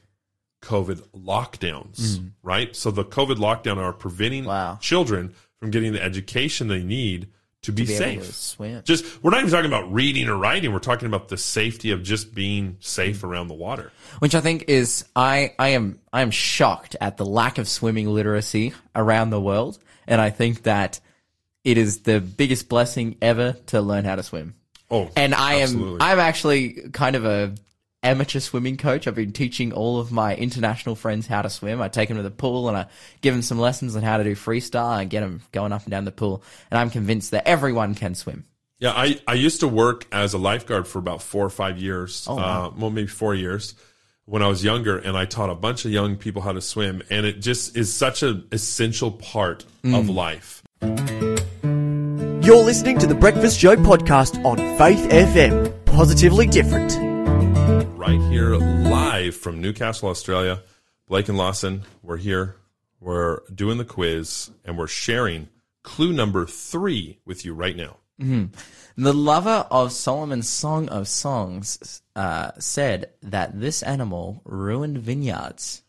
COVID 0.63 1.01
lockdowns, 1.11 2.19
mm. 2.19 2.33
right? 2.43 2.75
So 2.75 2.91
the 2.91 3.05
COVID 3.05 3.37
lockdown 3.37 3.77
are 3.77 3.93
preventing 3.93 4.47
Wow. 4.47 4.79
children 4.81 5.33
from 5.61 5.71
getting 5.71 5.93
the 5.93 6.03
education 6.03 6.67
they 6.67 6.83
need 6.83 7.29
to 7.63 7.73
be, 7.73 7.83
Be 7.83 7.87
to 7.89 7.97
safe. 7.97 8.25
swim. 8.35 8.83
Just 8.85 9.23
we're 9.23 9.31
not 9.31 9.41
even 9.41 9.51
talking 9.51 9.67
about 9.71 9.93
reading 9.93 10.29
or 10.29 10.37
writing. 10.37 10.73
We're 10.73 10.79
talking 10.79 11.07
about 11.09 11.29
the 11.29 11.37
safety 11.37 11.91
of 11.91 12.03
just 12.03 12.35
being 12.35 12.77
safe 12.81 13.25
around 13.25 13.49
the 13.49 13.55
water. 13.55 13.91
which 14.21 14.35
I 14.35 14.41
think 14.41 14.65
is 14.69 15.05
I 15.17 15.55
I 15.59 15.71
am 15.71 15.99
I 16.13 16.23
am 16.23 16.31
shocked 16.31 16.95
at 17.01 17.17
the 17.17 17.27
lack 17.27 17.59
of 17.59 17.69
swimming 17.69 18.09
literacy 18.09 18.73
around 18.95 19.31
the 19.31 19.41
world, 19.41 19.79
and 20.07 20.21
I 20.21 20.31
think 20.31 20.63
that 20.63 21.01
it 21.65 21.77
is 21.79 22.01
the 22.03 22.21
biggest 22.21 22.69
blessing 22.69 23.17
ever 23.21 23.53
to 23.67 23.81
learn 23.81 24.05
how 24.05 24.15
to 24.17 24.23
swim. 24.23 24.55
Oh, 24.91 25.11
And 25.17 25.35
I 25.35 25.63
absolutely. 25.63 26.01
am 26.01 26.03
I'm 26.03 26.19
actually 26.21 26.73
kind 26.93 27.15
of 27.17 27.25
a 27.27 27.55
amateur 28.09 28.41
swimming 28.41 28.77
coach. 28.77 29.07
I've 29.07 29.15
been 29.15 29.33
teaching 29.33 29.73
all 29.73 30.01
of 30.01 30.11
my 30.11 30.35
international 30.35 30.95
friends 30.95 31.27
how 31.27 31.43
to 31.43 31.51
swim. 31.51 31.81
I 31.83 31.89
take 31.89 32.09
them 32.09 32.17
to 32.17 32.23
the 32.23 32.31
pool 32.31 32.69
and 32.69 32.77
I 32.77 32.87
give 33.21 33.35
them 33.35 33.43
some 33.43 33.59
lessons 33.59 33.95
on 33.97 34.03
how 34.03 34.17
to 34.17 34.25
do 34.25 34.35
freestyle 34.35 35.01
and 35.01 35.11
get 35.11 35.21
them 35.21 35.43
going 35.53 35.73
up 35.73 35.83
and 35.85 35.91
down 35.91 36.05
the 36.05 36.13
pool. 36.13 36.43
And 36.71 36.79
I'm 36.79 36.91
convinced 36.91 37.31
that 37.33 37.47
everyone 37.47 37.95
can 37.95 38.15
swim. 38.15 38.45
Yeah, 38.81 38.93
I, 38.93 39.21
I 39.27 39.35
used 39.35 39.61
to 39.61 39.69
work 39.69 40.07
as 40.13 40.35
a 40.35 40.39
lifeguard 40.39 40.87
for 40.87 40.99
about 40.99 41.21
four 41.23 41.45
or 41.45 41.51
five 41.51 41.79
years. 41.79 42.27
Oh, 42.29 42.39
uh, 42.39 42.71
well, 42.77 42.91
maybe 42.91 43.09
four 43.09 43.35
years 43.35 43.75
when 44.25 44.43
I 44.43 44.47
was 44.47 44.63
younger, 44.63 44.99
and 44.99 45.17
I 45.17 45.25
taught 45.25 45.49
a 45.51 45.55
bunch 45.55 45.85
of 45.87 45.91
young 45.91 46.17
people 46.17 46.43
how 46.43 46.53
to 46.53 46.61
swim, 46.61 47.03
and 47.09 47.25
it 47.25 47.41
just 47.41 47.77
is 47.79 47.93
such 47.93 48.23
an 48.23 48.47
essential 48.53 49.11
part 49.11 49.65
Mm. 49.85 49.99
of 49.99 50.09
life. 50.11 50.63
You're 52.45 52.63
listening 52.65 52.99
to 52.99 53.07
the 53.07 53.15
Breakfast 53.15 53.59
Show 53.59 53.75
podcast 53.77 54.45
on 54.45 54.59
Faith 54.79 55.09
FM. 55.11 55.73
Positively 55.87 56.47
different. 56.47 57.08
Right 58.09 58.23
here, 58.31 58.57
live 58.57 59.37
from 59.37 59.61
Newcastle, 59.61 60.09
Australia. 60.09 60.63
Blake 61.09 61.29
and 61.29 61.37
Lawson, 61.37 61.83
we're 62.03 62.17
here. 62.17 62.57
We're 63.01 63.41
doing 63.55 63.77
the 63.77 63.85
quiz, 63.85 64.51
and 64.65 64.79
we're 64.79 64.87
sharing 64.87 65.51
clue 65.83 66.15
number 66.15 66.47
three 66.47 67.19
with 67.27 67.45
you 67.45 67.53
right 67.53 67.77
now. 67.77 67.99
The 68.19 69.13
lover 69.13 69.67
of 69.71 69.93
Solomon's 69.93 70.49
Song 70.49 70.89
of 70.89 71.07
Songs 71.07 72.01
uh, 72.17 72.53
said 72.59 73.11
that 73.25 73.61
this 73.61 73.83
animal 73.83 74.41
ruined 74.47 74.97
vineyards. 74.97 75.83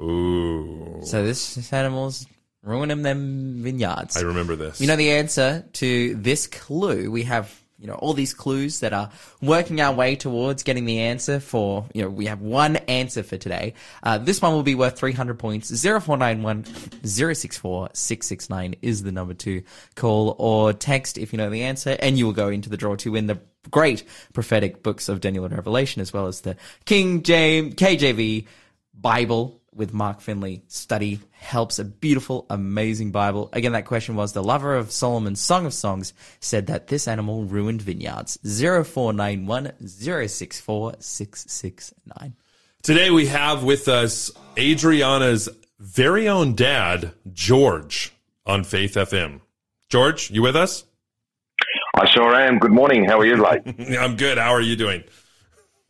Ooh, 0.00 1.02
So 1.04 1.26
this 1.26 1.70
animal's 1.74 2.26
ruining 2.62 3.02
them 3.02 3.62
vineyards. 3.62 4.16
I 4.16 4.22
remember 4.22 4.56
this. 4.56 4.80
You 4.80 4.86
know 4.86 4.96
the 4.96 5.10
answer 5.10 5.66
to 5.74 6.14
this 6.14 6.46
clue. 6.46 7.10
We 7.10 7.24
have, 7.24 7.54
you 7.84 7.90
know, 7.90 7.96
all 7.96 8.14
these 8.14 8.32
clues 8.32 8.80
that 8.80 8.94
are 8.94 9.10
working 9.42 9.78
our 9.78 9.92
way 9.92 10.16
towards 10.16 10.62
getting 10.62 10.86
the 10.86 11.00
answer 11.00 11.38
for, 11.38 11.84
you 11.92 12.00
know, 12.00 12.08
we 12.08 12.24
have 12.24 12.40
one 12.40 12.76
answer 12.76 13.22
for 13.22 13.36
today. 13.36 13.74
Uh, 14.02 14.16
this 14.16 14.40
one 14.40 14.54
will 14.54 14.62
be 14.62 14.74
worth 14.74 14.98
300 14.98 15.38
points. 15.38 15.68
0491 15.68 16.64
064 17.04 17.90
669 17.92 18.76
is 18.80 19.02
the 19.02 19.12
number 19.12 19.34
to 19.34 19.62
call 19.96 20.34
or 20.38 20.72
text 20.72 21.18
if 21.18 21.34
you 21.34 21.36
know 21.36 21.50
the 21.50 21.64
answer, 21.64 21.94
and 22.00 22.16
you 22.16 22.24
will 22.24 22.32
go 22.32 22.48
into 22.48 22.70
the 22.70 22.78
draw 22.78 22.96
to 22.96 23.12
win 23.12 23.26
the 23.26 23.38
great 23.70 24.02
prophetic 24.32 24.82
books 24.82 25.10
of 25.10 25.20
Daniel 25.20 25.44
and 25.44 25.54
Revelation, 25.54 26.00
as 26.00 26.10
well 26.10 26.26
as 26.26 26.40
the 26.40 26.56
King 26.86 27.22
James, 27.22 27.74
KJV 27.74 28.46
Bible 28.94 29.60
with 29.74 29.92
Mark 29.92 30.20
Finley 30.20 30.62
study 30.68 31.20
helps 31.32 31.78
a 31.78 31.84
beautiful, 31.84 32.46
amazing 32.50 33.10
Bible. 33.10 33.50
Again, 33.52 33.72
that 33.72 33.86
question 33.86 34.16
was 34.16 34.32
the 34.32 34.42
lover 34.42 34.74
of 34.74 34.90
Solomon's 34.90 35.40
Song 35.40 35.66
of 35.66 35.74
Songs 35.74 36.12
said 36.40 36.66
that 36.68 36.88
this 36.88 37.08
animal 37.08 37.44
ruined 37.44 37.82
vineyards. 37.82 38.38
0491 38.44 39.72
064 39.86 40.94
669. 40.98 42.34
Today 42.82 43.10
we 43.10 43.26
have 43.26 43.64
with 43.64 43.88
us 43.88 44.30
Adriana's 44.58 45.48
very 45.78 46.28
own 46.28 46.54
dad, 46.54 47.12
George, 47.32 48.12
on 48.46 48.64
Faith 48.64 48.94
FM. 48.94 49.40
George, 49.88 50.30
you 50.30 50.42
with 50.42 50.56
us? 50.56 50.84
I 51.96 52.06
sure 52.06 52.34
am. 52.34 52.58
Good 52.58 52.72
morning. 52.72 53.04
How 53.04 53.18
are 53.20 53.26
you, 53.26 53.36
like? 53.36 53.62
I'm 53.98 54.16
good. 54.16 54.38
How 54.38 54.50
are 54.50 54.60
you 54.60 54.76
doing? 54.76 55.04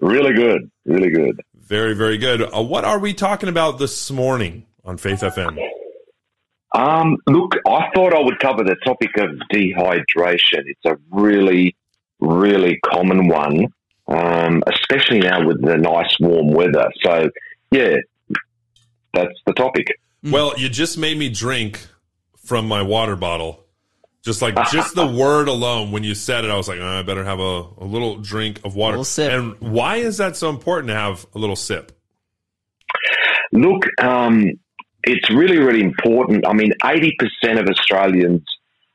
really 0.01 0.35
good. 0.35 0.70
Really 0.85 1.11
good. 1.11 1.40
Very, 1.66 1.94
very 1.94 2.18
good. 2.18 2.42
Uh, 2.42 2.62
what 2.62 2.85
are 2.85 2.98
we 2.98 3.14
talking 3.14 3.48
about 3.48 3.79
this 3.79 4.11
morning 4.11 4.66
on 4.85 4.98
Faith 4.98 5.20
FM? 5.20 5.59
Um, 6.74 7.16
look, 7.27 7.55
I 7.66 7.88
thought 7.94 8.12
I 8.12 8.20
would 8.20 8.38
cover 8.38 8.64
the 8.64 8.77
topic 8.85 9.16
of 9.16 9.31
dehydration. 9.50 10.64
It's 10.66 10.85
a 10.85 10.98
really, 11.11 11.74
really 12.20 12.79
common 12.85 13.29
one, 13.29 13.68
um, 14.09 14.62
especially 14.66 15.20
now 15.20 15.46
with 15.46 15.64
the 15.64 15.79
nice 15.79 16.14
warm 16.20 16.50
weather. 16.50 16.90
So, 17.03 17.31
yeah, 17.70 17.96
that's 19.14 19.35
the 19.46 19.55
topic. 19.55 19.87
Well, 20.22 20.59
you 20.59 20.68
just 20.68 20.98
made 20.98 21.16
me 21.16 21.31
drink 21.31 21.87
from 22.44 22.68
my 22.68 22.83
water 22.83 23.16
bottle. 23.16 23.63
Just 24.25 24.41
like 24.41 24.55
just 24.73 24.95
the 24.95 25.07
word 25.21 25.49
alone, 25.49 25.93
when 25.93 26.03
you 26.03 26.15
said 26.15 26.45
it, 26.45 26.51
I 26.51 26.57
was 26.57 26.67
like, 26.67 26.81
oh, 26.81 26.87
I 26.87 27.03
better 27.03 27.25
have 27.25 27.41
a, 27.41 27.63
a 27.79 27.85
little 27.85 28.17
drink 28.17 28.61
of 28.65 28.75
water. 28.75 28.93
Little 28.93 29.05
sip. 29.05 29.33
And 29.33 29.61
why 29.61 29.97
is 29.97 30.17
that 30.17 30.37
so 30.37 30.49
important 30.49 30.89
to 30.89 30.95
have 30.95 31.27
a 31.35 31.39
little 31.39 31.57
sip? 31.57 31.93
Look, 33.53 33.85
um, 34.03 34.51
it's 35.05 35.31
really, 35.31 35.59
really 35.59 35.83
important. 35.83 36.47
I 36.47 36.55
mean, 36.55 36.73
80% 36.83 37.61
of 37.61 37.69
Australians 37.69 38.43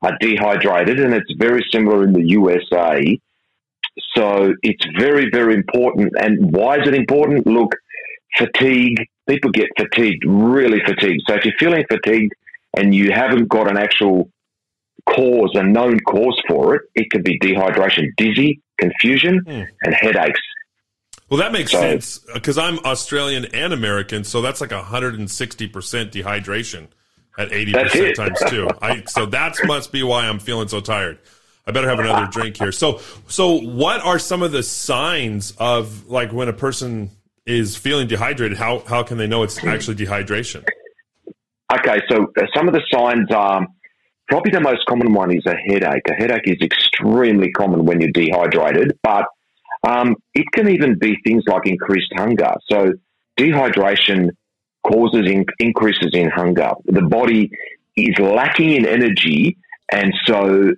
are 0.02 0.18
dehydrated, 0.20 1.00
and 1.00 1.13
it's 1.13 1.32
very 1.38 1.63
similar 1.72 2.04
in 2.04 2.13
the 2.13 2.28
USA. 2.28 3.18
So 4.15 4.54
it's 4.63 4.86
very, 4.98 5.30
very 5.32 5.54
important. 5.54 6.13
And 6.20 6.52
why 6.52 6.80
is 6.80 6.88
it 6.88 6.96
important? 6.96 7.46
Look, 7.46 7.76
fatigue, 8.36 8.98
people 9.28 9.52
get 9.52 9.68
fatigued, 9.78 10.24
really 10.26 10.80
fatigued. 10.86 11.22
So 11.28 11.36
if 11.36 11.46
you're 11.46 11.54
feeling 11.60 11.86
fatigued 11.89 12.34
and 12.76 12.96
you 12.96 13.12
haven't 13.12 13.48
got 13.48 13.70
an 13.70 13.78
actual 13.78 14.32
cause, 15.08 15.52
a 15.56 15.64
known 15.64 16.00
cause 16.02 16.42
for 16.48 16.76
it, 16.76 16.82
it 16.96 17.10
could 17.12 17.24
be 17.24 17.40
dehydration, 17.40 18.08
dizzy, 18.18 18.62
confusion, 18.78 19.40
hmm. 19.46 19.64
and 19.84 19.94
headaches. 19.94 20.40
Well, 21.30 21.40
that 21.40 21.52
makes 21.52 21.72
So- 21.72 21.80
sense 21.80 22.26
uh, 22.30 22.34
because 22.34 22.58
I'm 22.58 22.80
Australian 22.80 23.46
and 23.46 23.74
American, 23.74 24.24
so 24.24 24.42
that's 24.42 24.62
like 24.62 24.72
160% 24.72 25.30
dehydration 26.12 26.88
at 27.38 27.50
80% 27.50 28.16
times 28.16 28.40
two. 28.48 28.68
I, 28.82 29.04
so 29.06 29.26
that 29.28 29.56
must 29.66 29.92
be 29.92 30.04
why 30.04 30.28
I'm 30.28 30.40
feeling 30.40 30.68
so 30.68 30.82
tired. 30.82 31.20
I 31.68 31.72
better 31.72 31.88
have 31.88 32.00
another 32.00 32.26
drink 32.32 32.58
here. 32.58 32.72
So, 32.72 33.00
so 33.28 33.60
what 33.60 34.02
are 34.02 34.18
some 34.18 34.42
of 34.42 34.52
the 34.52 34.64
signs 34.64 35.54
of 35.60 36.08
like 36.08 36.34
when 36.34 36.48
a 36.48 36.54
person 36.54 37.12
is 37.46 37.76
feeling 37.76 38.08
dehydrated? 38.08 38.58
How 38.58 38.80
how 38.80 39.04
can 39.04 39.20
they 39.20 39.28
know 39.28 39.44
it's 39.44 39.64
actually 39.64 39.98
dehydration? 39.98 40.66
Okay, 41.72 42.02
so 42.10 42.24
uh, 42.24 42.46
some 42.56 42.68
of 42.68 42.74
the 42.74 42.82
signs 42.92 43.30
are 43.32 43.68
probably 44.30 44.52
the 44.52 44.62
most 44.62 44.86
common 44.88 45.13
one 45.13 45.36
is 45.36 45.46
a 45.46 45.56
headache. 45.56 46.08
A 46.10 46.13
headache 46.13 46.48
is 46.48 46.58
extremely 46.62 47.52
common 47.52 47.86
when 47.86 48.00
you're 48.00 48.12
dehydrated, 48.12 48.98
but 49.04 49.26
um, 49.88 50.15
it 50.34 50.46
can 50.54 50.70
even 50.70 50.98
be 50.98 51.18
things 51.24 51.44
like 51.48 51.65
increased 51.65 52.12
hunger. 52.15 52.54
So 52.70 52.94
dehydration 53.38 54.30
causes 54.84 55.30
in- 55.30 55.46
increases 55.60 56.12
in 56.13 56.30
hunger. 56.30 56.72
The 56.86 57.02
body 57.02 57.52
is 57.96 58.18
lacking 58.20 58.72
in 58.72 58.86
energy, 58.86 59.58
And 59.92 60.13
so 60.26 60.74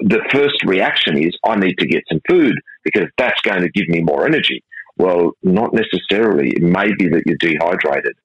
the 0.00 0.20
first 0.30 0.64
reaction 0.64 1.16
is, 1.22 1.36
I 1.44 1.56
need 1.56 1.78
to 1.78 1.86
get 1.86 2.02
some 2.10 2.20
food 2.28 2.54
because 2.84 3.08
that's 3.16 3.40
going 3.42 3.62
to 3.62 3.70
give 3.70 3.88
me 3.88 4.00
more 4.00 4.26
energy. 4.26 4.62
Well, 4.96 5.32
not 5.42 5.72
necessarily. 5.72 6.50
It 6.50 6.62
may 6.62 6.92
be 6.98 7.08
that 7.08 7.22
you're 7.26 7.36
dehydrated. 7.38 8.16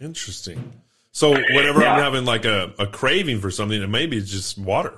Interesting. 0.00 0.72
So 1.12 1.30
whenever 1.30 1.80
Yeah. 1.80 1.94
I'm 1.94 2.02
having 2.02 2.24
like 2.24 2.44
a, 2.44 2.72
a 2.78 2.86
craving 2.86 3.40
for 3.40 3.50
something, 3.50 3.82
it 3.82 3.88
maybe 3.88 4.16
it's 4.16 4.30
just 4.30 4.58
water. 4.58 4.94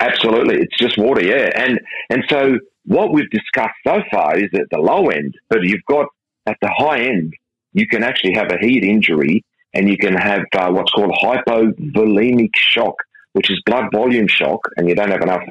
Absolutely, 0.00 0.56
it's 0.56 0.78
just 0.78 0.96
water, 0.96 1.22
yeah. 1.22 1.50
And 1.54 1.78
and 2.08 2.24
so 2.28 2.58
what 2.84 3.12
we've 3.12 3.28
discussed 3.30 3.74
so 3.86 4.02
far 4.10 4.38
is 4.38 4.48
at 4.54 4.68
the 4.70 4.78
low 4.78 5.08
end, 5.08 5.34
but 5.48 5.62
you've 5.62 5.84
got 5.86 6.06
at 6.46 6.56
the 6.62 6.70
high 6.74 7.00
end, 7.02 7.34
you 7.72 7.86
can 7.86 8.02
actually 8.02 8.34
have 8.34 8.50
a 8.50 8.58
heat 8.58 8.82
injury, 8.82 9.44
and 9.74 9.88
you 9.88 9.98
can 9.98 10.14
have 10.14 10.42
uh, 10.56 10.70
what's 10.70 10.90
called 10.90 11.14
hypovolemic 11.22 12.50
shock, 12.56 12.94
which 13.32 13.50
is 13.50 13.60
blood 13.66 13.92
volume 13.92 14.26
shock, 14.26 14.60
and 14.76 14.88
you 14.88 14.94
don't 14.94 15.10
have 15.10 15.22
enough 15.22 15.42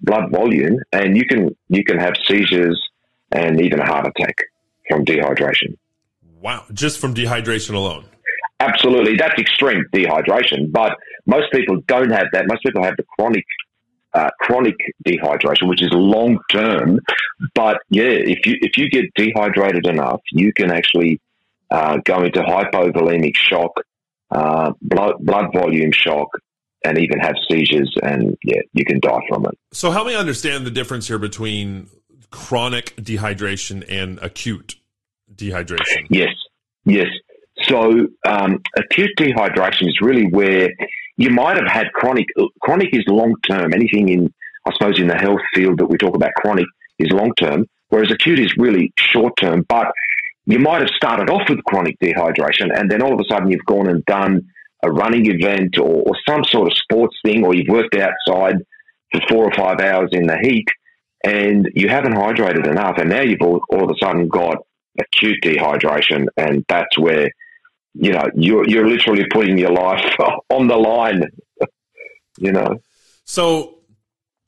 blood 0.00 0.30
volume, 0.30 0.78
and 0.92 1.16
you 1.16 1.24
can 1.26 1.56
you 1.68 1.82
can 1.82 1.98
have 1.98 2.14
seizures 2.28 2.80
and 3.32 3.60
even 3.60 3.80
a 3.80 3.86
heart 3.86 4.06
attack 4.06 4.36
from 4.88 5.04
dehydration. 5.04 5.76
Wow. 6.40 6.64
Just 6.72 6.98
from 6.98 7.14
dehydration 7.14 7.74
alone. 7.74 8.04
Absolutely, 8.68 9.16
that's 9.16 9.38
extreme 9.38 9.84
dehydration. 9.92 10.70
But 10.70 10.96
most 11.26 11.52
people 11.52 11.80
don't 11.86 12.10
have 12.10 12.26
that. 12.32 12.46
Most 12.46 12.62
people 12.62 12.82
have 12.82 12.96
the 12.96 13.04
chronic, 13.16 13.44
uh, 14.12 14.30
chronic 14.40 14.76
dehydration, 15.06 15.68
which 15.68 15.82
is 15.82 15.90
long 15.92 16.38
term. 16.50 17.00
But 17.54 17.78
yeah, 17.90 18.04
if 18.04 18.46
you 18.46 18.56
if 18.60 18.76
you 18.76 18.88
get 18.88 19.06
dehydrated 19.14 19.86
enough, 19.86 20.20
you 20.32 20.52
can 20.52 20.70
actually 20.70 21.20
uh, 21.70 21.98
go 22.04 22.22
into 22.22 22.40
hypovolemic 22.40 23.36
shock, 23.36 23.72
uh, 24.30 24.72
blood 24.80 25.14
blood 25.20 25.52
volume 25.52 25.92
shock, 25.92 26.28
and 26.84 26.98
even 26.98 27.18
have 27.20 27.34
seizures. 27.48 27.94
And 28.02 28.36
yeah, 28.44 28.60
you 28.72 28.84
can 28.84 29.00
die 29.00 29.20
from 29.28 29.46
it. 29.46 29.58
So 29.72 29.90
help 29.90 30.06
me 30.06 30.14
understand 30.14 30.66
the 30.66 30.70
difference 30.70 31.08
here 31.08 31.18
between 31.18 31.88
chronic 32.30 32.96
dehydration 32.96 33.84
and 33.88 34.18
acute 34.20 34.76
dehydration. 35.34 36.06
Yes, 36.10 36.34
yes. 36.84 37.06
So 37.62 38.08
um, 38.26 38.60
acute 38.76 39.10
dehydration 39.18 39.88
is 39.88 39.98
really 40.00 40.26
where 40.26 40.70
you 41.16 41.30
might 41.30 41.56
have 41.56 41.70
had 41.70 41.92
chronic. 41.92 42.26
Chronic 42.60 42.88
is 42.92 43.04
long 43.06 43.34
term. 43.48 43.72
Anything 43.72 44.08
in, 44.08 44.34
I 44.66 44.72
suppose, 44.72 45.00
in 45.00 45.06
the 45.06 45.16
health 45.16 45.40
field 45.54 45.78
that 45.78 45.86
we 45.86 45.96
talk 45.96 46.16
about, 46.16 46.32
chronic 46.36 46.66
is 46.98 47.10
long 47.10 47.32
term, 47.40 47.66
whereas 47.88 48.10
acute 48.10 48.40
is 48.40 48.54
really 48.56 48.92
short 48.98 49.34
term. 49.40 49.64
But 49.68 49.86
you 50.46 50.58
might 50.58 50.80
have 50.80 50.90
started 50.90 51.30
off 51.30 51.48
with 51.48 51.64
chronic 51.64 51.98
dehydration, 52.00 52.76
and 52.76 52.90
then 52.90 53.02
all 53.02 53.14
of 53.14 53.20
a 53.20 53.32
sudden 53.32 53.50
you've 53.50 53.64
gone 53.66 53.88
and 53.88 54.04
done 54.04 54.42
a 54.82 54.90
running 54.90 55.26
event 55.26 55.78
or, 55.78 56.02
or 56.02 56.12
some 56.28 56.44
sort 56.44 56.70
of 56.70 56.76
sports 56.76 57.16
thing, 57.24 57.44
or 57.44 57.54
you've 57.54 57.68
worked 57.68 57.96
outside 57.96 58.56
for 59.12 59.20
four 59.28 59.44
or 59.44 59.52
five 59.52 59.80
hours 59.80 60.10
in 60.12 60.26
the 60.26 60.38
heat, 60.42 60.68
and 61.24 61.70
you 61.74 61.88
haven't 61.88 62.14
hydrated 62.14 62.68
enough, 62.68 62.98
and 62.98 63.08
now 63.08 63.22
you've 63.22 63.40
all, 63.40 63.60
all 63.70 63.84
of 63.84 63.90
a 63.90 64.04
sudden 64.04 64.28
got 64.28 64.58
acute 65.00 65.38
dehydration, 65.42 66.26
and 66.36 66.64
that's 66.68 66.98
where 66.98 67.30
you 67.94 68.12
know 68.12 68.24
you're 68.34 68.68
you're 68.68 68.88
literally 68.88 69.24
putting 69.30 69.58
your 69.58 69.72
life 69.72 70.14
on 70.50 70.66
the 70.66 70.76
line. 70.76 71.24
you 72.38 72.52
know, 72.52 72.78
So 73.24 73.78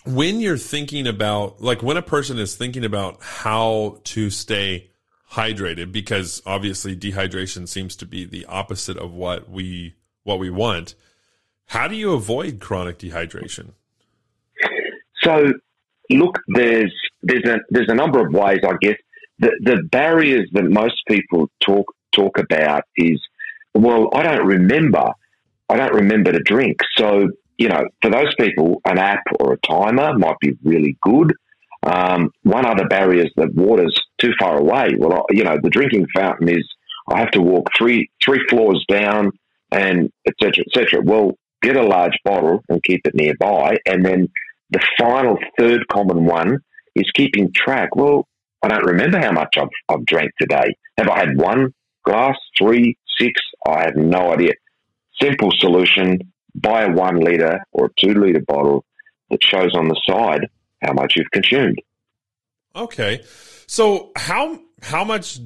when 0.05 0.41
you're 0.41 0.59
thinking 0.59 1.07
about 1.07 1.61
like 1.61 1.83
when 1.83 1.97
a 1.97 2.03
person 2.03 2.39
is 2.39 2.55
thinking 2.55 2.85
about 2.85 3.23
how 3.23 4.01
to 4.05 4.31
stay 4.31 4.91
hydrated 5.33 5.93
because 5.93 6.41
obviously 6.47 6.97
dehydration 6.97 7.69
seems 7.69 7.97
to 7.97 8.07
be 8.07 8.25
the 8.25 8.47
opposite 8.47 8.97
of 8.97 9.13
what 9.13 9.49
we 9.51 9.95
what 10.23 10.39
we 10.39 10.51
want. 10.51 10.95
How 11.67 11.89
do 11.89 11.97
you 11.97 12.13
avoid 12.13 12.61
chronic 12.61 12.99
dehydration? 12.99 13.73
so 15.23 15.53
look, 16.11 16.39
there's 16.49 16.95
there's 17.23 17.45
a 17.45 17.59
there's 17.71 17.89
a 17.89 17.95
number 17.95 18.25
of 18.25 18.33
ways, 18.33 18.61
I 18.65 18.75
guess. 18.81 18.97
The 19.39 19.51
the 19.61 19.83
barriers 19.91 20.49
that 20.53 20.65
most 20.65 21.03
people 21.09 21.51
talk 21.61 21.93
talk 22.13 22.39
about 22.39 22.85
is, 22.97 23.21
well, 23.79 24.09
I 24.15 24.23
don't 24.23 24.47
remember, 24.47 25.05
I 25.69 25.77
don't 25.77 25.95
remember 25.95 26.33
to 26.33 26.41
drink. 26.41 26.79
So 26.97 27.29
you 27.59 27.69
know, 27.69 27.85
for 28.03 28.11
those 28.11 28.35
people, 28.39 28.81
an 28.85 28.99
app 28.99 29.23
or 29.41 29.55
a 29.55 29.59
timer 29.67 30.17
might 30.19 30.39
be 30.41 30.57
really 30.63 30.97
good. 31.03 31.33
Um, 31.83 32.31
one 32.43 32.67
other 32.67 32.87
barrier 32.87 33.25
is 33.25 33.33
that 33.37 33.55
water's 33.55 33.99
too 34.19 34.33
far 34.39 34.59
away. 34.59 34.95
Well, 34.99 35.15
I- 35.15 35.35
you 35.35 35.45
know, 35.45 35.57
the 35.63 35.71
drinking 35.71 36.07
fountain 36.15 36.49
is 36.49 36.67
I 37.09 37.21
have 37.21 37.31
to 37.33 37.41
walk 37.41 37.69
three 37.77 38.11
three 38.23 38.41
floors 38.51 38.85
down 38.89 39.31
and 39.71 40.11
et 40.27 40.35
cetera, 40.43 40.65
et 40.67 40.73
cetera. 40.75 41.01
Well, 41.03 41.39
get 41.63 41.77
a 41.77 41.83
large 41.83 42.19
bottle 42.25 42.61
and 42.69 42.83
keep 42.83 43.07
it 43.07 43.15
nearby. 43.15 43.79
And 43.87 44.05
then 44.05 44.29
the 44.71 44.81
final 44.99 45.39
third 45.59 45.87
common 45.89 46.25
one 46.25 46.59
is 46.95 47.11
keeping 47.15 47.53
track. 47.55 47.95
Well, 47.97 48.27
I 48.63 48.69
don't 48.69 48.85
remember 48.85 49.19
how 49.19 49.33
much 49.33 49.55
I've, 49.57 49.69
I've 49.89 50.05
drank 50.05 50.33
today. 50.41 50.75
Have 50.99 51.09
I 51.09 51.21
had 51.21 51.37
one 51.39 51.73
glass, 52.05 52.37
three, 52.59 52.97
six? 53.19 53.41
I 53.67 53.85
have 53.85 53.97
no 53.97 54.33
idea. 54.33 54.53
Simple 55.21 55.51
solution 55.59 56.21
buy 56.55 56.85
a 56.85 56.91
one 56.91 57.21
litre 57.21 57.63
or 57.73 57.87
a 57.87 57.91
two 57.99 58.15
litre 58.15 58.41
bottle 58.47 58.85
that 59.31 59.43
shows 59.43 59.75
on 59.75 59.89
the 59.89 60.01
side 60.09 60.49
how 60.83 60.93
much 60.93 61.15
you've 61.17 61.31
consumed. 61.33 61.81
Okay. 62.75 63.23
So 63.67 64.13
how 64.17 64.59
how 64.83 65.05
much 65.05 65.39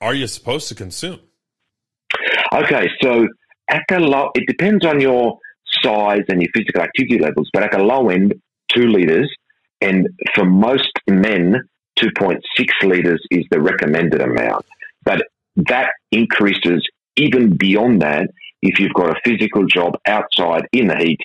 are 0.00 0.14
you 0.14 0.26
supposed 0.26 0.68
to 0.68 0.74
consume? 0.74 1.20
Okay, 2.52 2.88
so 3.02 3.26
at 3.68 3.82
the 3.88 3.98
low, 3.98 4.30
it 4.34 4.44
depends 4.46 4.84
on 4.84 5.00
your 5.00 5.38
size 5.82 6.22
and 6.28 6.40
your 6.40 6.50
physical 6.54 6.82
activity 6.82 7.18
levels, 7.18 7.48
but 7.52 7.62
at 7.62 7.72
the 7.72 7.78
low 7.78 8.08
end, 8.10 8.34
two 8.68 8.86
litres, 8.86 9.30
and 9.80 10.08
for 10.34 10.44
most 10.44 10.90
men, 11.08 11.56
2.6 11.98 12.38
litres 12.84 13.22
is 13.30 13.44
the 13.50 13.60
recommended 13.60 14.20
amount. 14.20 14.64
But 15.04 15.22
that 15.56 15.90
increases 16.10 16.86
even 17.16 17.56
beyond 17.56 18.02
that 18.02 18.30
if 18.62 18.78
you've 18.78 18.94
got 18.94 19.10
a 19.10 19.20
physical 19.24 19.66
job 19.66 19.96
outside 20.06 20.66
in 20.72 20.88
the 20.88 20.96
heat. 20.96 21.20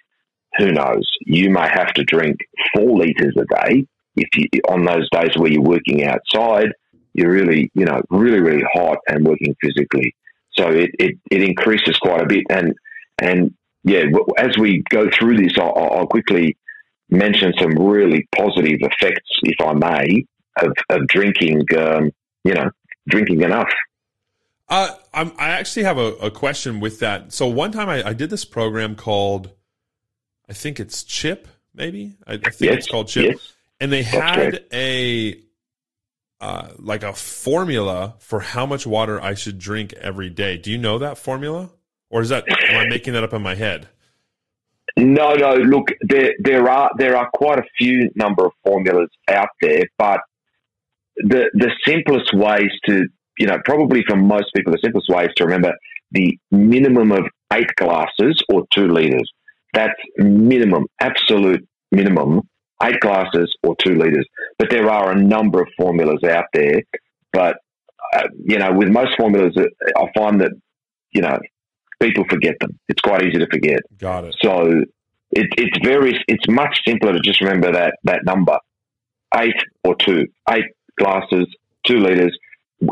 Who 0.58 0.72
knows? 0.72 1.08
You 1.22 1.50
may 1.52 1.68
have 1.70 1.94
to 1.94 2.04
drink 2.04 2.38
four 2.76 2.98
litres 2.98 3.36
a 3.38 3.46
day 3.46 3.86
if 4.16 4.30
you 4.36 4.48
on 4.68 4.84
those 4.84 5.08
days 5.12 5.38
where 5.38 5.52
you're 5.52 5.62
working 5.62 6.06
outside. 6.06 6.74
You're 7.14 7.32
really, 7.32 7.72
you 7.74 7.86
know, 7.86 8.02
really, 8.10 8.40
really 8.40 8.64
hot 8.74 8.98
and 9.08 9.26
working 9.26 9.56
physically. 9.62 10.16
So 10.54 10.70
it, 10.70 10.92
it, 11.00 11.18
it 11.32 11.44
increases 11.44 11.98
quite 11.98 12.22
a 12.22 12.26
bit. 12.26 12.44
And, 12.50 12.74
and 13.22 13.54
yeah, 13.84 14.04
as 14.38 14.58
we 14.58 14.84
go 14.90 15.10
through 15.18 15.38
this, 15.38 15.54
I'll, 15.58 15.74
I'll 15.76 16.08
quickly 16.08 16.58
mention 17.10 17.54
some 17.60 17.72
really 17.72 18.28
positive 18.36 18.80
effects, 18.82 19.30
if 19.44 19.56
I 19.62 19.74
may, 19.74 20.26
of, 20.62 20.74
of 20.90 21.08
drinking, 21.08 21.64
um, 21.78 22.12
you 22.44 22.54
know, 22.54 22.70
drinking 23.08 23.42
enough. 23.42 23.72
Uh, 24.70 24.96
I'm, 25.14 25.32
I 25.38 25.50
actually 25.50 25.84
have 25.84 25.98
a, 25.98 26.14
a 26.16 26.32
question 26.32 26.80
with 26.80 27.00
that. 27.00 27.34
So 27.34 27.48
one 27.48 27.72
time 27.72 27.90
I, 27.90 28.10
I 28.10 28.14
did 28.14 28.30
this 28.30 28.46
program 28.46 28.96
called, 28.96 29.52
I 30.48 30.54
think 30.54 30.80
it's 30.80 31.04
Chip, 31.04 31.48
maybe. 31.74 32.16
I, 32.28 32.34
I 32.34 32.38
think 32.38 32.72
Yes, 32.72 32.78
it's 32.78 32.88
called 32.88 33.08
Chip, 33.08 33.32
yes. 33.32 33.54
and 33.80 33.92
they 33.92 34.04
had 34.04 34.64
a 34.72 35.42
uh, 36.42 36.70
like 36.78 37.04
a 37.04 37.14
formula 37.14 38.16
for 38.20 38.40
how 38.40 38.66
much 38.66 38.86
water 38.88 39.22
I 39.22 39.34
should 39.34 39.60
drink 39.60 39.94
every 39.94 40.30
day. 40.30 40.58
Do 40.58 40.72
you 40.72 40.78
know 40.78 41.00
that 41.00 41.18
formula, 41.18 41.72
or 42.10 42.22
is 42.22 42.30
that 42.30 42.46
am 42.48 42.78
I 42.78 42.88
making 42.88 43.14
that 43.14 43.24
up 43.24 43.34
in 43.34 43.42
my 43.42 43.56
head? 43.56 43.90
No, 44.98 45.34
no. 45.34 45.56
Look, 45.56 45.90
there 46.02 46.34
there 46.40 46.70
are 46.70 46.92
there 46.98 47.18
are 47.18 47.30
quite 47.34 47.60
a 47.60 47.66
few 47.78 48.10
number 48.16 48.46
of 48.46 48.52
formulas 48.64 49.10
out 49.28 49.50
there, 49.62 49.86
but 49.98 50.22
the 51.18 51.50
the 51.54 51.72
simplest 51.86 52.34
ways 52.34 52.72
to 52.86 53.08
you 53.40 53.48
know 53.48 53.58
probably 53.66 54.04
for 54.08 54.16
most 54.16 54.48
people 54.56 54.72
the 54.72 54.80
simplest 54.84 55.10
way 55.10 55.26
is 55.26 55.32
to 55.38 55.46
remember 55.46 55.74
the 56.12 56.38
minimum 56.52 57.12
of 57.12 57.26
eight 57.54 57.74
glasses 57.76 58.42
or 58.52 58.66
two 58.74 58.88
liters. 58.88 59.30
That's 59.74 59.94
minimum, 60.18 60.86
absolute 61.00 61.68
minimum, 61.92 62.42
eight 62.84 63.00
glasses 63.00 63.56
or 63.64 63.76
two 63.84 63.96
liters. 63.96 64.26
But 64.58 64.70
there 64.72 64.90
are 64.90 65.12
a 65.12 65.16
number 65.16 65.62
of 65.62 65.68
formulas 65.78 66.24
out 66.24 66.46
there. 66.54 66.82
But 67.32 67.58
uh, 68.14 68.28
you 68.44 68.58
know, 68.58 68.74
with 68.74 68.90
most 68.90 69.16
formulas, 69.18 69.56
uh, 69.58 69.66
I 69.98 70.06
find 70.18 70.42
that 70.42 70.52
you 71.12 71.22
know 71.22 71.38
people 72.02 72.26
forget 72.30 72.56
them. 72.60 72.80
It's 72.88 73.02
quite 73.02 73.24
easy 73.24 73.40
to 73.40 73.48
forget. 73.52 73.80
Got 73.98 74.26
it. 74.26 74.36
So 74.42 74.82
it, 75.32 75.48
it's 75.58 75.86
very, 75.86 76.22
it's 76.28 76.48
much 76.48 76.80
simpler 76.88 77.14
to 77.14 77.20
just 77.20 77.42
remember 77.42 77.72
that, 77.72 77.98
that 78.04 78.26
number, 78.26 78.58
eight 79.36 79.62
or 79.84 79.96
two, 79.96 80.28
eight 80.50 80.66
glasses, 80.98 81.48
two 81.86 81.98
liters, 81.98 82.36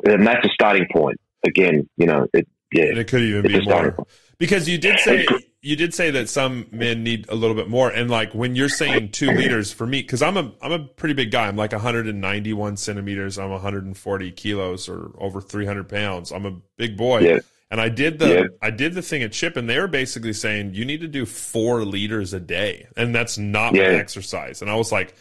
and 0.05 0.25
that's 0.25 0.45
a 0.45 0.49
starting 0.49 0.87
point. 0.91 1.19
Again, 1.45 1.87
you 1.97 2.05
know, 2.05 2.27
it, 2.33 2.47
And 2.73 2.97
it 2.97 3.07
could 3.07 3.21
even 3.21 3.43
be 3.43 3.61
more 3.65 3.95
because 4.37 4.67
you 4.67 4.77
did 4.77 4.99
say 4.99 5.25
you 5.61 5.75
did 5.75 5.93
say 5.93 6.11
that 6.11 6.29
some 6.29 6.67
men 6.71 7.03
need 7.03 7.27
a 7.29 7.35
little 7.35 7.55
bit 7.55 7.67
more, 7.69 7.89
and 7.89 8.09
like 8.09 8.33
when 8.33 8.55
you're 8.55 8.69
saying 8.69 9.11
two 9.11 9.27
liters 9.31 9.71
for 9.73 9.85
me, 9.87 10.01
because 10.01 10.21
I'm 10.21 10.37
a 10.37 10.51
I'm 10.61 10.71
a 10.71 10.79
pretty 10.79 11.13
big 11.13 11.31
guy. 11.31 11.47
I'm 11.47 11.55
like 11.55 11.71
191 11.71 12.77
centimeters. 12.77 13.37
I'm 13.39 13.49
140 13.51 14.31
kilos 14.31 14.89
or 14.89 15.11
over 15.17 15.41
300 15.41 15.87
pounds. 15.89 16.31
I'm 16.31 16.45
a 16.45 16.51
big 16.77 16.97
boy, 16.97 17.19
Yeah. 17.21 17.39
And 17.69 17.81
I 17.81 17.89
did 17.89 18.19
the 18.19 18.27
Yeah. 18.33 18.43
I 18.61 18.69
did 18.69 18.93
the 18.93 19.01
thing 19.01 19.23
at 19.23 19.31
Chip, 19.31 19.57
and 19.57 19.69
they 19.69 19.79
were 19.79 19.87
basically 19.87 20.33
saying 20.33 20.73
you 20.73 20.85
need 20.85 21.01
to 21.01 21.07
do 21.07 21.25
four 21.25 21.83
liters 21.85 22.33
a 22.33 22.39
day, 22.39 22.87
and 22.95 23.13
that's 23.13 23.37
not 23.37 23.75
Yeah. 23.75 23.91
my 23.91 23.95
exercise. 23.99 24.61
And 24.61 24.69
I 24.71 24.75
was 24.75 24.91
like, 24.91 25.15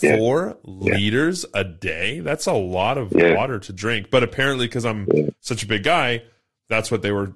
Yeah. 0.00 0.16
four 0.16 0.58
liters 0.64 1.44
a 1.54 1.64
day? 1.64 2.20
That's 2.20 2.46
a 2.46 2.52
lot 2.52 2.98
of 2.98 3.12
Yeah. 3.16 3.34
water 3.36 3.58
to 3.60 3.72
drink. 3.72 4.10
But 4.10 4.22
apparently, 4.22 4.66
because 4.66 4.84
I'm 4.84 5.06
such 5.40 5.62
a 5.62 5.66
big 5.66 5.84
guy, 5.84 6.22
that's 6.68 6.90
what 6.90 7.02
they 7.02 7.12
were 7.12 7.32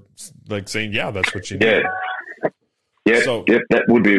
like 0.49 0.69
saying. 0.69 0.93
Yeah, 0.93 1.11
that's 1.11 1.35
what 1.35 1.51
you 1.51 1.59
need. 1.59 1.67
Yeah. 1.67 1.83
Yeah, 3.05 3.21
So- 3.23 3.45
yep, 3.49 3.63
that 3.71 3.85
would 3.89 4.03
be 4.05 4.19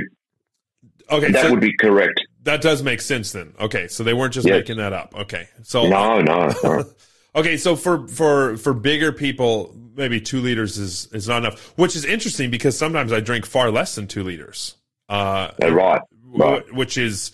Okay, 1.12 1.32
that 1.32 1.44
so 1.46 1.52
would 1.52 1.60
be 1.60 1.76
correct. 1.78 2.20
that 2.44 2.62
does 2.62 2.82
make 2.82 3.02
sense 3.02 3.32
then. 3.34 3.54
Okay, 3.60 3.88
so 3.88 4.04
they 4.04 4.14
weren't 4.14 4.34
just 4.34 4.48
Yes. 4.48 4.60
making 4.62 4.78
that 4.78 4.94
up. 4.94 5.14
Okay, 5.16 5.48
so 5.64 5.88
No, 5.88 6.22
no, 6.22 6.50
no. 6.64 6.84
Okay, 7.36 7.58
so 7.58 7.76
for 7.76 8.08
for 8.08 8.58
for 8.58 8.74
bigger 8.76 9.12
people, 9.12 9.76
maybe 9.96 10.22
two 10.22 10.40
liters 10.40 10.78
is 10.78 11.08
is 11.14 11.28
not 11.28 11.40
enough. 11.40 11.74
Which 11.78 11.96
is 11.96 12.06
interesting 12.06 12.52
because 12.52 12.78
sometimes 12.78 13.12
I 13.12 13.20
drink 13.22 13.46
far 13.46 13.72
less 13.72 13.96
than 13.96 14.06
two 14.08 14.24
liters. 14.24 14.76
Uh, 15.10 15.50
Uh, 15.64 15.72
right, 15.74 16.02
right. 16.24 16.74
which 16.76 16.96
is 16.98 17.32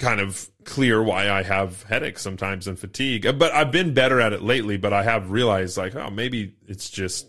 kind 0.00 0.20
of 0.20 0.48
clear 0.64 1.00
why 1.02 1.30
I 1.30 1.42
have 1.44 1.84
headaches 1.84 2.22
sometimes 2.22 2.66
and 2.66 2.76
fatigue. 2.78 3.24
Uh, 3.26 3.32
But 3.32 3.52
I've 3.52 3.70
been 3.70 3.94
better 3.94 4.20
at 4.20 4.32
it 4.32 4.42
lately. 4.42 4.76
But 4.76 4.92
I 4.92 5.04
have 5.04 5.30
realized 5.30 5.76
like, 5.76 5.94
oh, 5.94 6.10
maybe 6.10 6.54
it's 6.66 6.90
just 6.90 7.28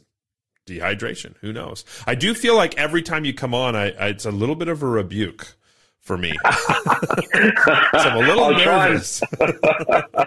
dehydration. 0.68 1.36
Who 1.42 1.54
knows? 1.54 1.86
I 2.08 2.16
do 2.16 2.34
feel 2.34 2.56
like 2.56 2.78
every 2.78 3.04
time 3.04 3.26
you 3.26 3.34
come 3.34 3.54
on, 3.54 3.76
I, 3.76 3.92
I 3.92 4.08
it's 4.08 4.26
a 4.26 4.32
little 4.32 4.56
bit 4.56 4.68
of 4.70 4.82
a 4.82 4.88
rebuke 4.88 5.56
for 6.00 6.18
me. 6.18 6.32
so 6.32 6.50
I'm 7.94 8.18
a 8.18 8.20
little 8.28 8.46
I'll 8.46 8.60
try 8.60 8.88
and- 8.88 9.22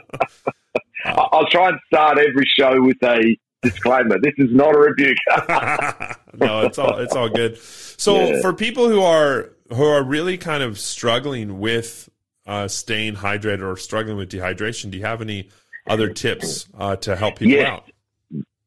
I'll 1.05 1.47
try 1.51 1.69
and 1.69 1.79
start 1.87 2.19
every 2.19 2.47
show 2.59 2.81
with 2.83 2.97
a 3.03 3.37
disclaimer. 3.63 4.19
This 4.21 4.35
is 4.39 4.51
not 4.53 4.75
a 4.75 4.79
rebuke. 4.79 5.17
no, 6.35 6.63
it's 6.67 6.79
all 6.79 6.99
it's 6.99 7.15
all 7.15 7.29
good. 7.29 7.59
So 7.59 8.29
Yeah. 8.29 8.41
for 8.41 8.53
people 8.53 8.89
who 8.89 9.03
are 9.03 9.51
who 9.71 9.85
are 9.85 10.03
really 10.03 10.39
kind 10.39 10.63
of 10.63 10.79
struggling 10.79 11.59
with 11.61 12.09
uh, 12.47 12.69
staying 12.69 13.15
hydrated 13.17 13.63
or 13.63 13.77
struggling 13.77 14.17
with 14.17 14.31
dehydration, 14.31 14.91
do 14.91 14.99
you 14.99 15.05
have 15.05 15.21
any 15.21 15.49
other 15.87 16.13
tips 16.13 16.67
uh, 16.79 16.97
to 16.97 17.17
help 17.17 17.39
people 17.39 17.55
Yeah. 17.55 17.73
out? 17.75 17.91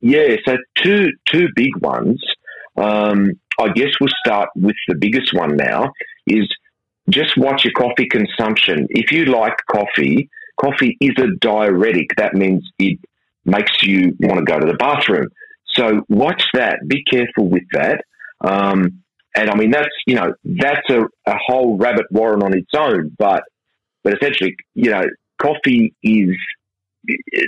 yeah, 0.02 0.36
so 0.46 0.58
two 0.76 1.10
two 1.32 1.48
big 1.56 1.76
ones. 1.82 2.22
Um, 2.78 3.40
I 3.60 3.70
guess 3.70 3.90
we'll 4.00 4.10
start 4.24 4.50
with 4.56 4.76
the 4.88 4.96
biggest 4.96 5.34
one 5.34 5.56
now. 5.58 5.92
Is 6.28 6.48
just 7.10 7.38
watch 7.38 7.64
your 7.66 7.74
coffee 7.74 8.08
consumption. 8.08 8.88
If 8.90 9.12
you 9.12 9.26
like 9.26 9.56
coffee, 9.72 10.30
coffee 10.60 10.98
is 11.02 11.14
a 11.18 11.36
diuretic. 11.40 12.16
That 12.18 12.34
means 12.36 12.70
it 12.78 13.00
makes 13.46 13.82
you 13.82 14.16
want 14.20 14.38
to 14.40 14.44
go 14.46 14.60
to 14.60 14.66
the 14.68 14.76
bathroom. 14.78 15.30
So 15.74 16.04
watch 16.10 16.44
that. 16.54 16.80
Be 16.88 17.04
careful 17.04 17.50
with 17.50 17.64
that. 17.72 18.04
Um, 18.42 19.04
and 19.36 19.50
I 19.50 19.56
mean 19.56 19.72
that's 19.72 19.90
you 20.06 20.16
know 20.16 20.34
that's 20.44 20.88
a, 20.90 21.02
a 21.26 21.36
whole 21.48 21.78
rabbit 21.78 22.06
warren 22.12 22.44
on 22.44 22.56
its 22.56 22.72
own. 22.76 23.16
But 23.18 23.44
but 24.08 24.16
essentially, 24.16 24.56
you 24.74 24.90
know, 24.90 25.04
coffee 25.38 25.94
is 26.02 26.30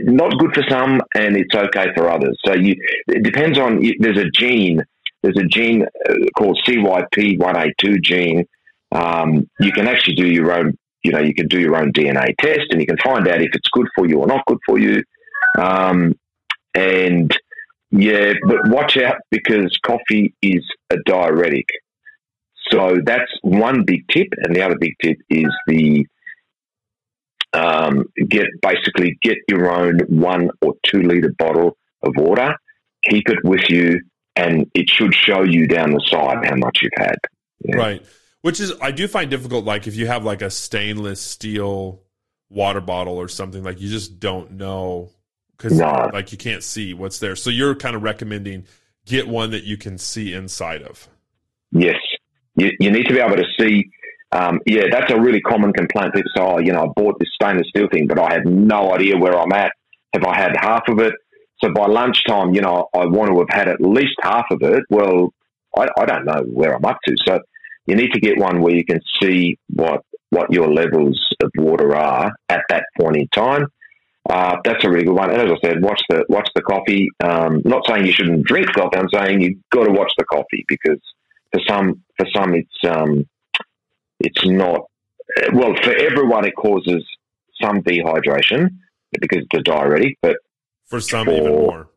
not 0.02 0.38
good 0.39 0.54
for 0.54 0.62
some 0.67 1.00
and 1.15 1.38
it's 1.38 1.56
okay 1.56 1.88
for 1.95 2.10
others. 2.10 2.38
So 2.43 2.54
you 2.54 2.76
it 3.08 3.24
depends 3.24 3.58
on 3.58 3.82
there's 4.00 4.17
a 4.17 4.30
gene 4.30 4.82
there's 5.22 5.38
a 5.38 5.45
gene 5.45 5.84
uh, 5.84 6.13
called 6.38 6.60
CYP1A2 6.67 8.04
gene. 8.04 8.45
Um, 8.91 9.50
you 9.62 9.72
can 9.72 9.88
actually 9.88 10.15
do 10.15 10.28
your 10.28 10.52
own 10.52 10.78
you 11.02 11.13
know 11.13 11.19
you 11.19 11.34
can 11.34 11.48
do 11.48 11.62
your 11.62 11.78
own 11.78 11.93
DNA 11.93 12.36
test 12.41 12.67
and 12.72 12.82
you 12.82 12.88
can 12.88 12.98
find 12.98 13.26
out 13.30 13.41
if 13.41 13.52
it's 13.54 13.69
good 13.72 13.88
for 13.95 14.06
you 14.06 14.19
or 14.19 14.28
not 14.28 14.45
good 14.45 14.60
for 14.65 14.78
you. 14.78 15.02
Um, 15.58 16.13
and 16.76 17.32
yeah, 17.91 18.34
but 18.45 18.67
watch 18.67 18.98
out 18.98 19.22
because 19.32 19.80
coffee 19.86 20.34
is 20.41 20.65
a 20.89 20.98
diuretic. 21.06 21.67
So 22.69 22.98
that's 23.06 23.32
one 23.43 23.86
big 23.86 24.06
tip, 24.10 24.28
and 24.43 24.54
the 24.54 24.62
other 24.62 24.78
big 24.78 24.95
tip 25.02 25.17
is 25.30 25.48
the 25.65 26.06
um, 27.54 28.06
get 28.28 28.46
basically 28.62 29.18
get 29.22 29.38
your 29.48 29.72
own 29.72 30.00
one 30.08 30.50
or 30.62 30.76
two 30.84 31.02
liter 31.02 31.34
bottle 31.38 31.78
of 32.04 32.14
water, 32.16 32.56
keep 33.10 33.28
it 33.30 33.40
with 33.44 33.70
you, 33.70 34.02
and 34.36 34.70
it 34.74 34.90
should 34.90 35.14
show 35.14 35.44
you 35.44 35.68
down 35.68 35.92
the 35.92 36.02
side 36.08 36.46
how 36.46 36.56
much 36.56 36.80
you've 36.82 36.92
had. 36.98 37.16
Yeah. 37.66 37.76
Right. 37.76 38.06
Which 38.42 38.60
is 38.60 38.74
I 38.82 38.92
do 38.92 39.08
find 39.08 39.30
difficult 39.30 39.66
like 39.66 39.88
if 39.88 39.96
you 39.96 40.08
have 40.08 40.24
like 40.24 40.42
a 40.42 40.50
stainless 40.50 41.22
steel 41.22 42.02
water 42.50 42.82
bottle 42.82 43.18
or 43.18 43.28
something 43.28 43.64
like 43.64 43.80
you 43.82 43.90
just 43.90 44.20
don't 44.20 44.52
know 44.52 45.12
cuz 45.58 45.78
No. 45.78 46.10
like 46.14 46.32
you 46.32 46.38
can't 46.38 46.64
see 46.64 46.94
what's 46.94 47.20
there. 47.20 47.36
So 47.36 47.50
you're 47.50 47.76
kind 47.76 47.96
of 47.96 48.04
recommending 48.04 48.66
get 49.06 49.28
one 49.28 49.52
that 49.52 49.64
you 49.66 49.76
can 49.76 49.98
see 49.98 50.34
inside 50.34 50.84
of. 50.84 51.10
Yes, 51.72 51.98
you, 52.56 52.72
you 52.80 52.92
need 52.92 53.08
to 53.08 53.14
be 53.14 53.20
able 53.20 53.36
to 53.36 53.46
see. 53.60 53.90
Um, 54.32 54.60
yeah, 54.65 54.84
that's 54.92 55.12
a 55.12 55.20
really 55.20 55.42
common 55.42 55.74
complaint. 55.74 56.13
People 56.13 56.32
say, 56.36 56.44
"Oh, 56.44 56.60
you 56.60 56.72
know, 56.72 56.84
I 56.84 56.88
bought 56.96 57.20
this 57.20 57.30
stainless 57.34 57.68
steel 57.70 57.88
thing, 57.92 58.08
but 58.08 58.20
I 58.20 58.34
have 58.34 58.46
no 58.46 58.94
idea 58.94 59.18
where 59.18 59.38
I'm 59.38 59.52
at. 59.54 59.74
Have 60.13 60.24
I 60.24 60.36
had 60.36 60.56
half 60.56 60.84
of 60.88 61.00
it?" 61.00 61.13
So 61.63 61.72
by 61.74 61.88
lunchtime, 61.88 62.54
you 62.54 62.62
know, 62.62 62.88
I 62.94 63.06
want 63.06 63.32
to 63.32 63.39
have 63.39 63.50
had 63.50 63.68
at 63.68 63.82
least 63.82 64.15
half 64.22 64.46
of 64.52 64.62
it. 64.62 64.84
Well, 64.89 65.34
I, 65.78 65.88
I 66.00 66.06
don't 66.06 66.26
know 66.26 66.44
where 66.46 66.76
I'm 66.76 66.86
up 66.86 67.00
to. 67.06 67.15
So 67.28 67.39
you 67.86 67.96
need 67.96 68.13
to 68.13 68.20
get 68.20 68.38
one 68.38 68.62
where 68.62 68.74
you 68.74 68.86
can 68.86 69.00
see 69.22 69.58
what 69.74 70.04
what 70.30 70.52
your 70.52 70.72
levels 70.72 71.20
of 71.44 71.52
water 71.58 71.96
are 71.96 72.32
at 72.50 72.62
that 72.70 72.84
point 73.00 73.18
in 73.18 73.28
time. 73.30 73.65
Uh, 74.30 74.58
that's 74.63 74.84
a 74.86 74.89
really 74.89 75.06
good 75.06 75.15
one. 75.15 75.32
And 75.32 75.42
as 75.42 75.52
I 75.52 75.68
said, 75.68 75.82
watch 75.82 76.02
the 76.10 76.24
watch 76.30 76.48
the 76.54 76.62
coffee. 76.62 77.10
Um, 77.24 77.62
not 77.65 77.88
saying 77.88 78.06
you 78.06 78.13
shouldn't 78.13 78.46
drink 78.46 78.68
coffee. 78.74 78.98
I'm 78.98 79.10
saying 79.12 79.42
you've 79.42 79.58
got 79.72 79.86
to 79.86 79.92
watch 79.92 80.12
the 80.18 80.26
coffee 80.26 80.65
because 80.68 81.00
for 81.52 81.62
some 81.68 82.04
for 82.18 82.28
some 82.34 82.54
it's 82.54 82.70
um, 82.88 83.28
it's 84.19 84.45
not 84.45 84.82
well 85.53 85.73
for 85.84 85.93
everyone 85.93 86.45
it 86.45 86.55
causes 86.55 87.03
some 87.62 87.82
dehydration 87.82 88.69
because 89.19 89.43
it's 89.51 89.60
a 89.60 89.62
diuretic, 89.63 90.17
but 90.21 90.38
For 90.88 90.99
some 90.99 91.25
For- 91.25 91.34
even 91.34 91.51
more. 91.51 91.89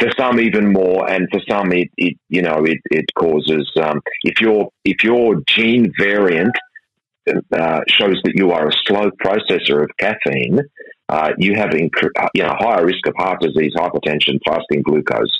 for 0.00 0.10
some 0.16 0.38
even 0.40 0.72
more, 0.72 1.10
and 1.10 1.28
for 1.32 1.40
some 1.48 1.72
it, 1.72 1.88
it 1.96 2.14
you 2.28 2.42
know 2.42 2.64
it 2.64 2.78
it 2.90 3.06
causes 3.18 3.70
um, 3.82 4.00
if 4.22 4.40
your 4.40 4.68
if 4.84 5.02
your 5.02 5.40
gene 5.48 5.92
variant 5.98 6.54
uh, 7.52 7.80
shows 7.88 8.18
that 8.24 8.32
you 8.34 8.52
are 8.52 8.68
a 8.68 8.72
slow 8.86 9.10
processor 9.22 9.82
of 9.82 9.90
caffeine, 9.98 10.60
uh, 11.08 11.32
you 11.38 11.54
have 11.54 11.70
incre- 11.70 12.16
uh, 12.18 12.28
you 12.34 12.42
know 12.42 12.54
higher 12.58 12.84
risk 12.86 13.06
of 13.06 13.14
heart 13.16 13.40
disease, 13.40 13.72
hypertension, 13.76 14.38
fasting 14.46 14.82
glucose. 14.82 15.30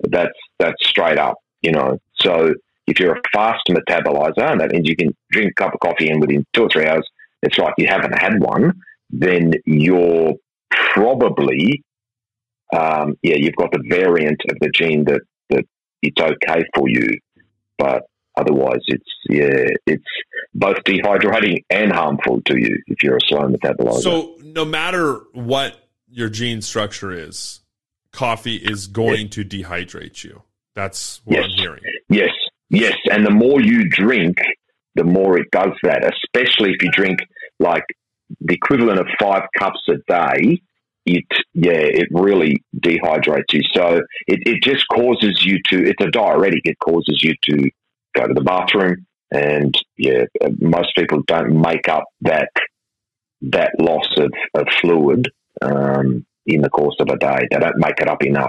That's 0.00 0.38
that's 0.58 0.86
straight 0.88 1.18
up, 1.18 1.36
you 1.62 1.72
know. 1.72 1.98
So 2.20 2.54
if 2.86 3.00
you're 3.00 3.16
a 3.16 3.20
fast 3.32 3.62
metabolizer, 3.70 4.50
and 4.50 4.60
that 4.60 4.70
means 4.72 4.88
you 4.88 4.96
can 4.96 5.14
drink 5.30 5.52
a 5.52 5.54
cup 5.62 5.74
of 5.74 5.80
coffee 5.80 6.08
and 6.08 6.20
within 6.20 6.44
two 6.52 6.64
or 6.64 6.68
three 6.68 6.86
hours, 6.86 7.08
it's 7.42 7.58
like 7.58 7.74
you 7.78 7.86
haven't 7.88 8.18
had 8.18 8.40
one, 8.40 8.80
then 9.10 9.52
you're 9.66 10.34
probably 10.92 11.82
um, 12.74 13.14
yeah, 13.22 13.36
you've 13.36 13.56
got 13.56 13.70
the 13.72 13.82
variant 13.88 14.40
of 14.50 14.56
the 14.60 14.70
gene 14.70 15.04
that, 15.04 15.20
that 15.50 15.64
it's 16.02 16.20
okay 16.20 16.64
for 16.74 16.88
you, 16.88 17.06
but 17.78 18.02
otherwise 18.36 18.80
it's 18.88 19.04
yeah, 19.28 19.66
it's 19.86 20.04
both 20.54 20.76
dehydrating 20.84 21.64
and 21.70 21.92
harmful 21.92 22.40
to 22.46 22.58
you 22.58 22.82
if 22.88 23.02
you're 23.02 23.16
a 23.16 23.20
slow 23.28 23.48
metabolizer. 23.48 24.02
So 24.02 24.36
no 24.42 24.64
matter 24.64 25.20
what 25.32 25.76
your 26.08 26.28
gene 26.28 26.62
structure 26.62 27.12
is, 27.12 27.60
coffee 28.12 28.56
is 28.56 28.86
going 28.86 29.28
to 29.30 29.44
dehydrate 29.44 30.24
you. 30.24 30.42
That's 30.74 31.20
what 31.24 31.36
Yes. 31.36 31.44
I'm 31.50 31.56
hearing. 31.56 31.82
yes, 32.08 32.30
yes, 32.70 32.96
and 33.10 33.24
the 33.24 33.30
more 33.30 33.60
you 33.60 33.88
drink, 33.88 34.36
the 34.94 35.04
more 35.04 35.38
it 35.38 35.50
does 35.50 35.72
that. 35.82 36.04
Especially 36.04 36.70
if 36.70 36.82
you 36.82 36.90
drink 36.92 37.18
like 37.58 37.84
the 38.40 38.54
equivalent 38.54 39.00
of 39.00 39.06
five 39.20 39.42
cups 39.58 39.80
a 39.88 39.96
day. 40.08 40.60
It 41.06 41.26
yeah, 41.52 41.72
it 41.72 42.08
really 42.10 42.64
dehydrates 42.74 43.52
you. 43.52 43.60
So 43.74 44.00
it, 44.26 44.40
it 44.46 44.62
just 44.62 44.88
causes 44.88 45.44
you 45.44 45.58
to. 45.70 45.86
It's 45.86 46.02
a 46.02 46.10
diuretic. 46.10 46.62
It 46.64 46.78
causes 46.78 47.22
you 47.22 47.34
to 47.50 47.70
go 48.14 48.26
to 48.26 48.32
the 48.32 48.40
bathroom, 48.40 49.04
and 49.30 49.74
yeah, 49.98 50.24
most 50.60 50.96
people 50.96 51.22
don't 51.26 51.60
make 51.60 51.88
up 51.90 52.04
that 52.22 52.48
that 53.42 53.72
loss 53.78 54.06
of, 54.16 54.32
of 54.54 54.66
fluid 54.80 55.28
um, 55.60 56.24
in 56.46 56.62
the 56.62 56.70
course 56.70 56.96
of 57.00 57.08
a 57.08 57.18
day. 57.18 57.48
They 57.50 57.58
don't 57.58 57.76
make 57.76 58.00
it 58.00 58.08
up 58.08 58.22
enough. 58.24 58.48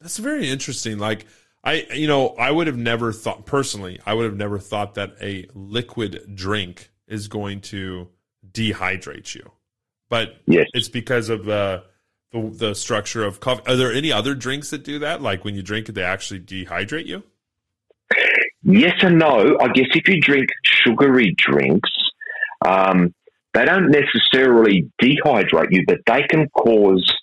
That's 0.00 0.18
very 0.18 0.50
interesting. 0.50 0.98
Like 0.98 1.24
I, 1.64 1.86
you 1.94 2.08
know, 2.08 2.28
I 2.30 2.50
would 2.50 2.66
have 2.66 2.76
never 2.76 3.12
thought 3.12 3.46
personally. 3.46 4.00
I 4.04 4.14
would 4.14 4.24
have 4.24 4.36
never 4.36 4.58
thought 4.58 4.94
that 4.94 5.14
a 5.20 5.46
liquid 5.54 6.34
drink 6.34 6.90
is 7.06 7.28
going 7.28 7.60
to 7.60 8.08
dehydrate 8.50 9.34
you, 9.34 9.52
but 10.08 10.36
Yes. 10.46 10.66
it's 10.74 10.88
because 10.88 11.28
of 11.28 11.44
the 11.44 11.84
the, 12.32 12.50
the 12.50 12.74
structure 12.74 13.22
of 13.24 13.40
coffee. 13.40 13.62
Are 13.66 13.76
there 13.76 13.92
any 13.92 14.10
other 14.10 14.34
drinks 14.34 14.70
that 14.70 14.82
do 14.84 14.98
that? 15.00 15.20
Like 15.20 15.44
when 15.44 15.54
you 15.54 15.62
drink 15.62 15.88
it, 15.90 15.92
they 15.92 16.02
actually 16.02 16.40
dehydrate 16.40 17.06
you. 17.06 17.22
Yes 18.62 18.94
and 19.02 19.18
no. 19.18 19.58
I 19.60 19.68
guess 19.68 19.88
if 19.94 20.08
you 20.08 20.20
drink 20.20 20.48
sugary 20.64 21.34
drinks, 21.36 21.90
um, 22.66 23.14
they 23.52 23.64
don't 23.66 23.90
necessarily 23.90 24.90
dehydrate 25.02 25.68
you, 25.72 25.84
but 25.86 25.98
they 26.06 26.22
can 26.22 26.48
cause 26.50 27.14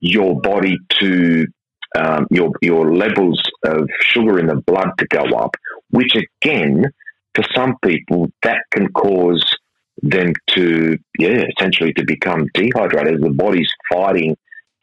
your 0.00 0.40
body 0.40 0.78
to 1.00 1.46
um, 1.94 2.26
your 2.30 2.50
your 2.60 2.94
levels 2.94 3.40
of 3.64 3.88
sugar 4.00 4.38
in 4.38 4.46
the 4.46 4.56
blood 4.56 4.90
to 4.98 5.06
go 5.06 5.24
up, 5.36 5.56
which 5.90 6.16
again, 6.16 6.84
for 7.34 7.44
some 7.54 7.76
people, 7.84 8.30
that 8.42 8.58
can 8.72 8.88
cause 8.92 9.44
them 10.02 10.32
to 10.48 10.98
yeah 11.18 11.44
essentially 11.56 11.92
to 11.94 12.04
become 12.04 12.46
dehydrated. 12.54 13.22
The 13.22 13.30
body's 13.30 13.70
fighting 13.92 14.36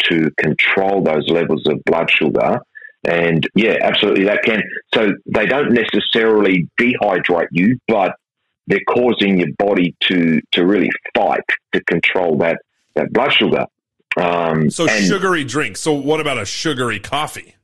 to 0.04 0.32
control 0.38 1.04
those 1.04 1.28
levels 1.30 1.64
of 1.68 1.84
blood 1.86 2.10
sugar. 2.10 2.60
And 3.04 3.48
yeah, 3.56 3.78
absolutely, 3.82 4.26
that 4.26 4.44
can. 4.44 4.62
So 4.94 5.12
they 5.26 5.46
don't 5.48 5.74
necessarily 5.74 6.68
dehydrate 6.80 7.48
you, 7.52 7.80
but 7.88 8.16
they're 8.68 8.80
causing 8.88 9.40
your 9.40 9.52
body 9.58 9.96
to 10.02 10.40
to 10.54 10.66
really 10.66 10.90
fight 11.16 11.42
to 11.74 11.84
control 11.86 12.38
that 12.38 12.60
that 12.96 13.12
blood 13.12 13.34
sugar. 13.34 13.66
Um, 14.18 14.70
So 14.70 14.88
and- 14.88 15.06
sugary 15.06 15.44
drinks. 15.44 15.82
So 15.82 15.94
what 15.94 16.20
about 16.20 16.38
a 16.38 16.46
sugary 16.46 17.00
coffee? 17.00 17.56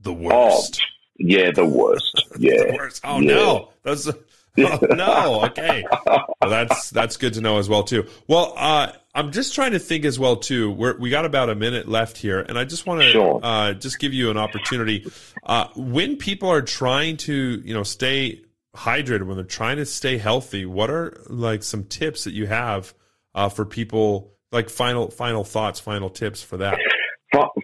The 0.00 0.10
Oh, 0.12 0.14
worst. 0.14 0.82
yeah, 1.18 1.50
the 1.52 1.66
worst. 1.66 2.22
Yeah, 2.38 2.64
the 2.64 2.74
worst. 2.76 3.00
Oh 3.04 3.20
Yeah. 3.20 3.34
no. 3.34 3.68
That's 3.82 4.06
oh 4.58 4.78
no. 4.90 5.44
Okay. 5.46 5.84
Well, 6.06 6.50
that's 6.50 6.90
that's 6.90 7.16
good 7.16 7.34
to 7.34 7.40
know 7.40 7.58
as 7.58 7.68
well 7.68 7.82
too. 7.82 8.06
Well, 8.26 8.52
uh, 8.56 8.92
I'm 9.14 9.32
just 9.32 9.54
trying 9.54 9.72
to 9.72 9.78
think 9.78 10.04
as 10.04 10.18
well 10.18 10.36
too. 10.36 10.70
We're, 10.70 10.98
we 10.98 11.08
got 11.10 11.24
about 11.24 11.48
a 11.48 11.54
minute 11.54 11.88
left 11.88 12.18
here, 12.18 12.40
and 12.40 12.58
I 12.58 12.64
just 12.64 12.86
want 12.86 13.00
to 13.00 13.10
Sure. 13.10 13.40
uh, 13.42 13.72
just 13.72 13.98
give 13.98 14.12
you 14.12 14.30
an 14.30 14.36
opportunity 14.36 15.10
uh, 15.44 15.68
when 15.76 16.16
people 16.16 16.50
are 16.50 16.62
trying 16.62 17.16
to 17.18 17.62
you 17.64 17.72
know 17.74 17.82
stay 17.82 18.42
hydrated 18.74 19.22
when 19.26 19.36
they're 19.36 19.44
trying 19.46 19.78
to 19.78 19.86
stay 19.86 20.18
healthy. 20.18 20.66
What 20.66 20.90
are 20.90 21.16
like 21.28 21.62
some 21.62 21.84
tips 21.84 22.24
that 22.24 22.32
you 22.34 22.46
have 22.46 22.92
uh, 23.34 23.48
for 23.48 23.64
people? 23.64 24.35
Like 24.52 24.70
final 24.70 25.10
final 25.10 25.44
thoughts, 25.44 25.80
final 25.80 26.08
tips 26.08 26.42
for 26.42 26.56
that. 26.58 26.78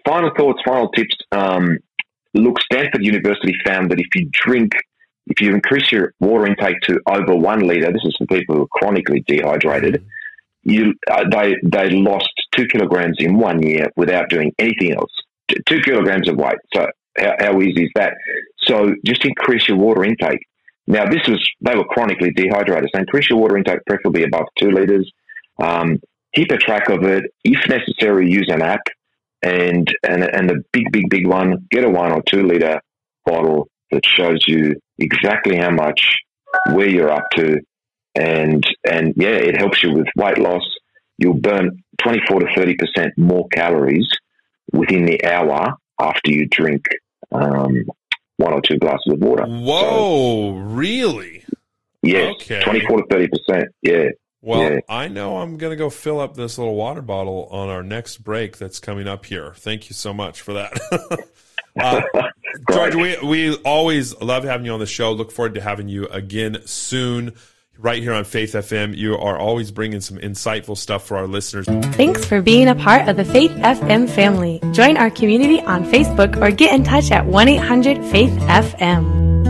Final 0.05 0.31
thoughts, 0.37 0.61
final 0.65 0.89
tips. 0.89 1.15
Um, 1.31 1.79
look, 2.33 2.59
Stanford 2.61 3.03
University 3.03 3.53
found 3.65 3.89
that 3.91 3.99
if 3.99 4.07
you 4.15 4.29
drink, 4.31 4.73
if 5.27 5.41
you 5.41 5.53
increase 5.53 5.91
your 5.91 6.13
water 6.19 6.45
intake 6.45 6.79
to 6.81 6.99
over 7.07 7.35
one 7.35 7.61
liter, 7.61 7.91
this 7.91 8.03
is 8.03 8.15
for 8.17 8.25
people 8.27 8.55
who 8.55 8.63
are 8.63 8.67
chronically 8.67 9.23
dehydrated. 9.27 10.05
You, 10.63 10.93
uh, 11.09 11.23
they 11.31 11.55
they 11.63 11.89
lost 11.89 12.29
two 12.55 12.67
kilograms 12.67 13.17
in 13.19 13.37
one 13.37 13.61
year 13.61 13.87
without 13.95 14.29
doing 14.29 14.53
anything 14.59 14.93
else. 14.93 15.11
Two 15.67 15.81
kilograms 15.81 16.29
of 16.29 16.37
weight. 16.37 16.57
So 16.73 16.87
how, 17.17 17.33
how 17.39 17.61
easy 17.61 17.85
is 17.85 17.91
that? 17.95 18.13
So 18.63 18.93
just 19.05 19.25
increase 19.25 19.67
your 19.67 19.77
water 19.77 20.03
intake. 20.03 20.39
Now 20.87 21.05
this 21.05 21.27
was 21.27 21.45
they 21.61 21.75
were 21.75 21.85
chronically 21.85 22.31
dehydrated. 22.31 22.89
So 22.93 22.99
increase 22.99 23.29
your 23.29 23.39
water 23.39 23.57
intake, 23.57 23.79
preferably 23.87 24.23
above 24.23 24.45
two 24.57 24.71
liters. 24.71 25.11
Um, 25.61 25.99
keep 26.33 26.51
a 26.51 26.57
track 26.57 26.89
of 26.89 27.03
it. 27.03 27.25
If 27.43 27.67
necessary, 27.69 28.29
use 28.29 28.47
an 28.49 28.61
app 28.61 28.81
and 29.41 29.87
and 30.07 30.23
and 30.23 30.49
the 30.49 30.63
big 30.71 30.91
big 30.91 31.09
big 31.09 31.27
one 31.27 31.67
get 31.69 31.83
a 31.83 31.89
one 31.89 32.11
or 32.11 32.23
two 32.23 32.43
liter 32.43 32.79
bottle 33.25 33.67
that 33.91 34.05
shows 34.05 34.43
you 34.47 34.75
exactly 34.99 35.57
how 35.57 35.69
much 35.69 36.01
where 36.71 36.87
you're 36.87 37.11
up 37.11 37.25
to 37.35 37.59
and 38.15 38.63
and 38.89 39.13
yeah 39.17 39.35
it 39.35 39.57
helps 39.57 39.83
you 39.83 39.91
with 39.93 40.07
weight 40.15 40.37
loss 40.37 40.63
you'll 41.17 41.33
burn 41.33 41.77
24 42.01 42.39
to 42.41 42.55
30 42.55 42.75
percent 42.75 43.13
more 43.17 43.47
calories 43.49 44.07
within 44.71 45.05
the 45.05 45.23
hour 45.25 45.73
after 45.99 46.31
you 46.31 46.47
drink 46.47 46.85
um, 47.33 47.83
one 48.37 48.53
or 48.53 48.61
two 48.61 48.77
glasses 48.77 49.11
of 49.11 49.19
water 49.19 49.43
Whoa, 49.45 50.51
really? 50.51 51.43
Yeah, 52.01 52.31
Okay. 52.35 52.61
24 52.63 52.97
to 53.01 53.07
30 53.09 53.27
percent 53.27 53.69
yeah 53.81 54.05
Well, 54.43 54.61
Yeah. 54.73 54.79
I 54.89 55.07
know 55.07 55.37
I'm 55.37 55.57
going 55.57 55.71
to 55.71 55.77
go 55.77 55.89
fill 55.89 56.19
up 56.19 56.35
this 56.35 56.57
little 56.57 56.75
water 56.75 57.01
bottle 57.01 57.47
on 57.49 57.69
our 57.69 57.81
next 57.81 58.17
break 58.17 58.57
that's 58.57 58.79
coming 58.79 59.07
up 59.07 59.25
here. 59.25 59.53
Thank 59.55 59.89
you 59.89 59.93
so 59.93 60.13
much 60.13 60.41
for 60.41 60.53
that. 60.53 60.77
uh, 61.79 62.01
George, 62.71 62.93
we, 62.95 63.17
we 63.23 63.55
always 63.63 64.19
love 64.21 64.43
having 64.43 64.65
you 64.65 64.73
on 64.73 64.81
the 64.81 64.85
show. 64.85 65.13
Look 65.13 65.31
forward 65.31 65.55
to 65.55 65.61
having 65.61 65.87
you 65.87 66.07
again 66.07 66.57
soon. 66.65 67.33
Right 67.79 68.03
here 68.03 68.13
on 68.13 68.23
Faith 68.23 68.51
FM, 68.53 68.95
you 68.95 69.17
are 69.17 69.37
always 69.37 69.71
bringing 69.71 69.99
some 69.99 70.17
insightful 70.19 70.77
stuff 70.77 71.07
for 71.07 71.17
our 71.17 71.25
listeners. 71.25 71.65
Thanks 71.95 72.23
for 72.23 72.39
being 72.41 72.67
a 72.67 72.75
part 72.75 73.07
of 73.09 73.17
the 73.17 73.25
Faith 73.25 73.51
FM 73.51 74.07
family. 74.09 74.61
Join 74.73 74.95
our 74.97 75.09
community 75.09 75.59
on 75.61 75.83
Facebook 75.85 76.39
or 76.39 76.51
get 76.51 76.75
in 76.75 76.83
touch 76.83 77.11
at 77.11 77.25
1 77.25 77.47
800 77.47 78.05
Faith 78.11 78.29
FM. 78.41 79.42